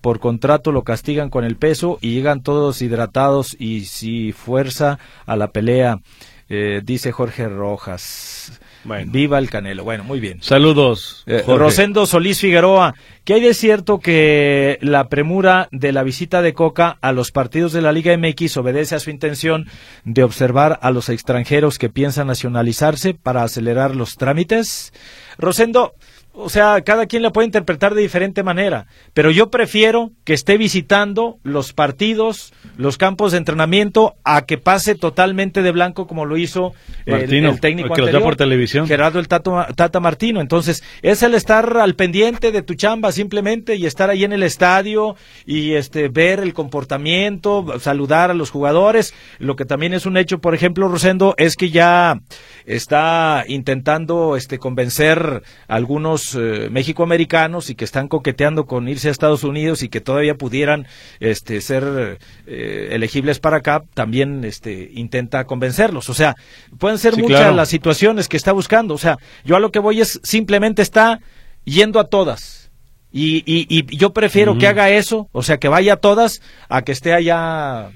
por 0.00 0.20
contrato 0.20 0.72
lo 0.72 0.84
castigan 0.84 1.30
con 1.30 1.44
el 1.44 1.56
peso 1.56 1.98
y 2.00 2.14
llegan 2.14 2.42
todos 2.42 2.80
hidratados 2.80 3.56
y 3.58 3.86
si 3.86 4.32
fuerza 4.32 4.98
a 5.26 5.36
la 5.36 5.50
pelea, 5.50 6.00
eh, 6.48 6.80
dice 6.84 7.12
Jorge 7.12 7.48
Rojas. 7.48 8.60
Viva 8.84 9.38
el 9.38 9.50
Canelo. 9.50 9.84
Bueno, 9.84 10.04
muy 10.04 10.20
bien. 10.20 10.42
Saludos. 10.42 11.22
Eh, 11.26 11.44
Rosendo 11.46 12.06
Solís 12.06 12.40
Figueroa, 12.40 12.94
¿qué 13.24 13.34
hay 13.34 13.40
de 13.42 13.54
cierto 13.54 14.00
que 14.00 14.78
la 14.80 15.08
premura 15.08 15.68
de 15.70 15.92
la 15.92 16.02
visita 16.02 16.40
de 16.42 16.54
Coca 16.54 16.96
a 17.00 17.12
los 17.12 17.30
partidos 17.30 17.72
de 17.72 17.82
la 17.82 17.92
Liga 17.92 18.16
MX 18.16 18.56
obedece 18.56 18.94
a 18.94 19.00
su 19.00 19.10
intención 19.10 19.66
de 20.04 20.22
observar 20.22 20.78
a 20.82 20.90
los 20.90 21.08
extranjeros 21.08 21.78
que 21.78 21.90
piensan 21.90 22.28
nacionalizarse 22.28 23.14
para 23.14 23.42
acelerar 23.42 23.94
los 23.94 24.16
trámites? 24.16 24.92
Rosendo, 25.36 25.94
o 26.40 26.48
sea, 26.48 26.80
cada 26.82 27.06
quien 27.06 27.22
la 27.22 27.30
puede 27.30 27.46
interpretar 27.46 27.94
de 27.94 28.02
diferente 28.02 28.42
manera, 28.42 28.86
pero 29.14 29.30
yo 29.30 29.50
prefiero 29.50 30.10
que 30.24 30.34
esté 30.34 30.56
visitando 30.56 31.38
los 31.42 31.72
partidos, 31.72 32.52
los 32.76 32.98
campos 32.98 33.32
de 33.32 33.38
entrenamiento, 33.38 34.14
a 34.24 34.42
que 34.46 34.58
pase 34.58 34.94
totalmente 34.94 35.62
de 35.62 35.70
blanco 35.70 36.06
como 36.06 36.24
lo 36.24 36.36
hizo 36.36 36.72
el, 37.06 37.32
el, 37.32 37.60
técnico 37.60 37.94
que 37.94 38.00
anterior, 38.00 38.22
por 38.22 38.36
televisión. 38.36 38.86
Gerardo 38.86 39.18
el 39.18 39.28
Tato, 39.28 39.66
Tata 39.76 40.00
Martino. 40.00 40.40
Entonces, 40.40 40.82
es 41.02 41.22
el 41.22 41.34
estar 41.34 41.76
al 41.76 41.94
pendiente 41.94 42.52
de 42.52 42.62
tu 42.62 42.74
chamba 42.74 43.12
simplemente 43.12 43.76
y 43.76 43.86
estar 43.86 44.10
ahí 44.10 44.24
en 44.24 44.32
el 44.32 44.42
estadio 44.42 45.16
y 45.46 45.74
este 45.74 46.08
ver 46.08 46.40
el 46.40 46.54
comportamiento, 46.54 47.78
saludar 47.80 48.30
a 48.30 48.34
los 48.34 48.50
jugadores. 48.50 49.14
Lo 49.38 49.56
que 49.56 49.64
también 49.64 49.94
es 49.94 50.06
un 50.06 50.16
hecho, 50.16 50.40
por 50.40 50.54
ejemplo, 50.54 50.88
Rosendo, 50.88 51.34
es 51.36 51.56
que 51.56 51.70
ya 51.70 52.20
está 52.66 53.44
intentando 53.46 54.36
este 54.36 54.58
convencer 54.58 55.42
a 55.68 55.74
algunos 55.74 56.29
eh, 56.34 56.68
mexicoamericanos 56.70 57.70
y 57.70 57.74
que 57.74 57.84
están 57.84 58.08
coqueteando 58.08 58.66
con 58.66 58.88
irse 58.88 59.08
a 59.08 59.10
Estados 59.10 59.44
Unidos 59.44 59.82
y 59.82 59.88
que 59.88 60.00
todavía 60.00 60.34
pudieran 60.34 60.86
este 61.20 61.60
ser 61.60 62.18
eh, 62.46 62.88
elegibles 62.92 63.38
para 63.38 63.58
acá, 63.58 63.82
también 63.94 64.44
este 64.44 64.90
intenta 64.94 65.44
convencerlos. 65.44 66.08
O 66.08 66.14
sea, 66.14 66.36
pueden 66.78 66.98
ser 66.98 67.14
Sí, 67.14 67.22
muchas 67.22 67.40
claro. 67.40 67.56
las 67.56 67.68
situaciones 67.68 68.28
que 68.28 68.36
está 68.36 68.52
buscando. 68.52 68.94
O 68.94 68.98
sea, 68.98 69.18
yo 69.44 69.56
a 69.56 69.60
lo 69.60 69.70
que 69.70 69.78
voy 69.78 70.00
es 70.00 70.20
simplemente 70.22 70.82
está 70.82 71.20
yendo 71.64 72.00
a 72.00 72.04
todas. 72.04 72.70
Y, 73.12 73.38
y, 73.44 73.66
y 73.68 73.96
yo 73.96 74.12
prefiero 74.12 74.56
que 74.56 74.68
haga 74.68 74.88
eso, 74.90 75.28
o 75.32 75.42
sea, 75.42 75.58
que 75.58 75.66
vaya 75.66 75.94
a 75.94 75.96
todas, 75.96 76.40
a 76.68 76.82
que 76.82 76.92
esté 76.92 77.12
allá 77.12 77.90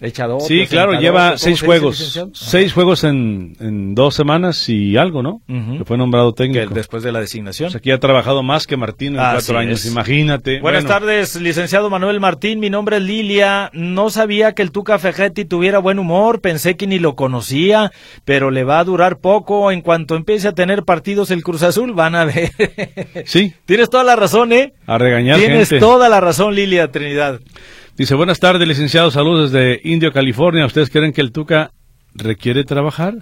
echador. 0.00 0.40
Sí, 0.42 0.66
claro, 0.66 0.98
lleva 1.00 1.28
¿cómo 1.30 1.38
seis 1.38 1.58
se 1.58 1.66
juegos. 1.66 2.20
Seis 2.32 2.72
juegos 2.72 3.04
en, 3.04 3.56
en 3.60 3.94
dos 3.94 4.14
semanas 4.14 4.68
y 4.68 4.96
algo, 4.96 5.22
¿no? 5.22 5.40
Que 5.46 5.84
fue 5.84 5.96
nombrado 5.98 6.32
Que 6.34 6.44
técnico. 6.44 6.74
después 6.74 7.02
de 7.02 7.12
la 7.12 7.20
designación. 7.20 7.68
Pues 7.68 7.76
aquí 7.76 7.90
ha 7.90 7.98
trabajado 7.98 8.42
más 8.42 8.66
que 8.66 8.76
Martín 8.76 9.14
en 9.14 9.20
cuatro 9.20 9.58
años, 9.58 9.84
es. 9.84 9.90
imagínate. 9.90 10.60
Buenas 10.60 10.84
Bueno, 10.84 10.98
tardes, 11.00 11.36
licenciado 11.40 11.90
Manuel 11.90 12.20
Martín. 12.20 12.60
Mi 12.60 12.70
nombre 12.70 12.96
es 12.98 13.02
Lilia. 13.02 13.70
No 13.72 14.10
sabía 14.10 14.52
que 14.52 14.62
el 14.62 14.70
Tuca 14.70 14.98
Fejetti 14.98 15.44
tuviera 15.44 15.78
buen 15.78 15.98
humor. 15.98 16.40
Pensé 16.40 16.76
que 16.76 16.86
ni 16.86 16.98
lo 16.98 17.14
conocía, 17.16 17.92
pero 18.24 18.50
le 18.50 18.64
va 18.64 18.78
a 18.80 18.84
durar 18.84 19.18
poco. 19.18 19.70
En 19.72 19.80
cuanto 19.80 20.14
empiece 20.16 20.48
a 20.48 20.52
tener 20.52 20.84
partidos 20.84 21.30
el 21.30 21.42
Cruz 21.42 21.62
Azul, 21.62 21.92
van 21.92 22.14
a 22.14 22.24
ver. 22.24 22.50
Sí, 23.26 23.52
Tienes 23.66 23.90
toda 23.90 24.04
la 24.04 24.16
razón, 24.16 24.52
¿eh? 24.52 24.72
a 24.86 24.96
regañar 24.98 25.38
Tienes 25.38 25.68
gente. 25.68 25.80
toda 25.80 26.08
la 26.08 26.20
razón, 26.20 26.54
Lilia 26.54 26.90
Trinidad. 26.90 27.40
Dice, 27.98 28.14
buenas 28.14 28.38
tardes, 28.38 28.66
licenciado, 28.66 29.10
saludos 29.10 29.50
desde 29.50 29.80
Indio, 29.82 30.12
California. 30.12 30.64
¿Ustedes 30.64 30.88
creen 30.88 31.12
que 31.12 31.20
el 31.20 31.32
Tuca 31.32 31.72
requiere 32.14 32.62
trabajar? 32.64 33.16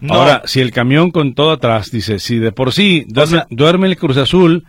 No. 0.00 0.14
Ahora, 0.14 0.42
si 0.46 0.60
el 0.60 0.70
camión 0.72 1.10
con 1.10 1.34
todo 1.34 1.50
atrás, 1.52 1.90
dice, 1.90 2.18
si 2.18 2.38
de 2.38 2.50
por 2.50 2.72
sí 2.72 3.04
duerme, 3.08 3.30
sea- 3.36 3.46
duerme 3.50 3.86
el 3.88 3.96
Cruz 3.98 4.16
Azul, 4.16 4.64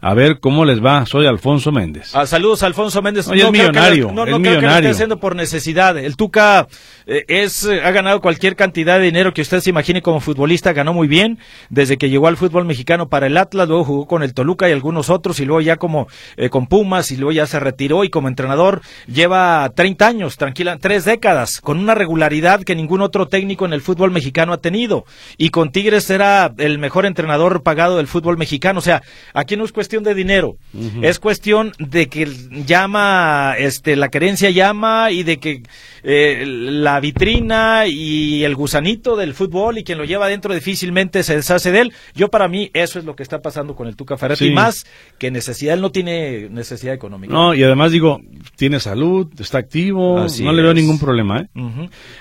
a 0.00 0.14
ver 0.14 0.38
cómo 0.38 0.64
les 0.64 0.84
va. 0.84 1.04
Soy 1.06 1.26
Alfonso 1.26 1.72
Méndez. 1.72 2.14
Ah, 2.14 2.24
saludos 2.26 2.62
Alfonso 2.62 3.02
Méndez. 3.02 3.26
Oye, 3.28 3.40
es 3.42 3.48
creo 3.48 3.52
que 3.52 3.58
millonario, 3.58 4.04
lo- 4.08 4.12
no, 4.12 4.24
es 4.24 4.30
no 4.30 4.36
creo 4.36 4.42
que 4.42 4.42
lo 4.42 4.50
esté 4.50 4.58
millonario. 4.60 4.90
haciendo 4.90 5.18
por 5.18 5.34
necesidad. 5.34 5.98
El 5.98 6.16
Tuca 6.16 6.68
eh, 7.06 7.24
es 7.26 7.64
eh, 7.64 7.80
ha 7.82 7.90
ganado 7.90 8.20
cualquier 8.20 8.54
cantidad 8.54 8.98
de 8.98 9.06
dinero 9.06 9.34
que 9.34 9.42
usted 9.42 9.60
se 9.60 9.70
imagine 9.70 10.00
como 10.02 10.20
futbolista. 10.20 10.72
Ganó 10.72 10.92
muy 10.94 11.08
bien 11.08 11.38
desde 11.68 11.96
que 11.98 12.10
llegó 12.10 12.28
al 12.28 12.36
fútbol 12.36 12.64
mexicano 12.64 13.08
para 13.08 13.26
el 13.26 13.36
Atlas, 13.36 13.66
luego 13.66 13.84
jugó 13.84 14.06
con 14.06 14.22
el 14.22 14.34
Toluca 14.34 14.68
y 14.68 14.72
algunos 14.72 15.10
otros 15.10 15.40
y 15.40 15.44
luego 15.44 15.60
ya 15.62 15.76
como 15.76 16.06
eh, 16.36 16.48
con 16.48 16.68
Pumas 16.68 17.10
y 17.10 17.16
luego 17.16 17.32
ya 17.32 17.46
se 17.46 17.58
retiró 17.58 18.04
y 18.04 18.10
como 18.10 18.28
entrenador 18.28 18.82
lleva 19.12 19.68
30 19.74 20.06
años, 20.06 20.36
tranquila, 20.36 20.78
tres 20.80 21.04
décadas, 21.04 21.60
con 21.60 21.78
una 21.78 21.94
regularidad 21.96 22.62
que 22.62 22.76
ningún 22.76 23.00
otro 23.00 23.26
técnico 23.26 23.64
en 23.66 23.72
el 23.72 23.80
fútbol 23.80 24.10
mexicano 24.12 24.52
ha 24.52 24.58
tenido. 24.58 25.04
Y 25.38 25.48
con 25.50 25.72
Tigres 25.72 26.08
era 26.10 26.52
el 26.58 26.78
mejor 26.78 27.04
entrenador 27.06 27.62
pagado 27.64 27.96
del 27.96 28.06
fútbol 28.06 28.38
mexicano. 28.38 28.78
O 28.78 28.82
sea, 28.82 29.02
aquí 29.34 29.56
no 29.56 29.64
es 29.64 29.72
cuestión 29.88 30.04
de 30.04 30.14
dinero. 30.14 30.56
Es 31.00 31.18
cuestión 31.18 31.72
de 31.78 32.08
que 32.08 32.26
llama, 32.66 33.54
este, 33.58 33.96
la 33.96 34.10
querencia 34.10 34.50
llama 34.50 35.10
y 35.10 35.22
de 35.22 35.38
que 35.38 35.62
eh, 36.02 36.44
la 36.46 37.00
vitrina 37.00 37.86
y 37.86 38.44
el 38.44 38.54
gusanito 38.54 39.16
del 39.16 39.32
fútbol 39.32 39.78
y 39.78 39.84
quien 39.84 39.96
lo 39.96 40.04
lleva 40.04 40.26
adentro 40.26 40.52
difícilmente 40.52 41.22
se 41.22 41.36
deshace 41.36 41.72
de 41.72 41.80
él. 41.80 41.92
Yo 42.14 42.28
para 42.28 42.48
mí 42.48 42.70
eso 42.74 42.98
es 42.98 43.06
lo 43.06 43.16
que 43.16 43.22
está 43.22 43.40
pasando 43.40 43.74
con 43.74 43.88
el 43.88 43.96
Tuca 43.96 44.18
Ferretti. 44.18 44.48
Sí. 44.48 44.50
Más 44.50 44.84
que 45.16 45.30
necesidad, 45.30 45.72
él 45.72 45.80
no 45.80 45.90
tiene 45.90 46.50
necesidad 46.50 46.92
económica. 46.92 47.32
No, 47.32 47.54
y 47.54 47.62
además 47.62 47.90
digo, 47.90 48.20
tiene 48.56 48.80
salud, 48.80 49.28
está 49.40 49.56
activo, 49.56 50.18
Así 50.18 50.44
no 50.44 50.52
le 50.52 50.60
veo 50.60 50.74
ningún 50.74 50.98
problema, 50.98 51.40
¿eh? 51.40 51.48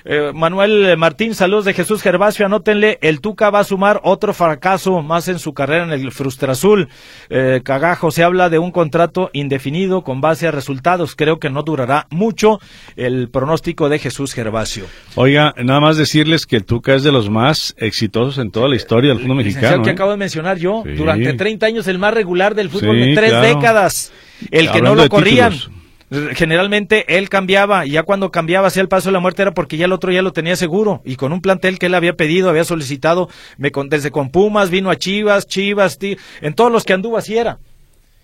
Eh, 0.05 0.31
Manuel 0.33 0.95
Martín, 0.97 1.35
saludos 1.35 1.65
de 1.65 1.73
Jesús 1.73 2.01
Gervasio, 2.01 2.45
anótenle, 2.45 2.97
el 3.01 3.19
Tuca 3.19 3.49
va 3.49 3.59
a 3.59 3.63
sumar 3.65 3.99
otro 4.05 4.33
fracaso 4.33 5.01
más 5.01 5.27
en 5.27 5.39
su 5.39 5.53
carrera 5.53 5.83
en 5.83 5.91
el 5.91 6.13
Frustra 6.13 6.53
Azul. 6.53 6.87
Eh, 7.29 7.56
Cagajo, 7.63 8.11
se 8.11 8.23
habla 8.23 8.49
de 8.49 8.59
un 8.59 8.71
contrato 8.71 9.29
indefinido 9.33 10.03
con 10.03 10.21
base 10.21 10.47
a 10.47 10.51
resultados, 10.51 11.15
creo 11.15 11.39
que 11.39 11.49
no 11.49 11.63
durará 11.63 12.07
mucho 12.09 12.59
el 12.95 13.29
pronóstico 13.29 13.89
de 13.89 13.99
Jesús 13.99 14.33
Gervasio. 14.33 14.85
Oiga, 15.15 15.53
nada 15.63 15.79
más 15.79 15.97
decirles 15.97 16.45
que 16.45 16.57
el 16.57 16.65
Tuca 16.65 16.95
es 16.95 17.03
de 17.03 17.11
los 17.11 17.29
más 17.29 17.73
exitosos 17.77 18.37
en 18.37 18.51
toda 18.51 18.67
la 18.67 18.75
historia 18.75 19.11
del 19.11 19.19
fútbol 19.21 19.37
mexicano. 19.37 19.83
que 19.83 19.89
¿eh? 19.89 19.93
acabo 19.93 20.11
de 20.11 20.17
mencionar 20.17 20.57
yo, 20.57 20.83
Sí. 20.85 20.93
durante 20.93 21.33
30 21.33 21.65
años 21.65 21.87
el 21.87 21.99
más 21.99 22.13
regular 22.13 22.55
del 22.55 22.69
fútbol, 22.69 22.97
Sí, 22.99 23.09
de 23.09 23.15
tres 23.15 23.29
claro. 23.31 23.47
décadas, 23.47 24.11
el 24.51 24.71
que 24.71 24.81
no 24.81 24.95
lo 24.95 25.07
corrían. 25.09 25.51
títulos. 25.53 25.76
Generalmente 26.09 27.17
él 27.17 27.27
cambiaba 27.27 27.85
y 27.85 27.91
ya 27.91 28.03
cuando 28.03 28.31
cambiaba 28.31 28.67
hacia 28.67 28.81
el 28.81 28.87
paso 28.87 29.09
de 29.09 29.13
la 29.13 29.19
muerte 29.19 29.41
era 29.41 29.53
porque 29.53 29.75
ya 29.75 29.85
el 29.85 29.91
otro 29.91 30.11
ya 30.11 30.21
lo 30.21 30.31
tenía 30.31 30.55
seguro 30.55 31.01
y 31.03 31.17
con 31.17 31.33
un 31.33 31.41
plantel 31.41 31.79
que 31.79 31.87
él 31.87 31.95
había 31.95 32.13
pedido, 32.13 32.49
había 32.49 32.63
solicitado, 32.63 33.29
me 33.57 33.71
con- 33.71 33.89
desde 33.89 34.09
con 34.11 34.29
Pumas 34.29 34.69
vino 34.69 34.89
a 34.89 34.95
Chivas, 34.95 35.47
Chivas, 35.47 35.99
en 36.41 36.53
todos 36.53 36.71
los 36.71 36.85
que 36.85 36.93
anduvo 36.93 37.17
así 37.17 37.37
era. 37.37 37.59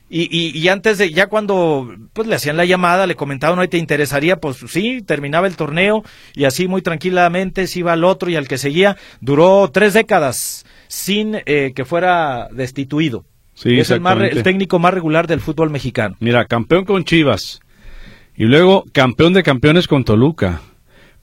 Y, 0.10 0.28
y, 0.32 0.58
y 0.58 0.68
antes 0.68 0.98
de, 1.00 1.12
ya 1.12 1.28
cuando 1.28 1.92
pues 2.14 2.28
le 2.28 2.36
hacían 2.36 2.56
la 2.56 2.66
llamada, 2.66 3.08
le 3.08 3.16
comentaban, 3.16 3.58
¿no? 3.58 3.68
¿te 3.68 3.78
interesaría? 3.78 4.38
Pues 4.38 4.58
sí, 4.68 5.02
terminaba 5.02 5.48
el 5.48 5.56
torneo 5.56 6.04
y 6.36 6.46
así 6.46 6.68
muy 6.68 6.82
tranquilamente 6.84 7.66
se 7.68 7.80
iba 7.80 7.94
al 7.94 8.04
otro 8.04 8.30
y 8.30 8.36
al 8.36 8.48
que 8.48 8.58
seguía. 8.60 8.96
Duró 9.22 9.70
tres 9.74 9.94
décadas 9.94 10.66
sin 10.88 11.38
eh, 11.48 11.72
que 11.76 11.84
fuera 11.84 12.48
destituido. 12.52 13.26
Sí, 13.56 13.80
es 13.80 13.90
el, 13.92 14.02
más 14.02 14.18
el 14.20 14.44
técnico 14.44 14.78
más 14.80 14.94
regular 14.94 15.26
del 15.28 15.40
fútbol 15.40 15.70
mexicano. 15.70 16.16
Mira, 16.20 16.46
campeón 16.46 16.86
con 16.86 17.04
Chivas. 17.06 17.60
Y 18.36 18.46
luego 18.46 18.84
campeón 18.92 19.34
de 19.34 19.44
campeones 19.44 19.88
con 19.88 20.04
Toluca. 20.04 20.62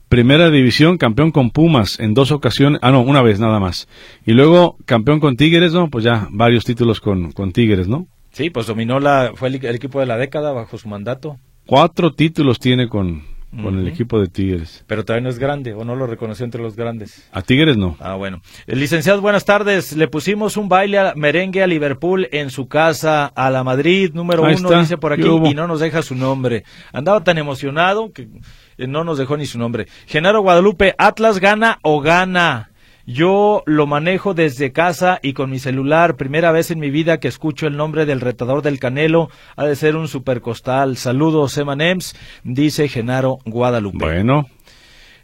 Primera 0.09 0.49
división, 0.49 0.97
campeón 0.97 1.31
con 1.31 1.51
Pumas 1.51 1.99
en 1.99 2.13
dos 2.13 2.31
ocasiones. 2.31 2.79
Ah, 2.83 2.91
no, 2.91 3.01
una 3.01 3.21
vez 3.21 3.39
nada 3.39 3.59
más. 3.59 3.87
Y 4.25 4.33
luego 4.33 4.77
campeón 4.85 5.19
con 5.19 5.37
Tigres, 5.37 5.73
¿no? 5.73 5.89
Pues 5.89 6.03
ya 6.03 6.27
varios 6.31 6.65
títulos 6.65 6.99
con, 6.99 7.31
con 7.31 7.51
Tigres, 7.53 7.87
¿no? 7.87 8.07
Sí, 8.31 8.49
pues 8.49 8.67
dominó 8.67 8.99
la, 8.99 9.31
fue 9.35 9.49
el, 9.49 9.65
el 9.65 9.75
equipo 9.75 9.99
de 9.99 10.05
la 10.05 10.17
década 10.17 10.51
bajo 10.51 10.77
su 10.77 10.87
mandato, 10.87 11.37
Cuatro 11.65 12.13
títulos 12.13 12.59
tiene 12.59 12.89
con, 12.89 13.23
con 13.61 13.77
el 13.77 13.87
equipo 13.87 14.19
de 14.19 14.27
Tigres. 14.27 14.83
pero 14.87 15.03
todavía 15.03 15.23
no 15.23 15.29
es 15.29 15.37
grande 15.39 15.73
o 15.73 15.83
no 15.83 15.95
lo 15.95 16.07
reconoció 16.07 16.45
entre 16.45 16.61
los 16.61 16.75
grandes. 16.75 17.27
A 17.33 17.41
Tigres 17.41 17.75
no. 17.77 17.97
Ah, 17.99 18.15
bueno. 18.15 18.41
El 18.65 18.79
licenciado, 18.79 19.21
buenas 19.21 19.43
tardes. 19.45 19.93
Le 19.93 20.07
pusimos 20.07 20.55
un 20.57 20.69
baile 20.69 20.99
a 20.99 21.13
merengue 21.15 21.61
a 21.61 21.67
Liverpool 21.67 22.27
en 22.31 22.49
su 22.49 22.67
casa, 22.67 23.25
a 23.25 23.49
la 23.49 23.63
Madrid, 23.63 24.11
número 24.13 24.45
Ahí 24.45 24.55
uno, 24.57 24.69
está. 24.69 24.79
dice 24.79 24.97
por 24.97 25.13
aquí, 25.13 25.23
y 25.27 25.53
no 25.53 25.67
nos 25.67 25.79
deja 25.81 26.01
su 26.01 26.15
nombre. 26.15 26.63
Andaba 26.93 27.23
tan 27.23 27.37
emocionado 27.37 28.11
que 28.13 28.29
eh, 28.77 28.87
no 28.87 29.03
nos 29.03 29.17
dejó 29.17 29.35
ni 29.37 29.45
su 29.45 29.59
nombre. 29.59 29.87
Genaro 30.07 30.41
Guadalupe, 30.41 30.95
¿Atlas 30.97 31.39
gana 31.39 31.79
o 31.81 31.99
gana? 32.01 32.70
Yo 33.13 33.63
lo 33.65 33.87
manejo 33.87 34.33
desde 34.33 34.71
casa 34.71 35.19
y 35.21 35.33
con 35.33 35.49
mi 35.49 35.59
celular. 35.59 36.15
Primera 36.15 36.51
vez 36.51 36.71
en 36.71 36.79
mi 36.79 36.89
vida 36.89 37.19
que 37.19 37.27
escucho 37.27 37.67
el 37.67 37.75
nombre 37.75 38.05
del 38.05 38.21
retador 38.21 38.61
del 38.61 38.79
Canelo. 38.79 39.29
Ha 39.55 39.65
de 39.65 39.75
ser 39.75 39.95
un 39.95 40.07
supercostal. 40.07 40.97
Saludos, 40.97 41.57
Emanems, 41.57 42.15
dice 42.43 42.87
Genaro 42.87 43.39
Guadalupe. 43.45 43.97
Bueno, 44.05 44.47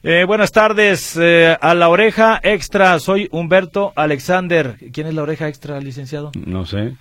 Eh, 0.04 0.26
buenas 0.26 0.52
tardes, 0.52 1.18
eh, 1.20 1.58
a 1.60 1.74
la 1.74 1.90
oreja 1.90 2.40
extra, 2.44 2.98
soy 3.00 3.28
Humberto 3.32 3.94
Alexander. 3.96 4.78
¿Quién 4.94 5.08
es 5.08 5.14
la 5.16 5.24
oreja 5.24 5.48
extra, 5.48 5.80
licenciado? 5.82 6.32
no 6.46 6.66
sé. 6.66 6.94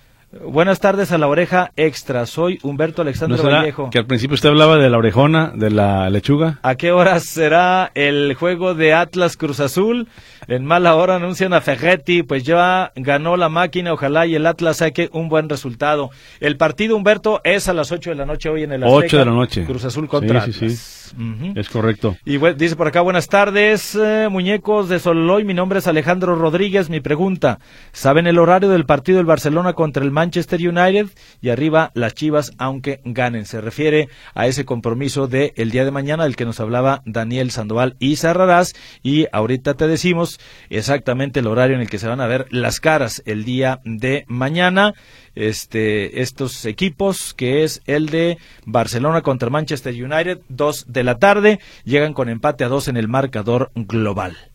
Buenas 0.45 0.81
tardes 0.81 1.13
a 1.13 1.17
la 1.17 1.27
oreja 1.29 1.71
extra, 1.77 2.25
soy 2.25 2.59
Humberto 2.61 3.01
¿No 3.01 3.07
Alexander 3.07 3.39
será 3.39 3.59
Vallejo. 3.59 3.89
que 3.89 3.97
al 3.99 4.05
principio 4.05 4.35
usted 4.35 4.49
hablaba 4.49 4.75
de 4.75 4.89
la 4.89 4.97
orejona, 4.97 5.53
de 5.55 5.69
la 5.69 6.09
lechuga? 6.09 6.59
¿A 6.63 6.75
qué 6.75 6.91
horas 6.91 7.23
será 7.23 7.91
el 7.95 8.33
juego 8.33 8.73
de 8.73 8.93
Atlas 8.93 9.37
Cruz 9.37 9.61
Azul? 9.61 10.09
En 10.49 10.65
mala 10.65 10.95
hora 10.95 11.15
anuncian 11.15 11.53
a 11.53 11.61
Ferretti, 11.61 12.23
pues 12.23 12.43
ya 12.43 12.91
ganó 12.97 13.37
la 13.37 13.47
máquina, 13.47 13.93
ojalá 13.93 14.25
y 14.27 14.35
el 14.35 14.45
Atlas 14.45 14.77
saque 14.77 15.09
un 15.13 15.29
buen 15.29 15.47
resultado. 15.47 16.09
El 16.41 16.57
partido, 16.57 16.97
Humberto, 16.97 17.39
es 17.45 17.69
a 17.69 17.73
las 17.73 17.91
8 17.93 18.09
de 18.09 18.15
la 18.17 18.25
noche 18.25 18.49
hoy 18.49 18.63
en 18.63 18.73
el 18.73 18.83
Azteca. 18.83 19.05
8 19.05 19.17
de 19.19 19.25
la 19.25 19.31
noche. 19.31 19.65
Cruz 19.65 19.85
Azul 19.85 20.07
contra 20.09 20.41
Sí, 20.45 20.51
sí, 20.53 20.65
Atlas. 20.65 21.15
Ujú. 21.17 21.53
Es 21.59 21.69
correcto. 21.69 22.17
Y 22.25 22.37
bu- 22.37 22.53
dice 22.53 22.75
por 22.75 22.87
acá, 22.87 22.99
buenas 22.99 23.27
tardes, 23.29 23.95
eh, 23.95 24.27
muñecos 24.29 24.89
de 24.89 24.99
Sololoy. 24.99 25.45
Mi 25.45 25.53
nombre 25.53 25.79
es 25.79 25.87
Alejandro 25.87 26.35
Rodríguez. 26.35 26.89
Mi 26.89 26.99
pregunta, 26.99 27.59
¿saben 27.93 28.27
el 28.27 28.37
horario 28.39 28.67
del 28.69 28.85
partido 28.85 29.17
del 29.17 29.25
Barcelona 29.25 29.71
contra 29.73 30.03
el 30.03 30.11
Manchester 30.17 30.59
United 30.67 31.09
y 31.41 31.49
arriba 31.49 31.91
las 31.93 32.15
Chivas 32.15 32.51
aunque 32.57 33.01
ganen. 33.05 33.45
Se 33.45 33.61
refiere 33.61 34.09
a 34.33 34.47
ese 34.47 34.65
compromiso 34.65 35.27
de 35.27 35.53
el 35.57 35.69
día 35.69 35.85
de 35.85 35.91
mañana 35.91 36.23
del 36.23 36.35
que 36.35 36.43
nos 36.45 36.59
hablaba 36.59 37.03
Daniel 37.05 37.51
Sandoval 37.51 37.95
y 37.99 38.15
Sarrarás 38.15 38.73
y 39.03 39.27
ahorita 39.31 39.75
te 39.75 39.87
decimos 39.87 40.39
exactamente 40.71 41.41
el 41.41 41.45
horario 41.45 41.75
en 41.75 41.83
el 41.83 41.89
que 41.91 41.99
se 41.99 42.07
van 42.07 42.19
a 42.19 42.25
ver 42.25 42.47
las 42.49 42.79
caras 42.79 43.21
el 43.27 43.45
día 43.45 43.79
de 43.85 44.25
mañana 44.27 44.95
este, 45.35 46.23
estos 46.23 46.65
equipos, 46.65 47.35
que 47.35 47.63
es 47.63 47.83
el 47.85 48.07
de 48.07 48.39
Barcelona 48.65 49.21
contra 49.21 49.51
Manchester 49.51 49.93
United, 49.93 50.39
dos 50.49 50.85
de 50.87 51.03
la 51.03 51.19
tarde, 51.19 51.59
llegan 51.83 52.13
con 52.13 52.27
empate 52.27 52.63
a 52.63 52.69
dos 52.69 52.87
en 52.87 52.97
el 52.97 53.07
marcador 53.07 53.71
global. 53.75 54.46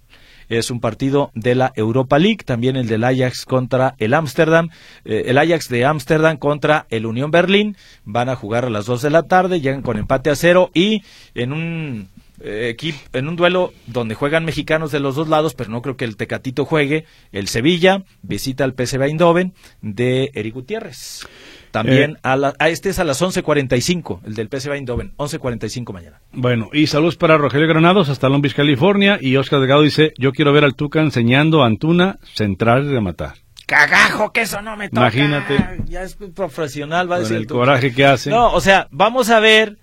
Es 0.53 0.70
un 0.70 0.80
partido 0.80 1.30
de 1.34 1.55
la 1.55 1.72
Europa 1.76 2.18
League, 2.18 2.40
también 2.44 2.76
el 2.76 2.86
del 2.86 3.05
Ajax 3.05 3.46
contra 3.46 3.94
el 3.96 4.12
Ámsterdam, 4.12 4.68
eh, 5.07 5.22
el 5.28 5.38
Ajax 5.38 5.70
de 5.70 5.86
Ámsterdam 5.86 6.36
contra 6.36 6.84
el 6.90 7.07
Unión 7.07 7.30
Berlín, 7.30 7.74
van 8.05 8.28
a 8.28 8.36
jugar 8.36 8.66
a 8.66 8.70
las 8.70 8.84
dos 8.84 9.00
de 9.00 9.09
la 9.09 9.22
tarde, 9.22 9.62
llegan 9.62 9.80
con 9.80 9.96
empate 9.96 10.28
a 10.28 10.36
cero 10.36 10.70
y 10.74 11.05
en 11.34 11.55
un 11.55 12.09
eh, 12.42 12.76
en 13.14 13.28
un 13.28 13.36
duelo 13.36 13.72
donde 13.86 14.14
juegan 14.14 14.44
mexicanos 14.44 14.92
de 14.92 15.00
los 15.00 15.14
dos 15.14 15.26
lados, 15.26 15.55
pero 15.55 15.70
no 15.70 15.80
creo 15.80 15.96
que 15.96 16.05
el 16.05 16.18
Tecatito 16.18 16.66
juegue. 16.66 17.07
El 17.32 17.48
Sevilla 17.48 18.05
visita 18.20 18.64
al 18.64 18.74
PSV 18.74 19.05
Eindhoven 19.05 19.55
de 19.80 20.32
Eric 20.34 20.53
Gutiérrez. 20.53 21.26
También 21.72 22.12
eh, 22.12 22.18
a, 22.22 22.36
la, 22.36 22.54
a, 22.58 22.68
este 22.68 22.90
es 22.90 22.98
a 22.98 23.04
las 23.04 23.20
11.45, 23.20 24.20
el 24.24 24.34
del 24.34 24.48
PSV 24.48 24.72
Eindhoven, 24.74 25.14
11.45 25.16 25.92
mañana. 25.92 26.20
Bueno, 26.32 26.68
y 26.72 26.86
saludos 26.86 27.16
para 27.16 27.38
Rogelio 27.38 27.66
Granados 27.66 28.08
hasta 28.08 28.28
Long 28.28 28.42
Beach, 28.42 28.54
California. 28.54 29.18
Y 29.20 29.36
Oscar 29.36 29.58
Delgado 29.58 29.82
dice, 29.82 30.12
yo 30.18 30.32
quiero 30.32 30.52
ver 30.52 30.64
al 30.64 30.74
Tuca 30.74 31.00
enseñando 31.00 31.62
a 31.62 31.66
Antuna 31.66 32.18
centrar 32.34 32.84
y 32.84 32.88
rematar. 32.88 33.34
Cagajo, 33.66 34.32
que 34.32 34.42
eso 34.42 34.60
no 34.60 34.76
me 34.76 34.90
toca. 34.90 35.00
Imagínate. 35.00 35.80
Ya 35.86 36.02
es 36.02 36.16
profesional, 36.34 37.10
va 37.10 37.16
a 37.16 37.20
decir. 37.20 37.38
el 37.38 37.46
coraje 37.46 37.94
que 37.94 38.04
hace. 38.04 38.28
No, 38.28 38.52
o 38.52 38.60
sea, 38.60 38.86
vamos 38.90 39.30
a 39.30 39.40
ver 39.40 39.78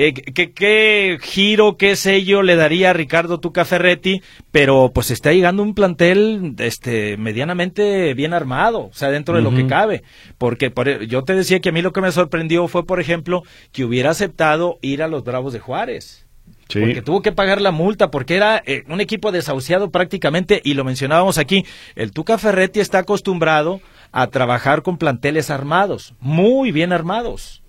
eh, 0.00 0.12
¿qué, 0.14 1.18
giro, 1.20 1.76
qué 1.76 1.96
sello 1.96 2.42
le 2.42 2.54
daría 2.54 2.90
a 2.90 2.92
Ricardo 2.92 3.40
Tuca 3.40 3.64
Ferretti? 3.64 4.22
Pero 4.52 4.92
pues 4.94 5.10
está 5.10 5.32
llegando 5.32 5.60
un 5.60 5.74
plantel 5.74 6.54
este, 6.58 7.16
medianamente 7.16 8.14
bien 8.14 8.32
armado, 8.32 8.82
o 8.82 8.94
sea, 8.94 9.10
dentro 9.10 9.34
de 9.34 9.42
lo 9.42 9.52
que 9.52 9.66
cabe. 9.66 10.04
Porque 10.38 10.70
por, 10.70 11.00
yo 11.06 11.24
te 11.24 11.34
decía 11.34 11.58
que 11.58 11.70
a 11.70 11.72
mí 11.72 11.82
lo 11.82 11.92
que 11.92 12.00
me 12.00 12.12
sorprendió 12.12 12.68
fue, 12.68 12.86
por 12.86 13.00
ejemplo, 13.00 13.42
que 13.72 13.84
hubiera 13.84 14.10
aceptado 14.10 14.78
ir 14.82 15.02
a 15.02 15.08
los 15.08 15.24
Bravos 15.24 15.52
de 15.52 15.58
Juárez. 15.58 16.28
Porque 16.72 17.02
tuvo 17.02 17.20
que 17.20 17.32
pagar 17.32 17.60
la 17.60 17.72
multa, 17.72 18.12
porque 18.12 18.36
era 18.36 18.62
eh, 18.66 18.84
un 18.88 19.00
equipo 19.00 19.32
desahuciado 19.32 19.90
prácticamente, 19.90 20.60
y 20.62 20.74
lo 20.74 20.84
mencionábamos 20.84 21.38
aquí, 21.38 21.64
el 21.96 22.12
Tuca 22.12 22.38
Ferretti 22.38 22.78
está 22.78 22.98
acostumbrado 22.98 23.80
a 24.12 24.28
trabajar 24.28 24.82
con 24.82 24.96
planteles 24.96 25.50
armados, 25.50 26.14
muy 26.20 26.70
bien 26.70 26.92
armados 26.92 27.62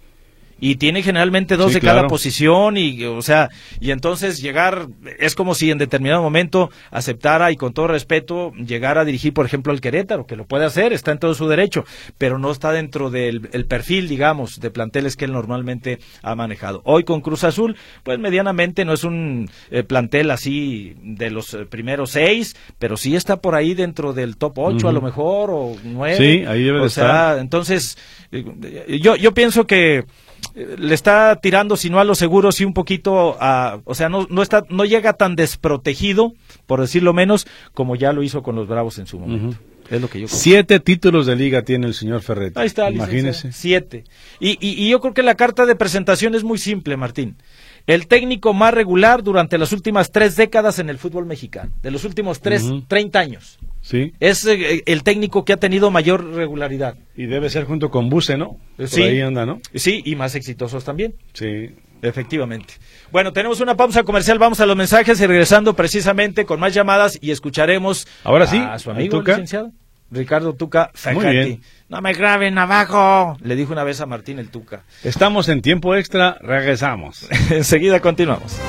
y 0.60 0.76
tiene 0.76 1.03
generalmente 1.03 1.57
dos 1.57 1.74
de 1.74 1.82
cada 1.82 2.07
posición 2.07 2.78
y 2.78 3.03
o 3.05 3.22
sea 3.22 3.49
y 3.80 3.91
entonces 3.91 4.41
llegar 4.41 4.88
es 5.20 5.36
como 5.36 5.55
si 5.55 5.72
en 5.72 5.78
determinado 5.78 6.22
momento 6.22 6.70
aceptara 6.91 7.51
y 7.51 7.55
con 7.55 7.74
todo 7.74 7.88
respeto 7.88 8.51
llegar 8.53 8.97
a 8.97 9.05
dirigir 9.05 9.34
por 9.34 9.45
ejemplo 9.45 9.72
al 9.72 9.82
Querétaro 9.82 10.26
que 10.26 10.36
lo 10.36 10.45
puede 10.45 10.66
hacer 10.66 10.93
está 10.93 11.12
en 11.12 11.20
todo 11.20 11.34
su 11.34 11.47
derecho 11.47 11.86
pero 12.18 12.39
no 12.39 12.51
está 12.51 12.72
dentro 12.72 13.10
del 13.10 13.41
perfil 13.68 14.07
digamos 14.07 14.60
de 14.60 14.72
planteles 14.72 15.16
que 15.16 15.26
él 15.26 15.32
normalmente 15.32 15.99
ha 16.22 16.36
manejado. 16.36 16.82
Hoy 16.86 17.03
con 17.03 17.22
Cruz 17.22 17.43
Azul 17.43 17.76
pues 18.03 18.20
medianamente 18.20 18.86
no 18.86 18.93
es 18.93 19.03
un 19.03 19.49
eh, 19.72 19.84
plantel 19.84 20.32
así 20.32 20.95
de 21.01 21.30
los 21.30 21.53
eh, 21.53 21.66
primeros 21.66 22.12
seis 22.12 22.55
pero 22.78 22.97
sí 22.97 23.16
está 23.16 23.38
por 23.38 23.55
ahí 23.55 23.74
dentro 23.74 24.14
del 24.14 24.38
top 24.38 24.57
ocho 24.60 24.89
a 24.89 24.91
lo 24.91 25.01
mejor 25.01 25.49
o 25.51 25.76
nueve 25.84 26.18
sí 26.18 26.45
ahí 26.45 26.64
debe 26.64 26.82
o 26.82 26.89
sea, 26.89 27.38
entonces 27.39 27.97
eh, 28.32 28.99
yo 29.01 29.16
yo 29.16 29.34
pienso 29.34 29.66
que 29.66 30.05
le 30.56 30.93
está 30.93 31.36
tirando, 31.41 31.78
si 31.78 31.89
no 31.89 32.00
a 32.00 32.04
los 32.04 32.18
seguros, 32.18 32.60
y 32.62 32.66
un 32.66 32.74
poquito 32.74 33.38
a, 33.39 33.80
o 33.86 33.95
sea, 33.95 34.10
no, 34.10 34.28
no 34.30 34.41
está, 34.41 34.64
no 34.70 34.86
llega 34.86 35.14
tan 35.14 35.36
desprotegido, 35.36 36.34
por 36.66 36.82
decirlo 36.82 37.14
menos, 37.14 37.47
como 37.74 37.95
ya 37.95 38.14
lo 38.14 38.24
hizo 38.24 38.43
con 38.43 38.56
los 38.56 38.68
Bravos 38.68 39.00
en 39.00 39.08
su 39.08 39.20
momento. 39.20 39.58
Es 39.89 40.00
lo 40.00 40.08
que 40.08 40.22
yo 40.22 40.28
Siete 40.28 40.80
títulos 40.80 41.26
de 41.26 41.36
liga 41.36 41.64
tiene 41.64 41.88
el 41.88 41.95
señor 41.95 42.22
Ferretti. 42.22 42.60
Ahí 42.60 42.68
está, 42.68 42.91
imagínese. 42.91 43.52
Siete. 43.52 44.04
Y, 44.39 44.52
y, 44.52 44.86
y 44.86 44.89
yo 44.89 45.00
creo 45.02 45.16
que 45.16 45.24
la 45.24 45.34
carta 45.34 45.66
de 45.66 45.76
presentación 45.76 46.36
es 46.36 46.43
muy 46.43 46.60
simple, 46.60 46.95
Martín 46.95 47.38
el 47.89 48.06
técnico 48.06 48.54
más 48.54 48.72
regular 48.72 49.24
durante 49.24 49.58
las 49.58 49.72
últimas 49.72 50.12
tres 50.12 50.36
décadas 50.36 50.78
en 50.78 50.89
el 50.89 51.00
fútbol 51.00 51.26
mexicano, 51.26 51.72
de 51.82 51.89
los 51.89 52.04
últimos 52.04 52.39
tres, 52.39 52.64
treinta 52.88 53.20
años. 53.20 53.58
Sí. 53.82 54.14
Es 54.20 54.46
eh, 54.46 54.84
el 54.86 55.04
técnico 55.04 55.46
que 55.46 55.54
ha 55.54 55.58
tenido 55.58 55.92
mayor 55.92 56.34
regularidad. 56.34 56.96
Y 57.16 57.26
debe 57.26 57.50
ser 57.50 57.66
junto 57.66 57.90
con 57.90 58.10
Buse, 58.10 58.38
¿no? 58.38 58.58
sí. 58.86 59.04
ahí 59.04 59.22
anda, 59.22 59.46
¿no? 59.46 59.62
Sí, 59.74 60.02
y 60.06 60.16
más 60.16 60.36
exitosos 60.36 60.84
también. 60.84 61.16
Sí. 61.34 61.76
Efectivamente. 62.02 62.76
Bueno, 63.12 63.34
tenemos 63.34 63.60
una 63.60 63.76
pausa 63.76 64.04
comercial, 64.04 64.40
vamos 64.40 64.60
a 64.62 64.66
los 64.66 64.78
mensajes 64.78 65.20
y 65.20 65.26
regresando 65.26 65.76
precisamente 65.76 66.46
con 66.46 66.60
más 66.60 66.74
llamadas 66.74 67.18
y 67.22 67.32
escucharemos 67.32 68.08
Ahora 68.24 68.48
sí, 68.48 68.58
a 68.58 68.80
su 68.80 68.92
amigo 68.92 69.22
licenciado 69.22 69.74
Ricardo 70.12 70.54
Tuca 70.54 70.92
Ferretti. 70.94 71.62
No 71.88 72.02
me 72.02 72.14
graben 72.14 72.58
abajo, 72.58 73.38
le 73.42 73.56
dijo 73.56 73.74
una 73.74 73.84
vez 73.84 74.02
a 74.02 74.06
Martín 74.06 74.40
el 74.40 74.50
Tuca. 74.50 74.84
Estamos 75.04 75.50
en 75.50 75.62
tiempo 75.62 75.96
extra, 75.96 76.38
regresamos. 76.42 77.28
Enseguida 77.52 78.00
continuamos. 78.00 78.60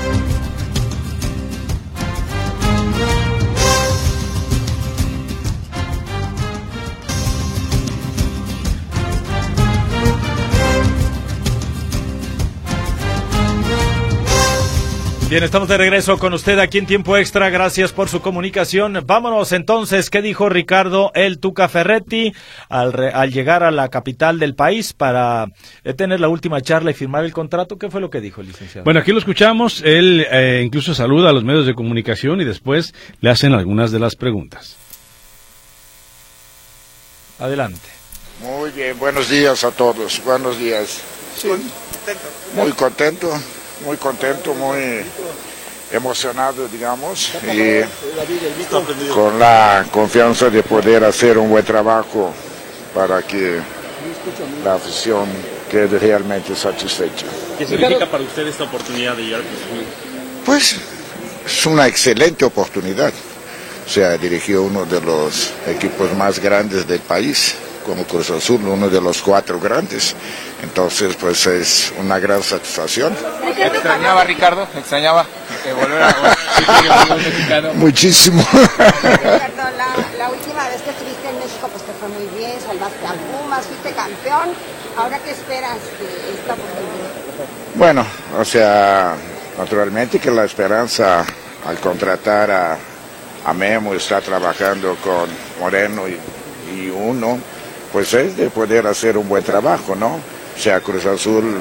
Bien, 15.31 15.45
estamos 15.45 15.69
de 15.69 15.77
regreso 15.77 16.19
con 16.19 16.35
usted 16.35 16.59
aquí 16.59 16.79
en 16.79 16.87
Tiempo 16.87 17.17
Extra. 17.17 17.51
Gracias 17.51 17.93
por 17.93 18.09
su 18.09 18.21
comunicación. 18.21 19.01
Vámonos 19.07 19.53
entonces. 19.53 20.11
¿Qué 20.11 20.23
dijo 20.23 20.49
Ricardo 20.49 21.13
El 21.15 21.39
Tuca 21.39 21.69
Ferretti 21.69 22.33
al, 22.69 23.13
al 23.15 23.31
llegar 23.31 23.63
a 23.63 23.71
la 23.71 23.91
capital 23.91 24.41
del 24.41 24.57
país 24.57 24.93
para 24.93 25.47
eh, 25.85 25.95
tener 25.95 26.19
la 26.19 26.27
última 26.27 26.61
charla 26.63 26.91
y 26.91 26.95
firmar 26.95 27.25
el 27.25 27.33
contrato? 27.33 27.79
¿Qué 27.79 27.89
fue 27.89 28.01
lo 28.01 28.11
que 28.11 28.21
dijo, 28.21 28.43
licenciado? 28.43 28.83
Bueno, 28.83 28.99
aquí 28.99 29.13
lo 29.13 29.21
escuchamos. 29.21 29.83
Él 29.85 30.27
eh, 30.33 30.63
incluso 30.67 30.95
saluda 30.95 31.31
a 31.31 31.33
los 31.33 31.45
medios 31.45 31.65
de 31.65 31.75
comunicación 31.75 32.41
y 32.41 32.45
después 32.45 32.93
le 33.21 33.31
hacen 33.31 33.53
algunas 33.53 33.93
de 33.93 34.01
las 34.01 34.17
preguntas. 34.17 34.77
Adelante. 37.39 37.89
Muy 38.41 38.73
bien, 38.73 38.99
buenos 38.99 39.31
días 39.31 39.63
a 39.63 39.71
todos. 39.71 40.21
Buenos 40.25 40.59
días. 40.59 41.01
Sí, 41.37 41.47
muy 41.47 41.61
contento 41.61 42.41
muy 42.57 42.73
contento, 42.73 43.33
muy 43.85 45.05
emocionado, 45.93 46.69
digamos, 46.69 47.33
y 47.53 47.83
con 49.13 49.39
la 49.39 49.87
confianza 49.91 50.49
de 50.49 50.63
poder 50.63 51.05
hacer 51.05 51.37
un 51.39 51.51
buen 51.51 51.65
trabajo 51.65 52.33
para 52.95 53.23
que 53.23 53.61
la 54.65 54.75
afición 54.75 55.27
quede 55.71 55.99
realmente 55.99 56.55
satisfecha. 56.55 57.27
¿Qué 57.59 57.67
significa 57.67 58.07
para 58.07 58.23
usted 58.23 58.47
esta 58.47 58.65
oportunidad 58.65 59.17
de 59.17 59.23
llegar 59.25 59.43
Pues 60.45 60.77
es 61.47 61.67
una 61.67 61.87
excelente 61.87 62.45
oportunidad. 62.45 63.13
O 63.87 63.89
sea, 63.93 64.17
dirigió 64.17 64.63
uno 64.63 64.85
de 64.85 65.01
los 65.01 65.51
equipos 65.67 66.13
más 66.17 66.39
grandes 66.39 66.87
del 66.87 67.01
país 67.01 67.57
como 67.85 68.05
Cruz 68.05 68.31
Azul, 68.31 68.67
uno 68.67 68.89
de 68.89 69.01
los 69.01 69.23
cuatro 69.23 69.59
grandes. 69.59 70.15
Entonces, 70.63 71.17
pues 71.17 71.47
es 71.47 71.93
una 71.99 72.19
gran 72.19 72.43
satisfacción. 72.43 73.17
¿Extrañaba 73.57 74.25
Ricardo? 74.25 74.67
¿Extrañaba 74.77 75.27
volver 75.81 76.03
a 76.03 77.15
mexicano? 77.17 77.75
Muchísimo. 77.75 78.43
Ricardo, 78.53 79.63
la, 80.19 80.29
última 80.31 80.69
vez 80.69 80.83
que 80.83 80.91
estuviste 80.91 81.29
en 81.29 81.39
México, 81.39 81.69
pues 81.71 81.83
te 81.85 81.93
fue 81.93 82.09
muy 82.09 82.39
bien, 82.39 82.53
salvaste 82.61 83.07
a 83.07 83.13
Pumas, 83.13 83.67
fuiste 83.67 83.93
campeón. 83.93 84.55
¿Ahora 84.97 85.19
qué 85.19 85.31
esperas 85.31 85.79
de 85.99 86.35
esta 86.35 86.55
oportunidad? 86.55 87.11
Bueno, 87.75 88.07
o 88.39 88.45
sea, 88.45 89.15
naturalmente 89.59 90.19
que 90.19 90.31
la 90.31 90.45
esperanza 90.45 91.25
al 91.67 91.79
contratar 91.79 92.51
a, 92.51 92.79
a 93.47 93.55
Memo 93.55 93.95
está 93.95 94.21
trabajando 94.21 94.97
con 94.97 95.29
Moreno 95.61 96.09
y, 96.09 96.19
y 96.75 96.89
uno 96.89 97.39
pues 97.93 98.15
es 98.15 98.37
de 98.37 98.51
poder 98.51 98.87
hacer 98.87 99.17
un 99.17 99.29
buen 99.29 99.43
trabajo, 99.43 99.95
¿no? 99.95 100.17
O 100.57 100.59
sea, 100.59 100.81
Cruz 100.81 101.07
Azul 101.07 101.57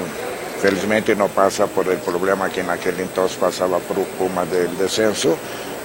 felizmente 0.62 1.16
no 1.16 1.28
pasa 1.28 1.68
por 1.68 1.88
el 1.88 1.98
problema 2.00 2.50
que 2.50 2.62
en 2.62 2.70
aquel 2.70 3.00
entonces 3.00 3.38
pasaba 3.38 3.80
por 3.80 3.98
Puma 4.18 4.46
del 4.46 4.78
descenso, 4.78 5.38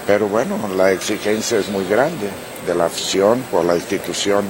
pero 0.06 0.28
bueno, 0.28 0.58
la 0.76 0.92
exigencia 0.92 1.58
es 1.58 1.68
muy 1.68 1.86
grande 1.86 2.28
de 2.66 2.74
la 2.74 2.86
afición 2.86 3.40
por 3.50 3.64
la 3.64 3.76
institución 3.76 4.44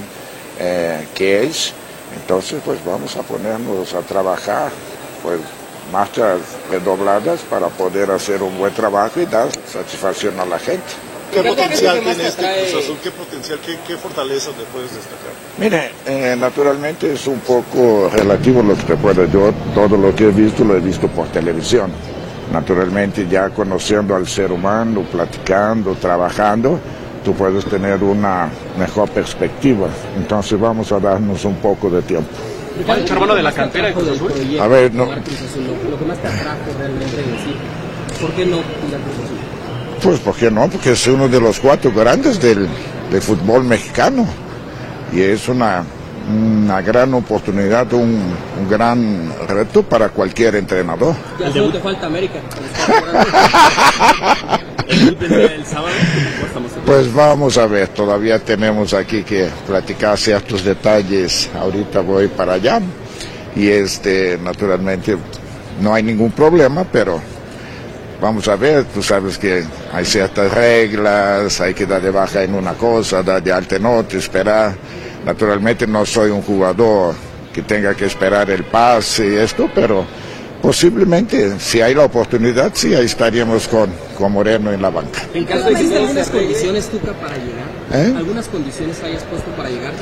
eh, 0.59 1.07
que 1.13 1.43
es, 1.43 1.73
entonces 2.15 2.61
pues 2.65 2.83
vamos 2.83 3.15
a 3.17 3.21
ponernos 3.21 3.93
a 3.93 4.01
trabajar, 4.01 4.71
pues 5.21 5.39
marchas 5.91 6.39
redobladas 6.71 7.41
para 7.41 7.67
poder 7.67 8.11
hacer 8.11 8.41
un 8.41 8.57
buen 8.57 8.73
trabajo 8.73 9.19
y 9.19 9.25
dar 9.25 9.49
satisfacción 9.71 10.39
a 10.39 10.45
la 10.45 10.59
gente. 10.59 10.83
¿Qué 11.31 11.43
potencial 11.43 11.99
tiene 11.99 12.27
este 12.27 12.43
Cruz 12.71 12.83
Azul? 12.83 12.97
¿Qué 13.03 13.11
potencial, 13.11 13.59
qué, 13.65 13.77
qué 13.87 13.97
fortalezas 13.97 14.57
le 14.57 14.63
puedes 14.65 14.93
destacar? 14.93 15.31
Mire, 15.57 15.91
eh, 16.05 16.35
naturalmente 16.37 17.13
es 17.13 17.27
un 17.27 17.39
poco 17.39 18.09
relativo 18.13 18.61
lo 18.61 18.75
que 18.75 18.83
te 18.83 18.95
puedo. 18.95 19.25
Yo 19.25 19.53
todo 19.73 19.97
lo 19.97 20.15
que 20.15 20.25
he 20.25 20.31
visto 20.31 20.63
lo 20.63 20.75
he 20.75 20.79
visto 20.79 21.07
por 21.07 21.27
televisión. 21.27 21.91
Naturalmente 22.51 23.27
ya 23.27 23.49
conociendo 23.49 24.15
al 24.15 24.27
ser 24.27 24.51
humano, 24.51 25.01
platicando, 25.11 25.95
trabajando, 25.95 26.79
tú 27.23 27.33
puedes 27.33 27.65
tener 27.65 28.03
una 28.03 28.49
mejor 28.77 29.09
perspectiva. 29.09 29.87
Entonces 30.15 30.59
vamos 30.59 30.91
a 30.91 30.99
darnos 30.99 31.43
un 31.43 31.55
poco 31.55 31.89
de 31.89 32.01
tiempo. 32.03 32.29
¿Puede 32.85 33.01
echar 33.01 33.19
mano 33.19 33.35
de 33.35 33.43
la 33.43 33.51
cantera 33.51 33.87
de 33.87 33.93
Cruz 33.93 34.09
Azul? 34.09 34.31
A 34.59 34.67
ver, 34.67 34.93
no, 34.93 35.05
Lo 35.05 35.11
que 35.15 36.05
más 36.05 36.17
te 36.19 36.27
atrajo 36.27 36.57
realmente 36.77 37.19
es 37.19 37.27
decir, 37.27 37.55
¿por 38.19 38.31
qué 38.31 38.45
no 38.45 38.57
ir 38.57 38.95
a 38.95 38.99
Cruz 38.99 39.25
Azul? 39.25 39.34
Pues 40.05 40.19
¿por 40.19 40.35
qué 40.35 40.51
no? 40.51 40.69
Porque 40.69 40.91
es 40.91 41.07
uno 41.07 41.27
de 41.27 41.41
los 41.41 41.59
cuatro 41.59 41.91
grandes 41.91 42.39
del, 42.39 42.67
del 43.11 43.21
fútbol 43.23 43.63
mexicano 43.63 44.27
y 45.11 45.19
es 45.21 45.49
una, 45.49 45.83
una 46.31 46.79
gran 46.81 47.11
oportunidad, 47.15 47.91
un, 47.91 48.21
un 48.59 48.69
gran 48.69 49.33
reto 49.47 49.81
para 49.81 50.09
cualquier 50.09 50.57
entrenador. 50.57 51.15
Ya 51.39 51.51
solo 51.51 51.71
te 51.71 51.79
falta 51.79 52.05
América. 52.05 52.35
Pues 56.85 57.11
vamos 57.11 57.57
a 57.57 57.65
ver, 57.65 57.87
todavía 57.87 58.37
tenemos 58.37 58.93
aquí 58.93 59.23
que 59.23 59.49
platicar 59.65 60.15
ciertos 60.15 60.63
detalles. 60.63 61.49
Ahorita 61.59 62.01
voy 62.01 62.27
para 62.27 62.53
allá 62.53 62.79
y 63.55 63.67
este, 63.67 64.37
naturalmente 64.43 65.17
no 65.81 65.91
hay 65.91 66.03
ningún 66.03 66.31
problema, 66.31 66.83
pero 66.83 67.19
vamos 68.21 68.47
a 68.47 68.55
ver. 68.55 68.85
Tú 68.85 69.01
sabes 69.01 69.37
que 69.37 69.63
hay 69.93 70.05
ciertas 70.05 70.51
reglas, 70.53 71.59
hay 71.61 71.73
que 71.73 71.85
dar 71.85 72.01
de 72.01 72.11
baja 72.11 72.43
en 72.43 72.53
una 72.55 72.73
cosa, 72.73 73.23
dar 73.23 73.41
de 73.41 73.51
alta 73.51 73.75
en 73.77 73.85
otra, 73.85 74.19
esperar. 74.19 74.75
Naturalmente 75.25 75.87
no 75.87 76.05
soy 76.05 76.29
un 76.31 76.41
jugador 76.41 77.15
que 77.53 77.61
tenga 77.61 77.95
que 77.95 78.05
esperar 78.05 78.49
el 78.49 78.63
pase 78.65 79.27
y 79.27 79.35
esto, 79.35 79.69
pero 79.73 80.05
posiblemente 80.61 81.59
si 81.59 81.81
hay 81.81 81.93
la 81.95 82.03
oportunidad, 82.03 82.71
sí, 82.73 82.93
ahí 82.93 83.05
estaríamos 83.05 83.67
con, 83.67 83.89
con 84.17 84.31
Moreno 84.33 84.71
en 84.71 84.81
la 84.81 84.89
banca. 84.89 85.21
En 85.33 85.45
caso 85.45 85.69
de 85.69 85.75
que 85.75 85.97
algunas 85.97 86.29
condiciones, 86.29 86.87
Tuca, 86.89 87.13
para 87.13 87.35
llegar, 87.37 87.65
¿Eh? 87.93 88.13
¿algunas 88.17 88.47
condiciones 88.47 89.01
hayas 89.03 89.23
puesto 89.23 89.49
para 89.51 89.69
llegar? 89.69 89.93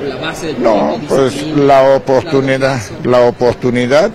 ¿O 0.00 0.08
la 0.08 0.16
base 0.16 0.46
del 0.48 0.62
No, 0.62 1.00
pues 1.08 1.44
la 1.56 1.82
oportunidad, 1.96 2.72
organización? 2.74 3.10
la 3.10 3.20
oportunidad 3.20 4.10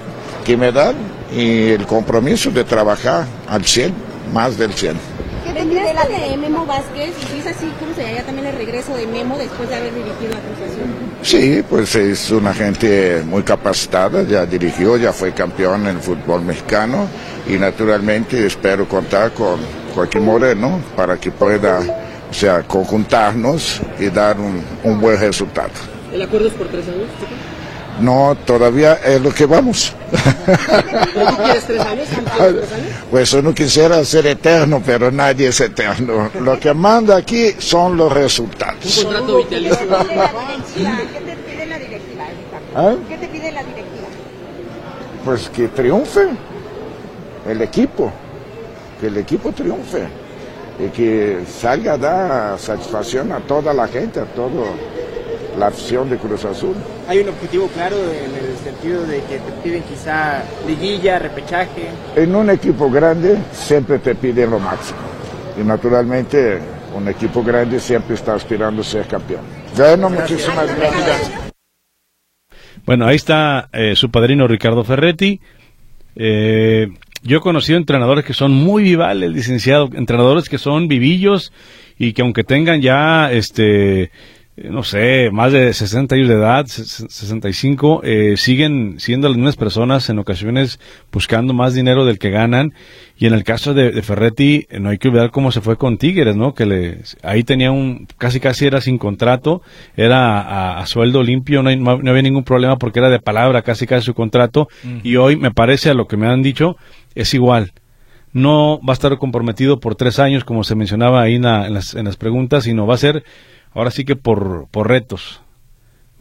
que 0.46 0.56
me 0.56 0.72
dan 0.72 0.96
y 1.36 1.70
el 1.70 1.86
compromiso 1.86 2.52
de 2.52 2.64
trabajar 2.64 3.26
al 3.48 3.66
100, 3.66 3.94
más 4.34 4.58
del 4.58 4.74
100. 4.74 4.96
¿Qué 5.46 5.54
te 5.54 5.66
pide 5.66 5.94
la 5.94 6.06
de 6.06 6.38
Memo 6.38 6.66
Vázquez? 6.66 7.14
Y 7.22 7.34
si 7.34 7.40
es 7.40 7.48
así, 7.48 7.72
¿cómo 7.80 7.94
se 7.96 8.04
llama 8.04 8.26
también 8.26 8.48
el 8.48 8.56
regreso 8.56 8.96
de 8.96 9.08
Memo 9.08 9.38
después 9.38 9.70
de 9.70 9.76
haber 9.76 9.94
dirigido 9.94 10.36
a 10.36 10.40
Cruz 10.40 10.58
Azul? 10.66 10.88
Sí, 11.22 11.64
pues 11.68 11.96
es 11.96 12.30
una 12.32 12.54
gente 12.54 13.24
muy 13.26 13.44
capacitada, 13.44 14.24
ya 14.24 14.46
dirigió, 14.46 14.98
ya 14.98 15.14
fue 15.14 15.32
campeón 15.34 15.88
en 15.88 15.96
el 15.96 16.02
fútbol 16.02 16.42
mexicano 16.42 17.08
y 17.48 17.54
naturalmente 17.54 18.46
espero 18.46 18.88
contar 18.88 19.32
con 19.32 19.60
Joaquín 19.96 20.26
Moreno 20.26 20.82
para 20.96 21.18
que 21.18 21.32
pueda, 21.32 21.80
o 22.30 22.34
sea, 22.34 22.64
conjuntarnos 22.64 23.82
y 24.00 24.10
dar 24.10 24.40
un, 24.40 24.62
un 24.84 25.00
buen 25.00 25.20
resultado. 25.20 25.72
¿El 26.14 26.22
acuerdo 26.22 26.48
es 26.48 26.54
por 26.54 26.68
tres 26.68 26.88
años, 26.88 27.10
Tuca? 27.20 27.57
No, 28.00 28.38
todavía 28.46 28.94
es 28.96 29.22
lo 29.22 29.34
que 29.34 29.46
vamos. 29.46 29.94
¿Pero 30.46 31.32
tú 31.32 31.44
quieres 31.44 31.66
tres 31.66 31.80
años? 31.82 32.08
¿Tú 32.10 32.24
quieres 32.38 32.68
tres 32.68 32.72
años? 32.74 32.94
Pues 33.10 33.34
uno 33.34 33.54
quisiera 33.54 34.04
ser 34.06 34.28
eterno, 34.28 34.82
pero 34.86 35.12
nadie 35.12 35.48
es 35.48 35.60
eterno. 35.60 36.30
Lo 36.42 36.60
que 36.60 36.74
manda 36.74 37.18
aquí 37.18 37.54
son 37.58 37.98
los 37.98 38.12
resultados. 38.12 38.98
Un 39.00 39.04
contrato 39.06 39.38
vitalicio. 39.38 39.78
¿Qué 39.80 39.86
te 39.88 39.96
pide 39.96 40.06
la 40.06 40.80
directiva? 40.80 40.98
¿Qué 40.98 41.38
te 41.38 41.48
pide 41.48 41.66
la 41.66 41.78
directiva, 41.80 42.26
Ricardo? 42.72 42.92
¿Eh? 42.92 42.98
¿Qué 43.10 43.18
te 43.18 43.28
pide 43.28 43.52
la 43.52 43.64
directiva? 43.64 44.08
Pues 45.26 45.50
que 45.50 45.68
triunfe 45.70 46.28
el 47.50 47.62
equipo, 47.62 48.12
que 49.02 49.08
el 49.08 49.18
equipo 49.18 49.52
triunfe 49.52 50.08
y 50.80 50.90
que 50.90 51.40
salga 51.60 51.94
a 51.94 51.98
dar 51.98 52.60
satisfacción 52.60 53.32
a 53.32 53.40
toda 53.40 53.74
la 53.74 53.88
gente, 53.88 54.20
a 54.20 54.26
toda 54.26 54.64
la 55.58 55.68
afición 55.68 56.10
de 56.10 56.18
Cruz 56.18 56.46
Azul. 56.46 56.76
Hay 57.08 57.20
un 57.20 57.30
objetivo 57.30 57.68
claro 57.68 57.96
en 57.98 58.36
el 58.36 58.56
sentido 58.58 59.04
de 59.06 59.18
que 59.22 59.40
te 59.40 59.52
piden 59.64 59.84
quizá 59.84 60.44
liguilla, 60.68 61.20
repechaje. 61.20 61.90
En 62.16 62.36
un 62.36 62.50
equipo 62.50 62.90
grande 62.90 63.38
siempre 63.52 64.00
te 64.00 64.16
piden 64.16 64.52
lo 64.52 64.60
máximo 64.60 65.00
y 65.60 65.64
naturalmente 65.64 66.60
un 66.96 67.08
equipo 67.08 67.44
grande 67.44 67.80
siempre 67.80 68.16
está 68.16 68.36
aspirando 68.36 68.82
a 68.82 68.86
ser 68.86 69.08
campeón. 69.08 69.42
Bueno, 69.76 70.10
muchísimas 70.10 70.76
gracias. 70.76 71.32
Bueno, 72.86 73.06
ahí 73.06 73.16
está 73.16 73.70
eh, 73.74 73.96
su 73.96 74.10
padrino 74.10 74.48
Ricardo 74.48 74.84
Ferretti. 74.84 75.42
Eh, 76.16 76.88
yo 77.24 77.38
he 77.38 77.42
conocido 77.42 77.78
entrenadores 77.78 78.24
que 78.24 78.34
son 78.34 78.54
muy 78.54 78.84
vivales, 78.84 79.32
licenciado, 79.32 79.90
entrenadores 79.94 80.48
que 80.50 80.58
son 80.58 80.88
vivillos 80.88 81.52
y 81.98 82.14
que 82.14 82.22
aunque 82.22 82.44
tengan 82.44 82.82
ya, 82.82 83.32
este, 83.32 84.12
no 84.58 84.82
sé, 84.84 85.30
más 85.32 85.52
de 85.52 85.72
60 85.72 86.16
años 86.16 86.28
de 86.28 86.34
edad, 86.34 86.66
ses- 86.66 87.08
65, 87.10 88.02
eh, 88.04 88.34
siguen 88.38 88.96
siendo 89.00 89.28
las 89.28 89.38
mismas 89.38 89.56
personas 89.56 90.10
en 90.10 90.18
ocasiones 90.18 90.80
buscando 91.12 91.54
más 91.54 91.76
dinero 91.76 92.06
del 92.06 92.18
que 92.18 92.32
ganan. 92.32 92.74
Y 93.20 93.28
en 93.28 93.34
el 93.34 93.44
caso 93.44 93.74
de, 93.76 93.92
de 93.92 94.02
Ferretti, 94.02 94.66
eh, 94.70 94.80
no 94.80 94.90
hay 94.90 94.98
que 94.98 95.10
olvidar 95.10 95.30
cómo 95.32 95.52
se 95.52 95.62
fue 95.62 95.78
con 95.78 95.98
Tigres, 95.98 96.36
¿no? 96.36 96.54
Que 96.56 96.66
le, 96.66 96.98
ahí 97.22 97.44
tenía 97.44 97.72
un, 97.72 98.08
casi 98.18 98.40
casi 98.40 98.66
era 98.66 98.82
sin 98.82 98.98
contrato, 98.98 99.62
era 99.96 100.42
a, 100.42 100.80
a 100.80 100.86
sueldo 100.88 101.22
limpio, 101.22 101.62
no, 101.62 101.70
hay- 101.70 101.78
no 101.78 101.92
había 101.92 102.22
ningún 102.24 102.44
problema 102.44 102.78
porque 102.78 103.00
era 103.00 103.10
de 103.10 103.20
palabra 103.20 103.62
casi 103.62 103.86
casi 103.86 104.06
su 104.08 104.14
contrato. 104.16 104.68
Y 105.04 105.18
hoy 105.18 105.36
me 105.36 105.52
parece 105.52 105.92
a 105.92 105.94
lo 105.94 106.08
que 106.08 106.18
me 106.18 106.28
han 106.28 106.42
dicho, 106.42 106.78
es 107.14 107.34
igual. 107.36 107.74
No 108.34 108.80
va 108.88 108.92
a 108.92 108.94
estar 108.94 109.18
comprometido 109.18 109.80
por 109.80 109.96
tres 109.96 110.20
años, 110.20 110.44
como 110.44 110.64
se 110.64 110.76
mencionaba 110.76 111.22
ahí 111.22 111.36
en, 111.36 111.44
la- 111.44 111.68
en 111.68 111.74
las, 111.74 111.94
en 111.96 112.06
las 112.06 112.18
preguntas, 112.18 112.66
sino 112.66 112.86
va 112.86 112.96
a 112.96 112.98
ser, 112.98 113.24
ahora 113.78 113.92
sí 113.92 114.06
que 114.06 114.16
por, 114.16 114.68
por 114.70 114.88
retos. 114.88 115.42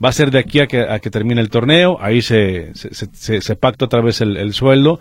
Va 0.02 0.10
a 0.10 0.12
ser 0.12 0.30
de 0.30 0.38
aquí 0.38 0.60
a 0.60 0.66
que, 0.66 0.80
a 0.80 0.98
que 0.98 1.10
termine 1.10 1.40
el 1.40 1.48
torneo, 1.48 1.98
ahí 2.00 2.20
se, 2.20 2.74
se, 2.74 2.94
se- 2.94 3.40
se- 3.40 3.56
pacta 3.56 3.86
otra 3.86 4.02
vez 4.02 4.20
el, 4.20 4.36
el 4.36 4.52
sueldo. 4.52 5.00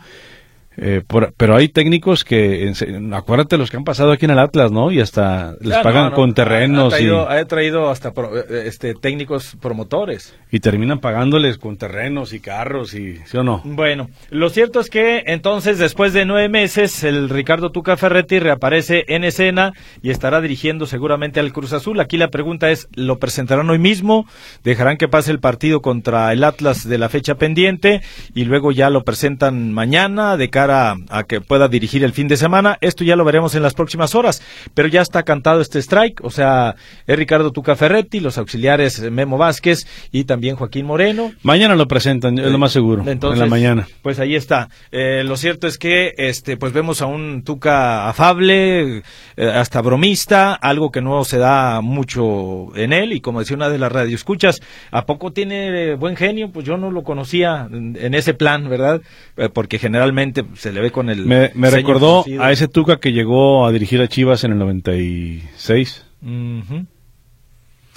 Eh, 0.77 1.01
por- 1.07 1.33
pero 1.37 1.55
hay 1.55 1.69
técnicos 1.69 2.23
que, 2.23 2.71
acuérdate 3.13 3.57
los 3.57 3.71
que 3.71 3.77
han 3.77 3.83
pasado 3.85 4.11
aquí 4.11 4.25
en 4.25 4.31
el 4.31 4.39
Atlas, 4.39 4.71
¿no? 4.71 4.91
Y 4.91 4.99
hasta 4.99 5.53
les 5.61 5.73
Ah, 5.77 5.81
pagan 5.81 6.09
no, 6.09 6.15
con 6.15 6.33
terrenos 6.33 6.93
Ha, 6.93 6.97
y, 6.97 6.99
traído, 7.03 7.29
ha 7.29 7.45
traído 7.45 7.89
hasta 7.89 8.11
pro- 8.11 8.37
eh, 8.37 8.63
este, 8.67 8.93
técnicos 8.93 9.55
promotores. 9.61 10.35
y 10.51 10.59
terminan 10.59 10.99
pagándoles 10.99 11.57
con 11.57 11.77
terrenos 11.77 12.33
y 12.33 12.39
carros 12.39 12.93
y, 12.93 13.17
¿sí 13.25 13.37
o 13.37 13.43
no? 13.43 13.61
Bueno, 13.65 14.09
lo 14.29 14.49
cierto 14.49 14.79
es 14.79 14.89
que 14.89 15.23
entonces 15.27 15.79
después 15.79 16.13
de 16.13 16.25
nueve 16.25 16.47
meses 16.49 17.03
el 17.03 17.29
Ricardo 17.29 17.71
Tuca 17.71 17.97
Ferretti 17.97 18.39
reaparece 18.39 19.03
en 19.07 19.23
escena 19.23 19.73
y 20.01 20.09
estará 20.11 20.39
dirigiendo 20.41 20.85
seguramente 20.85 21.39
al 21.39 21.51
Cruz 21.53 21.73
Azul. 21.73 21.99
Aquí 21.99 22.17
la 22.17 22.29
pregunta 22.29 22.69
es, 22.71 22.87
¿lo 22.95 23.17
presentarán 23.19 23.69
hoy 23.69 23.79
mismo? 23.79 24.27
¿Dejarán 24.63 24.97
que 24.97 25.07
pase 25.07 25.31
el 25.31 25.39
partido 25.39 25.81
contra 25.81 26.31
el 26.31 26.43
Atlas 26.43 26.87
de 26.87 26.97
la 26.97 27.09
fecha 27.09 27.35
pendiente 27.35 28.01
y 28.33 28.45
luego 28.45 28.71
ya 28.71 28.89
lo 28.89 29.03
presentan 29.03 29.73
mañana 29.73 30.37
de 30.37 30.49
cara 30.49 30.64
a 30.71 31.23
que 31.27 31.41
pueda 31.41 31.67
dirigir 31.67 32.03
el 32.03 32.13
fin 32.13 32.27
de 32.27 32.37
semana? 32.37 32.77
Esto 32.81 33.03
ya 33.03 33.15
lo 33.15 33.25
veremos 33.25 33.55
en 33.55 33.63
las 33.63 33.73
próximas 33.73 34.15
horas, 34.15 34.41
pero 34.73 34.87
ya 34.87 35.01
está 35.01 35.23
cantado 35.23 35.61
este 35.61 35.79
strike, 35.79 36.23
o 36.23 36.29
sea, 36.29 36.75
es 37.07 37.17
Ricardo 37.17 37.51
Tuca 37.51 37.75
Ferretti, 37.75 38.19
los 38.19 38.37
auxiliares 38.37 39.01
Memo 39.11 39.37
Vázquez 39.37 39.87
y 40.11 40.25
también 40.25 40.55
Joaquín 40.55 40.85
Moreno. 40.85 41.31
Mañana 41.43 41.75
lo 41.75 41.87
presentan, 41.87 42.37
es 42.37 42.51
lo 42.51 42.57
más 42.57 42.71
seguro, 42.71 43.03
Entonces, 43.07 43.41
en 43.41 43.45
la 43.45 43.49
mañana. 43.49 43.87
Pues 44.01 44.19
ahí 44.19 44.35
está. 44.35 44.69
Eh, 44.91 45.23
lo 45.23 45.37
cierto 45.37 45.67
es 45.67 45.77
que 45.77 46.13
este 46.17 46.57
pues 46.57 46.73
vemos 46.73 47.01
a 47.01 47.05
un 47.05 47.43
Tuca 47.43 48.09
afable, 48.09 48.97
eh, 48.97 49.03
hasta 49.37 49.81
bromista, 49.81 50.53
algo 50.53 50.91
que 50.91 51.01
no 51.01 51.23
se 51.23 51.37
da 51.37 51.81
mucho 51.81 52.75
en 52.75 52.93
él 52.93 53.13
y 53.13 53.21
como 53.21 53.39
decía 53.39 53.55
una 53.55 53.69
de 53.69 53.77
las 53.77 53.91
radioescuchas, 53.91 54.61
¿a 54.91 55.05
poco 55.05 55.31
tiene 55.31 55.91
eh, 55.91 55.95
buen 55.95 56.15
genio? 56.15 56.51
Pues 56.51 56.65
yo 56.65 56.77
no 56.77 56.91
lo 56.91 57.03
conocía 57.03 57.67
en, 57.71 57.97
en 57.99 58.13
ese 58.13 58.33
plan, 58.33 58.69
¿verdad? 58.69 59.01
Eh, 59.37 59.49
porque 59.49 59.79
generalmente 59.79 60.45
se 60.55 60.71
le 60.71 60.81
ve 60.81 60.91
con 60.91 61.09
el 61.09 61.25
Me, 61.25 61.51
me 61.55 61.69
recordó 61.69 62.25
a 62.39 62.51
ese 62.51 62.67
Tuca 62.67 62.97
que 62.99 63.11
llegó 63.11 63.65
a 63.65 63.71
dirigir 63.71 64.01
a 64.01 64.07
Chivas 64.07 64.43
en 64.43 64.53
el 64.53 64.57
96, 64.59 66.05
Ujú. 66.23 66.85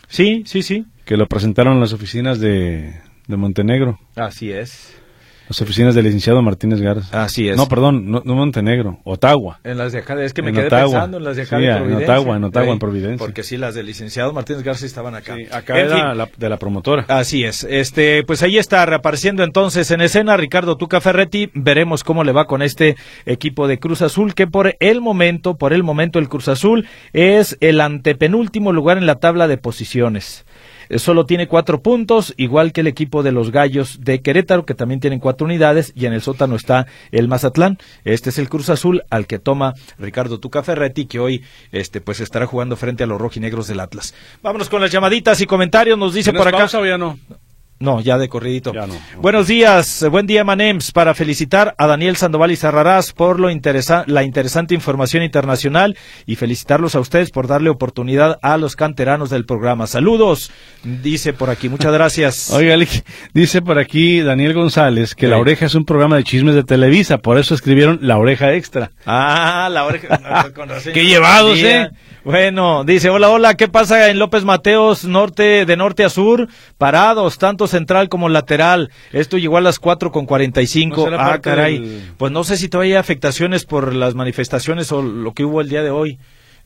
Sí, 0.08 0.42
sí, 0.46 0.62
sí. 0.62 0.86
que 1.04 1.16
lo 1.16 1.26
presentaron 1.26 1.74
en 1.74 1.80
las 1.80 1.92
oficinas 1.92 2.40
de, 2.40 2.94
de 3.26 3.36
Montenegro. 3.36 3.98
Así 4.16 4.50
es. 4.50 4.94
Las 5.48 5.62
oficinas 5.62 5.94
del 5.94 6.04
licenciado 6.04 6.42
Martínez 6.42 6.80
Garza. 6.80 7.22
Así 7.24 7.48
es. 7.48 7.56
No, 7.56 7.66
perdón, 7.66 8.10
no, 8.10 8.20
no 8.24 8.34
Montenegro, 8.34 8.98
Ottawa. 9.04 9.60
En 9.64 9.78
las 9.78 9.92
de 9.92 10.00
acá, 10.00 10.22
es 10.22 10.34
que 10.34 10.42
me 10.42 10.50
En 10.50 10.56
quedé 10.56 10.66
Ottawa. 10.66 10.82
pensando 10.84 11.16
en 11.16 11.24
las 11.24 11.36
de 11.36 11.42
acá 11.42 11.56
Sí, 11.56 11.62
de 11.62 11.68
en 11.70 11.76
Providencia. 11.78 12.06
Ottawa, 12.14 12.36
en 12.36 12.44
Ottawa, 12.44 12.64
Sí, 12.66 12.70
en 12.72 12.78
Providencia. 12.78 13.18
Porque 13.18 13.42
sí, 13.42 13.56
las 13.56 13.74
del 13.74 13.86
licenciado 13.86 14.32
Martínez 14.34 14.62
Garza 14.62 14.84
estaban 14.84 15.14
acá. 15.14 15.36
Acá 15.50 15.80
En 15.80 15.86
era 15.86 15.96
fin. 15.96 16.18
la- 16.18 16.28
de 16.36 16.48
la 16.50 16.56
promotora. 16.58 17.06
Así 17.08 17.44
es. 17.44 17.64
Este, 17.64 18.24
pues 18.24 18.42
ahí 18.42 18.58
está 18.58 18.84
reapareciendo 18.84 19.42
entonces 19.42 19.90
en 19.90 20.02
escena 20.02 20.36
Ricardo 20.36 20.76
Tuca 20.76 21.00
Ferretti. 21.00 21.50
Veremos 21.54 22.04
cómo 22.04 22.24
le 22.24 22.32
va 22.32 22.44
con 22.44 22.60
este 22.60 22.96
equipo 23.24 23.68
de 23.68 23.78
Cruz 23.78 24.02
Azul, 24.02 24.34
que 24.34 24.46
por 24.46 24.76
el 24.80 25.00
momento, 25.00 25.56
por 25.56 25.72
el 25.72 25.82
momento 25.82 26.18
el 26.18 26.28
Cruz 26.28 26.48
Azul 26.48 26.86
es 27.14 27.56
el 27.60 27.80
antepenúltimo 27.80 28.72
lugar 28.72 28.98
en 28.98 29.06
la 29.06 29.14
tabla 29.14 29.48
de 29.48 29.56
posiciones. 29.56 30.44
Solo 30.96 31.26
tiene 31.26 31.48
cuatro 31.48 31.82
puntos, 31.82 32.34
igual 32.36 32.72
que 32.72 32.80
el 32.80 32.86
equipo 32.86 33.22
de 33.22 33.32
los 33.32 33.50
Gallos 33.50 33.98
de 34.00 34.20
Querétaro, 34.20 34.64
que 34.64 34.74
también 34.74 35.00
tienen 35.00 35.20
cuatro 35.20 35.46
unidades, 35.46 35.92
y 35.94 36.06
en 36.06 36.12
el 36.12 36.22
sótano 36.22 36.56
está 36.56 36.86
el 37.12 37.28
Mazatlán. 37.28 37.78
Este 38.04 38.30
es 38.30 38.38
el 38.38 38.48
Cruz 38.48 38.70
Azul 38.70 39.02
al 39.10 39.26
que 39.26 39.38
toma 39.38 39.74
Ricardo 39.98 40.40
Tuca 40.40 40.62
Ferretti, 40.62 41.06
que 41.06 41.18
hoy 41.18 41.42
este, 41.72 42.00
pues 42.00 42.20
estará 42.20 42.46
jugando 42.46 42.76
frente 42.76 43.04
a 43.04 43.06
los 43.06 43.20
rojinegros 43.20 43.68
del 43.68 43.80
Atlas. 43.80 44.14
Vámonos 44.42 44.68
con 44.68 44.80
las 44.80 44.90
llamaditas 44.90 45.40
y 45.40 45.46
comentarios, 45.46 45.98
nos 45.98 46.14
dice 46.14 46.30
¿Tienes 46.30 46.40
por 46.40 46.48
acá. 46.48 46.58
pausa 46.58 46.78
o 46.78 46.86
ya 46.86 46.98
no? 46.98 47.18
No, 47.80 48.00
ya 48.00 48.18
de 48.18 48.28
corridito. 48.28 48.74
Ya 48.74 48.88
no. 48.88 48.94
Buenos 49.18 49.46
días, 49.46 50.02
eh, 50.02 50.08
buen 50.08 50.26
día 50.26 50.42
Manems, 50.42 50.90
para 50.90 51.14
felicitar 51.14 51.76
a 51.78 51.86
Daniel 51.86 52.16
Sandoval 52.16 52.50
y 52.50 52.56
Zarrarás 52.56 53.12
por 53.12 53.38
lo 53.38 53.50
interesa 53.50 54.02
la 54.08 54.24
interesante 54.24 54.74
información 54.74 55.22
internacional 55.22 55.96
y 56.26 56.34
felicitarlos 56.34 56.96
a 56.96 57.00
ustedes 57.00 57.30
por 57.30 57.46
darle 57.46 57.70
oportunidad 57.70 58.40
a 58.42 58.56
los 58.56 58.74
canteranos 58.74 59.30
del 59.30 59.44
programa. 59.44 59.86
Saludos, 59.86 60.50
dice 60.82 61.32
por 61.32 61.50
aquí, 61.50 61.68
muchas 61.68 61.92
gracias. 61.92 62.50
Oiga, 62.52 62.76
dice 63.32 63.62
por 63.62 63.78
aquí 63.78 64.22
Daniel 64.22 64.54
González 64.54 65.14
que 65.14 65.26
Sí. 65.26 65.30
La 65.30 65.38
Oreja 65.38 65.66
es 65.66 65.74
un 65.74 65.84
programa 65.84 66.16
de 66.16 66.24
chismes 66.24 66.54
de 66.56 66.64
Televisa, 66.64 67.18
por 67.18 67.38
eso 67.38 67.54
escribieron 67.54 67.98
La 68.02 68.18
Oreja 68.18 68.54
Extra. 68.54 68.90
Ah, 69.06 69.68
la 69.70 69.84
oreja. 69.84 70.18
no, 70.46 70.52
con 70.52 70.68
razón. 70.68 70.92
Qué 70.92 71.04
llevados. 71.04 71.58
¿eh? 71.58 71.90
Bueno, 72.32 72.84
dice, 72.84 73.08
hola, 73.08 73.30
hola, 73.30 73.54
¿qué 73.54 73.68
pasa 73.68 74.10
en 74.10 74.18
López 74.18 74.44
Mateos, 74.44 75.04
norte, 75.06 75.64
de 75.64 75.76
norte 75.78 76.04
a 76.04 76.10
sur? 76.10 76.46
Parados, 76.76 77.38
tanto 77.38 77.66
central 77.66 78.10
como 78.10 78.28
lateral. 78.28 78.90
Esto 79.14 79.38
llegó 79.38 79.56
a 79.56 79.62
las 79.62 79.78
cuatro 79.78 80.12
con 80.12 80.26
cuarenta 80.26 80.60
y 80.60 80.64
¿No 80.64 80.68
cinco. 80.68 81.04
será 81.04 81.32
Ah, 81.32 81.40
caray. 81.40 81.78
del- 81.78 82.02
Pues 82.18 82.30
no 82.30 82.44
sé 82.44 82.58
si 82.58 82.68
todavía 82.68 82.96
hay 82.96 83.00
afectaciones 83.00 83.64
por 83.64 83.94
las 83.94 84.14
manifestaciones 84.14 84.92
o 84.92 85.00
lo 85.00 85.32
que 85.32 85.46
hubo 85.46 85.62
el 85.62 85.70
día 85.70 85.82
de 85.82 85.88
hoy 85.88 86.18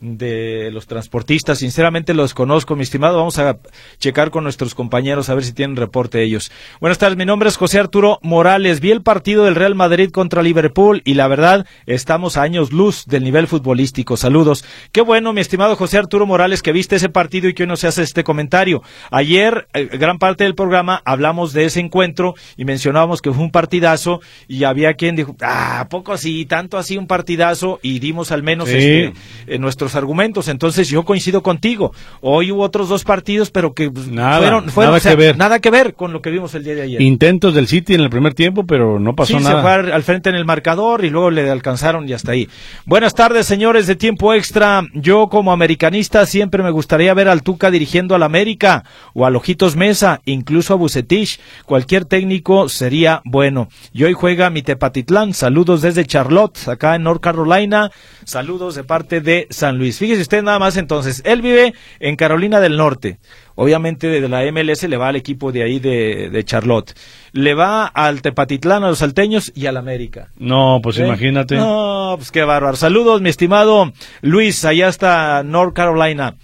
de 0.02 0.70
los 0.72 0.86
transportistas. 0.86 1.58
Sinceramente 1.58 2.12
los 2.12 2.34
conozco, 2.34 2.74
mi 2.76 2.82
estimado. 2.82 3.16
Vamos 3.16 3.38
a 3.38 3.58
checar 3.98 4.30
con 4.30 4.42
nuestros 4.44 4.74
compañeros 4.74 5.28
a 5.30 5.34
ver 5.34 5.44
si 5.44 5.52
tienen 5.52 5.76
reporte 5.76 6.22
ellos. 6.22 6.50
Buenas 6.80 6.98
tardes, 6.98 7.16
mi 7.16 7.24
nombre 7.24 7.48
es 7.48 7.56
José 7.56 7.78
Arturo 7.78 8.18
Morales. 8.22 8.80
Vi 8.80 8.90
el 8.90 9.02
partido 9.02 9.44
del 9.44 9.54
Real 9.54 9.76
Madrid 9.76 10.10
contra 10.10 10.42
Liverpool 10.42 11.02
y 11.04 11.14
la 11.14 11.28
verdad 11.28 11.66
estamos 11.86 12.36
a 12.36 12.42
años 12.42 12.72
luz 12.72 13.06
del 13.06 13.22
nivel 13.22 13.46
futbolístico. 13.46 14.16
Saludos. 14.16 14.64
Qué 14.90 15.00
bueno, 15.00 15.32
mi 15.32 15.40
estimado 15.40 15.76
José 15.76 15.98
Arturo 15.98 16.26
Morales, 16.26 16.62
que 16.62 16.72
viste 16.72 16.96
ese 16.96 17.08
partido 17.08 17.48
y 17.48 17.54
que 17.54 17.62
hoy 17.62 17.68
nos 17.68 17.84
hace 17.84 18.02
este 18.02 18.24
comentario. 18.24 18.82
Ayer, 19.12 19.68
eh, 19.72 19.84
gran 19.86 20.18
parte 20.18 20.42
del 20.44 20.56
programa, 20.56 21.00
hablamos 21.04 21.52
de 21.52 21.66
ese 21.66 21.78
encuentro 21.78 22.34
y 22.56 22.64
mencionábamos 22.64 23.22
que 23.22 23.32
fue 23.32 23.44
un 23.44 23.52
partidazo 23.52 24.20
y 24.48 24.64
había 24.64 24.94
quien 24.94 25.14
dijo, 25.14 25.36
ah, 25.42 25.78
¿a 25.80 25.88
poco 25.88 26.12
así, 26.12 26.44
tanto 26.44 26.76
así 26.76 26.96
un 26.96 27.06
partidazo 27.06 27.78
y 27.82 28.00
dimos 28.00 28.32
al 28.32 28.42
menos 28.42 28.68
Sí. 28.68 28.76
este, 28.78 29.12
eh, 29.46 29.58
nuestros 29.58 29.91
argumentos. 29.94 30.48
Entonces 30.48 30.88
yo 30.88 31.04
coincido 31.04 31.42
contigo. 31.42 31.92
Hoy 32.20 32.50
hubo 32.52 32.62
otros 32.62 32.88
dos 32.88 33.04
partidos, 33.04 33.50
pero 33.50 33.74
que 33.74 33.90
pues, 33.90 34.08
Nada, 34.08 34.38
fueron, 34.38 34.68
fueron 34.70 34.90
nada 34.92 34.98
o 34.98 35.00
sea, 35.00 35.12
que 35.12 35.16
ver. 35.16 35.36
nada 35.36 35.60
que 35.60 35.70
ver 35.70 35.94
con 35.94 36.12
lo 36.12 36.22
que 36.22 36.30
vimos 36.30 36.54
el 36.54 36.64
día 36.64 36.74
de 36.74 36.82
ayer. 36.82 37.02
Intentos 37.02 37.54
del 37.54 37.68
City 37.68 37.94
en 37.94 38.00
el 38.00 38.10
primer 38.10 38.34
tiempo, 38.34 38.64
pero 38.64 38.98
no 38.98 39.14
pasó 39.14 39.38
sí, 39.38 39.44
nada. 39.44 39.56
se 39.56 39.62
fue 39.62 39.92
al 39.92 40.02
frente 40.02 40.30
en 40.30 40.36
el 40.36 40.44
marcador 40.44 41.04
y 41.04 41.10
luego 41.10 41.30
le 41.30 41.50
alcanzaron 41.50 42.08
y 42.08 42.12
hasta 42.12 42.32
ahí. 42.32 42.48
Buenas 42.86 43.14
tardes, 43.14 43.46
señores 43.46 43.86
de 43.86 43.96
tiempo 43.96 44.32
extra. 44.32 44.82
Yo 44.94 45.28
como 45.28 45.52
americanista 45.52 46.24
siempre 46.24 46.62
me 46.62 46.70
gustaría 46.70 47.12
ver 47.14 47.28
al 47.28 47.42
Tuca 47.42 47.70
dirigiendo 47.70 48.14
al 48.14 48.22
América 48.22 48.84
o 49.12 49.26
a 49.26 49.30
Ojitos 49.42 49.74
Mesa, 49.74 50.20
incluso 50.24 50.72
a 50.72 50.76
Bucetich. 50.76 51.40
Cualquier 51.66 52.04
técnico 52.04 52.68
sería 52.68 53.22
bueno. 53.24 53.68
Y 53.92 54.04
hoy 54.04 54.12
juega 54.12 54.50
mi 54.50 54.62
Tepatitlán. 54.62 55.34
Saludos 55.34 55.82
desde 55.82 56.04
Charlotte, 56.06 56.68
acá 56.68 56.94
en 56.94 57.02
North 57.02 57.20
Carolina. 57.20 57.90
Saludos 58.24 58.76
de 58.76 58.84
parte 58.84 59.20
de 59.20 59.48
San 59.50 59.78
Luis. 59.78 59.81
Fíjese 59.90 60.22
usted 60.22 60.42
nada 60.42 60.58
más 60.58 60.76
entonces. 60.76 61.22
Él 61.24 61.42
vive 61.42 61.74
en 61.98 62.16
Carolina 62.16 62.60
del 62.60 62.76
Norte. 62.76 63.18
Obviamente 63.54 64.06
de 64.06 64.28
la 64.28 64.42
MLS 64.52 64.84
le 64.84 64.96
va 64.96 65.08
al 65.08 65.16
equipo 65.16 65.50
de 65.50 65.62
ahí 65.62 65.78
de, 65.78 66.30
de 66.30 66.44
Charlotte. 66.44 66.94
Le 67.32 67.54
va 67.54 67.86
al 67.86 68.22
Tepatitlán, 68.22 68.84
a 68.84 68.88
los 68.88 68.98
salteños 69.00 69.52
y 69.54 69.66
al 69.66 69.76
América. 69.76 70.28
No, 70.36 70.80
pues 70.82 70.98
¿Eh? 70.98 71.06
imagínate. 71.06 71.56
No, 71.56 72.14
pues 72.16 72.30
qué 72.30 72.44
bárbaro. 72.44 72.76
Saludos, 72.76 73.20
mi 73.20 73.30
estimado 73.30 73.92
Luis, 74.20 74.64
allá 74.64 74.88
está 74.88 75.42
North 75.42 75.74
Carolina. 75.74 76.36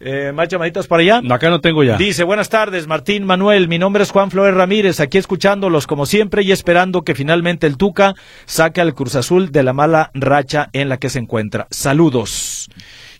Eh, 0.00 0.32
¿Más 0.32 0.48
llamaditas 0.48 0.86
para 0.86 1.02
allá? 1.02 1.20
Acá 1.30 1.50
no 1.50 1.60
tengo 1.60 1.82
ya. 1.82 1.96
Dice, 1.96 2.22
buenas 2.24 2.48
tardes, 2.48 2.86
Martín 2.86 3.24
Manuel. 3.24 3.68
Mi 3.68 3.78
nombre 3.78 4.02
es 4.02 4.10
Juan 4.10 4.30
Flores 4.30 4.54
Ramírez, 4.54 5.00
aquí 5.00 5.18
escuchándolos 5.18 5.86
como 5.86 6.06
siempre 6.06 6.42
y 6.42 6.52
esperando 6.52 7.02
que 7.02 7.14
finalmente 7.14 7.66
el 7.66 7.76
Tuca 7.76 8.14
saque 8.46 8.80
al 8.80 8.94
Cruz 8.94 9.16
Azul 9.16 9.50
de 9.50 9.62
la 9.62 9.72
mala 9.72 10.10
racha 10.14 10.68
en 10.72 10.88
la 10.88 10.98
que 10.98 11.08
se 11.08 11.18
encuentra. 11.18 11.66
Saludos. 11.70 12.68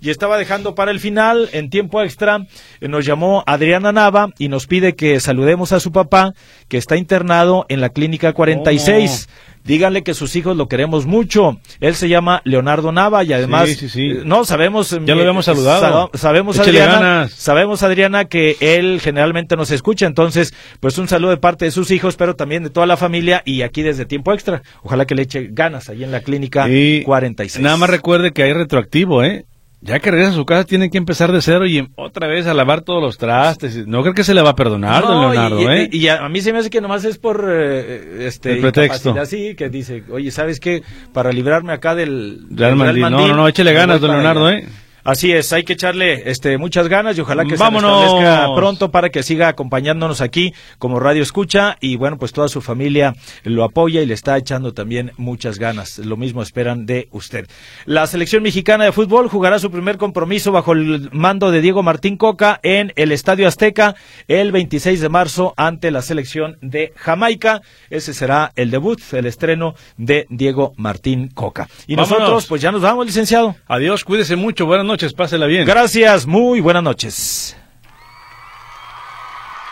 Y 0.01 0.11
estaba 0.11 0.39
dejando 0.39 0.75
para 0.75 0.91
el 0.91 1.01
final, 1.01 1.49
en 1.53 1.71
tiempo 1.71 2.03
extra, 2.03 2.47
eh, 2.81 2.89
nos 2.89 3.05
llamó 3.05 3.43
Adriana 3.47 3.93
Nava 3.93 4.31
y 4.39 4.49
nos 4.49 4.67
pide 4.67 4.95
que 4.95 5.21
saludemos 5.21 5.73
a 5.73 5.81
su 5.81 5.93
papá, 5.93 6.35
que 6.69 6.77
está 6.79 6.97
internado 6.97 7.67
en 7.69 7.81
la 7.81 7.89
clínica 7.91 8.33
46. 8.33 9.29
Díganle 9.65 10.03
que 10.03 10.15
sus 10.15 10.35
hijos 10.37 10.57
lo 10.57 10.67
queremos 10.67 11.05
mucho. 11.05 11.61
Él 11.81 11.95
se 11.95 12.09
llama 12.09 12.41
Leonardo 12.45 12.91
Nava 12.91 13.23
y 13.25 13.35
además, 13.35 13.69
Sí, 13.69 13.75
sí, 13.75 13.89
sí. 13.91 14.11
eh, 14.13 14.23
no 14.25 14.45
sabemos. 14.47 14.91
Ya 15.05 15.15
lo 15.15 15.21
habíamos 15.21 15.45
saludado. 15.45 16.09
sa- 16.13 16.19
sabemos, 16.19 16.59
Adriana, 16.59 16.93
ganas. 16.95 17.33
sabemos, 17.33 17.83
Adriana, 17.83 18.25
que 18.27 18.57
él 18.61 18.99
generalmente 19.03 19.57
nos 19.57 19.71
escucha. 19.71 20.07
Entonces, 20.07 20.55
pues 20.81 20.97
un 20.97 21.07
saludo 21.07 21.31
de 21.33 21.37
parte 21.37 21.67
de 21.67 21.71
sus 21.71 21.91
hijos, 21.91 22.17
pero 22.17 22.35
también 22.35 22.63
de 22.63 22.71
toda 22.71 22.87
la 22.87 22.97
familia 22.97 23.43
y 23.45 23.61
aquí 23.61 23.83
desde 23.83 24.07
tiempo 24.07 24.33
extra. 24.33 24.63
Ojalá 24.83 25.05
que 25.05 25.15
le 25.15 25.23
eche 25.23 25.49
ganas 25.51 25.91
ahí 25.91 26.03
en 26.03 26.13
la 26.13 26.21
clínica 26.21 26.67
Y 26.69 27.03
46. 27.03 27.63
Nada 27.63 27.77
más 27.77 27.91
recuerde 27.91 28.33
que 28.33 28.45
hay 28.45 28.55
retroactivo, 28.55 29.23
¿eh? 29.23 29.45
Ya 29.81 30.01
que 30.01 30.11
regresa 30.11 30.33
a 30.33 30.35
su 30.35 30.45
casa, 30.45 30.65
tiene 30.65 30.91
que 30.91 30.99
empezar 30.99 31.31
de 31.31 31.41
cero 31.41 31.65
y 31.65 31.89
otra 31.95 32.27
vez 32.27 32.47
a 32.49 32.55
lavar 32.55 32.81
todos 32.81 33.01
los 33.01 33.17
trastes. 33.17 33.87
No 33.87 34.03
creo 34.03 34.13
que 34.13 34.25
se 34.25 34.35
le 34.35 34.43
va 34.43 34.51
a 34.51 34.57
perdonar, 34.57 35.05
don 35.05 35.23
No, 35.23 35.33
Leonardo, 35.33 35.61
y, 35.61 35.67
¿eh? 35.67 35.89
y 35.93 36.09
a, 36.09 36.29
mí 36.29 36.41
se 36.41 36.53
me 36.53 36.59
hace 36.59 36.69
que 36.69 36.81
nomás 36.81 37.05
es 37.05 37.17
por 37.19 37.47
eh, 37.49 38.27
este 38.27 38.55
El 38.55 38.61
pretexto. 38.61 39.15
sí, 39.25 39.55
que 39.55 39.69
dice, 39.69 40.03
oye, 40.11 40.33
¿sabes 40.33 40.59
qué? 40.59 40.83
Para 41.13 41.31
librarme 41.31 41.73
acá 41.73 41.95
del 41.95 42.41
Real. 42.51 42.77
No, 42.77 43.29
no, 43.29 43.35
no, 43.37 43.49
échele 43.49 43.73
ganas, 43.73 44.01
don 44.01 44.11
Leonardo, 44.11 44.47
allá. 44.47 44.59
¿eh? 44.59 44.69
Así 45.09 45.33
es, 45.33 45.55
hay 45.55 45.65
que 45.65 45.73
echarle 45.73 46.31
este, 46.31 46.59
muchas 46.59 46.87
ganas 46.87 47.17
y 47.17 47.23
ojalá 47.23 47.47
que 47.47 47.57
¡Vámonos! 47.57 47.99
se 47.99 48.03
restablezca 48.03 48.55
pronto 48.55 48.91
para 48.91 49.09
que 49.09 49.23
siga 49.23 49.49
acompañándonos 49.49 50.21
aquí 50.21 50.53
como 50.79 51.01
Radio 51.01 51.23
Escucha 51.23 51.79
y 51.81 51.97
bueno, 51.97 52.19
pues 52.19 52.35
toda 52.35 52.49
su 52.49 52.61
familia 52.61 53.15
lo 53.43 53.65
apoya 53.65 54.03
y 54.03 54.07
le 54.07 54.13
está 54.13 54.37
echando 54.37 54.75
también 54.75 55.13
muchas 55.17 55.59
ganas. 55.59 55.97
Lo 55.97 56.19
mismo 56.19 56.43
esperan 56.43 56.85
de 56.85 57.09
usted. 57.11 57.49
La 57.87 58.07
selección 58.07 58.43
mexicana 58.43 58.85
de 58.85 58.93
fútbol 58.93 59.31
jugará 59.31 59.59
su 59.59 59.71
primer 59.71 59.97
compromiso 59.97 60.53
bajo 60.53 60.73
el 60.73 61.09
mando 61.11 61.51
de 61.51 61.63
Diego 61.63 61.83
Martín 61.83 62.19
Coca 62.19 62.61
en 62.63 62.93
el 62.97 63.11
Estadio 63.11 63.49
Azteca 63.49 63.95
el 64.27 64.53
26 64.53 65.01
de 65.01 65.09
marzo 65.09 65.55
ante 65.57 65.91
la 65.91 66.03
selección 66.03 66.59
de 66.61 66.93
Jamaica. 66.97 67.63
Ese 67.89 68.13
será 68.13 68.53
el 68.57 68.71
debut, 68.71 69.01
el 69.13 69.25
estreno 69.25 69.75
de 69.97 70.27
Diego 70.29 70.75
Martín 70.77 71.29
Coca. 71.29 71.67
Y 71.87 71.97
Vámonos. 71.97 72.19
nosotros 72.19 72.47
pues 72.47 72.61
ya 72.61 72.71
nos 72.71 72.83
vamos, 72.83 73.07
licenciado. 73.07 73.57
Adiós, 73.69 74.05
cuídese 74.05 74.37
mucho. 74.37 74.67
Buenas 74.67 74.85
noches, 74.85 74.98
pásela 75.15 75.47
bien. 75.47 75.67
Gracias, 75.67 76.27
muy 76.27 76.61
buenas 76.61 76.83
noches. 76.83 77.57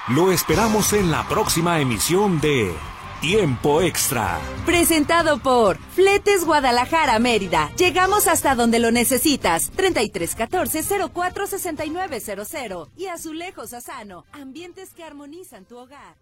Lo 0.09 0.31
esperamos 0.31 0.93
en 0.93 1.11
la 1.11 1.27
próxima 1.29 1.81
emisión 1.81 2.41
de 2.41 2.72
Tiempo 3.20 3.83
Extra. 3.83 4.39
Presentado 4.64 5.39
por 5.39 5.79
Fletes 5.79 6.45
Guadalajara 6.45 7.18
Mérida. 7.18 7.72
Llegamos 7.77 8.29
hasta 8.29 8.55
donde 8.55 8.79
lo 8.79 8.93
necesitas. 8.93 9.70
3314 9.74 10.85
046900 11.12 12.89
y 12.97 13.07
Azulejos 13.07 13.72
Asano. 13.72 14.24
Ambientes 14.33 14.93
que 14.93 15.03
armonizan 15.03 15.64
tu 15.64 15.77
hogar. 15.77 16.14